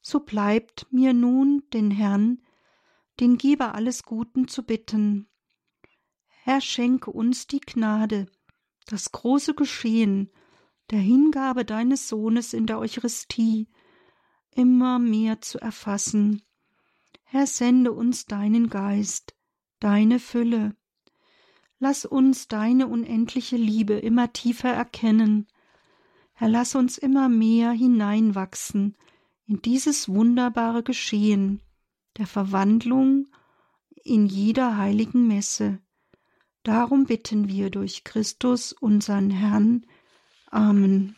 So 0.00 0.20
bleibt 0.20 0.86
mir 0.90 1.12
nun 1.12 1.62
den 1.72 1.90
Herrn 1.90 2.42
den 3.20 3.38
Geber 3.38 3.74
alles 3.74 4.02
Guten 4.02 4.48
zu 4.48 4.62
bitten. 4.62 5.28
Herr, 6.28 6.60
schenke 6.60 7.10
uns 7.10 7.46
die 7.46 7.60
Gnade, 7.60 8.26
das 8.86 9.12
große 9.12 9.54
Geschehen 9.54 10.30
der 10.90 10.98
Hingabe 10.98 11.64
deines 11.64 12.08
Sohnes 12.08 12.52
in 12.52 12.66
der 12.66 12.78
Eucharistie 12.78 13.68
immer 14.50 14.98
mehr 14.98 15.40
zu 15.40 15.58
erfassen. 15.58 16.42
Herr, 17.22 17.46
sende 17.46 17.92
uns 17.92 18.26
deinen 18.26 18.68
Geist, 18.68 19.34
deine 19.80 20.18
Fülle. 20.18 20.76
Lass 21.78 22.04
uns 22.04 22.48
deine 22.48 22.88
unendliche 22.88 23.56
Liebe 23.56 23.94
immer 23.94 24.32
tiefer 24.32 24.70
erkennen. 24.70 25.46
Herr, 26.34 26.48
lass 26.48 26.74
uns 26.74 26.98
immer 26.98 27.28
mehr 27.28 27.70
hineinwachsen 27.70 28.96
in 29.46 29.62
dieses 29.62 30.08
wunderbare 30.08 30.82
Geschehen 30.82 31.62
der 32.18 32.26
Verwandlung 32.26 33.26
in 34.04 34.26
jeder 34.26 34.76
heiligen 34.76 35.26
Messe. 35.26 35.78
Darum 36.62 37.06
bitten 37.06 37.48
wir 37.48 37.70
durch 37.70 38.04
Christus 38.04 38.72
unseren 38.72 39.30
Herrn. 39.30 39.84
Amen. 40.50 41.16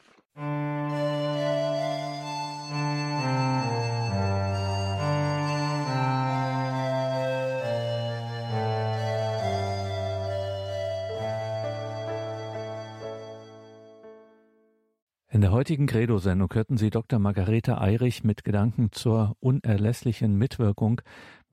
Der 15.45 15.53
heutigen 15.53 15.87
Credo-Sendung 15.87 16.49
hörten 16.55 16.79
Sie 16.79 16.89
Dr. 16.89 17.19
Margarete 17.19 17.79
Eirich 17.79 18.25
mit 18.25 18.45
Gedanken 18.45 18.93
zur 18.93 19.37
unerlässlichen 19.41 20.37
Mitwirkung 20.37 21.03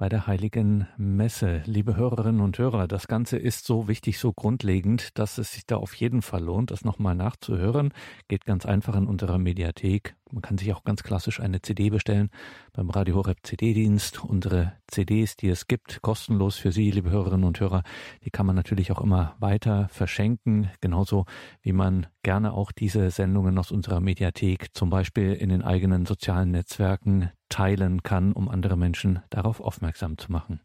bei 0.01 0.09
der 0.09 0.25
heiligen 0.25 0.87
Messe. 0.97 1.61
Liebe 1.67 1.95
Hörerinnen 1.95 2.41
und 2.41 2.57
Hörer, 2.57 2.87
das 2.87 3.07
Ganze 3.07 3.37
ist 3.37 3.67
so 3.67 3.87
wichtig, 3.87 4.17
so 4.17 4.33
grundlegend, 4.33 5.15
dass 5.19 5.37
es 5.37 5.51
sich 5.51 5.67
da 5.67 5.75
auf 5.75 5.93
jeden 5.93 6.23
Fall 6.23 6.43
lohnt, 6.43 6.71
das 6.71 6.83
nochmal 6.83 7.13
nachzuhören. 7.13 7.93
Geht 8.27 8.45
ganz 8.45 8.65
einfach 8.65 8.95
in 8.95 9.05
unserer 9.05 9.37
Mediathek. 9.37 10.15
Man 10.31 10.41
kann 10.41 10.57
sich 10.57 10.73
auch 10.73 10.83
ganz 10.85 11.03
klassisch 11.03 11.39
eine 11.39 11.61
CD 11.61 11.91
bestellen 11.91 12.31
beim 12.73 12.89
Radio 12.89 13.13
Horeb 13.13 13.41
CD-Dienst. 13.43 14.23
Unsere 14.23 14.73
CDs, 14.87 15.35
die 15.35 15.49
es 15.49 15.67
gibt, 15.67 16.01
kostenlos 16.01 16.57
für 16.57 16.71
Sie, 16.71 16.89
liebe 16.89 17.11
Hörerinnen 17.11 17.45
und 17.45 17.59
Hörer, 17.59 17.83
die 18.25 18.31
kann 18.31 18.47
man 18.47 18.55
natürlich 18.55 18.91
auch 18.91 19.01
immer 19.01 19.35
weiter 19.37 19.87
verschenken. 19.89 20.71
Genauso 20.81 21.25
wie 21.61 21.73
man 21.73 22.07
gerne 22.23 22.53
auch 22.53 22.71
diese 22.71 23.11
Sendungen 23.11 23.55
aus 23.59 23.71
unserer 23.71 23.99
Mediathek 23.99 24.69
zum 24.73 24.89
Beispiel 24.89 25.33
in 25.33 25.49
den 25.49 25.61
eigenen 25.61 26.07
sozialen 26.07 26.49
Netzwerken 26.49 27.29
teilen 27.51 28.01
kann, 28.01 28.33
um 28.33 28.49
andere 28.49 28.77
Menschen 28.77 29.19
darauf 29.29 29.61
aufmerksam 29.61 30.17
zu 30.17 30.31
machen. 30.31 30.61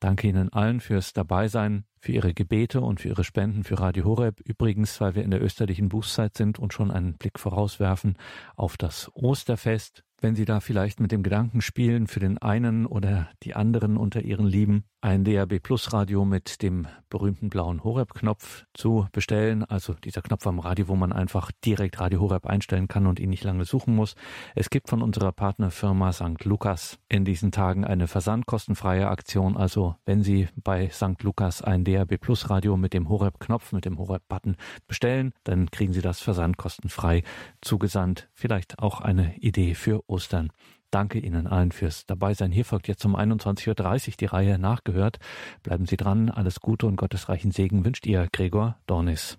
Danke 0.00 0.28
Ihnen 0.28 0.50
allen 0.50 0.80
fürs 0.80 1.12
Dabeisein, 1.12 1.84
für 2.00 2.12
Ihre 2.12 2.32
Gebete 2.32 2.80
und 2.80 3.00
für 3.00 3.08
Ihre 3.08 3.22
Spenden 3.22 3.64
für 3.64 3.78
Radio 3.78 4.04
Horeb. 4.06 4.40
Übrigens, 4.40 4.98
weil 5.00 5.14
wir 5.14 5.22
in 5.22 5.30
der 5.30 5.42
österlichen 5.42 5.90
Bußzeit 5.90 6.36
sind 6.36 6.58
und 6.58 6.72
schon 6.72 6.90
einen 6.90 7.18
Blick 7.18 7.38
vorauswerfen 7.38 8.16
auf 8.56 8.78
das 8.78 9.10
Osterfest. 9.14 10.02
Wenn 10.22 10.34
Sie 10.34 10.44
da 10.44 10.60
vielleicht 10.60 11.00
mit 11.00 11.12
dem 11.12 11.22
Gedanken 11.22 11.62
spielen, 11.62 12.06
für 12.06 12.20
den 12.20 12.36
einen 12.36 12.84
oder 12.84 13.30
die 13.42 13.54
anderen 13.54 13.96
unter 13.96 14.20
Ihren 14.20 14.46
Lieben 14.46 14.84
ein 15.02 15.24
DAB 15.24 15.60
Plus 15.60 15.94
Radio 15.94 16.26
mit 16.26 16.60
dem 16.60 16.86
berühmten 17.08 17.48
blauen 17.48 17.82
Horeb-Knopf 17.82 18.66
zu 18.74 19.08
bestellen. 19.12 19.64
Also 19.64 19.94
dieser 19.94 20.20
Knopf 20.20 20.46
am 20.46 20.58
Radio, 20.58 20.88
wo 20.88 20.94
man 20.94 21.10
einfach 21.10 21.50
direkt 21.64 22.00
Radio 22.00 22.20
Horeb 22.20 22.46
einstellen 22.46 22.86
kann 22.86 23.06
und 23.06 23.18
ihn 23.18 23.30
nicht 23.30 23.44
lange 23.44 23.64
suchen 23.64 23.96
muss. 23.96 24.14
Es 24.54 24.68
gibt 24.68 24.90
von 24.90 25.00
unserer 25.00 25.32
Partnerfirma 25.32 26.12
St. 26.12 26.44
Lukas 26.44 26.98
in 27.08 27.24
diesen 27.24 27.50
Tagen 27.50 27.86
eine 27.86 28.08
versandkostenfreie 28.08 29.08
Aktion. 29.08 29.56
Also 29.56 29.96
wenn 30.04 30.22
Sie 30.22 30.48
bei 30.54 30.90
St. 30.90 31.22
Lukas 31.22 31.62
ein 31.62 31.84
DAB 31.84 32.18
Plus 32.18 32.50
Radio 32.50 32.76
mit 32.76 32.92
dem 32.92 33.08
Horeb-Knopf, 33.08 33.72
mit 33.72 33.86
dem 33.86 33.98
Horeb-Button 33.98 34.56
bestellen, 34.86 35.32
dann 35.44 35.70
kriegen 35.70 35.94
Sie 35.94 36.02
das 36.02 36.20
versandkostenfrei 36.20 37.22
zugesandt. 37.62 38.28
Vielleicht 38.34 38.80
auch 38.80 39.00
eine 39.00 39.34
Idee 39.38 39.74
für 39.74 40.02
Ostern. 40.10 40.50
Danke 40.90 41.20
Ihnen 41.20 41.46
allen 41.46 41.72
fürs 41.72 42.04
Dabeisein. 42.04 42.50
Hier 42.50 42.64
folgt 42.64 42.88
jetzt 42.88 43.04
um 43.04 43.16
21.30 43.16 44.08
Uhr 44.08 44.14
die 44.18 44.26
Reihe 44.26 44.58
nachgehört. 44.58 45.18
Bleiben 45.62 45.86
Sie 45.86 45.96
dran. 45.96 46.30
Alles 46.30 46.60
Gute 46.60 46.86
und 46.86 46.96
gottesreichen 46.96 47.52
Segen 47.52 47.84
wünscht 47.84 48.06
Ihr 48.06 48.28
Gregor 48.32 48.76
Dornis. 48.86 49.38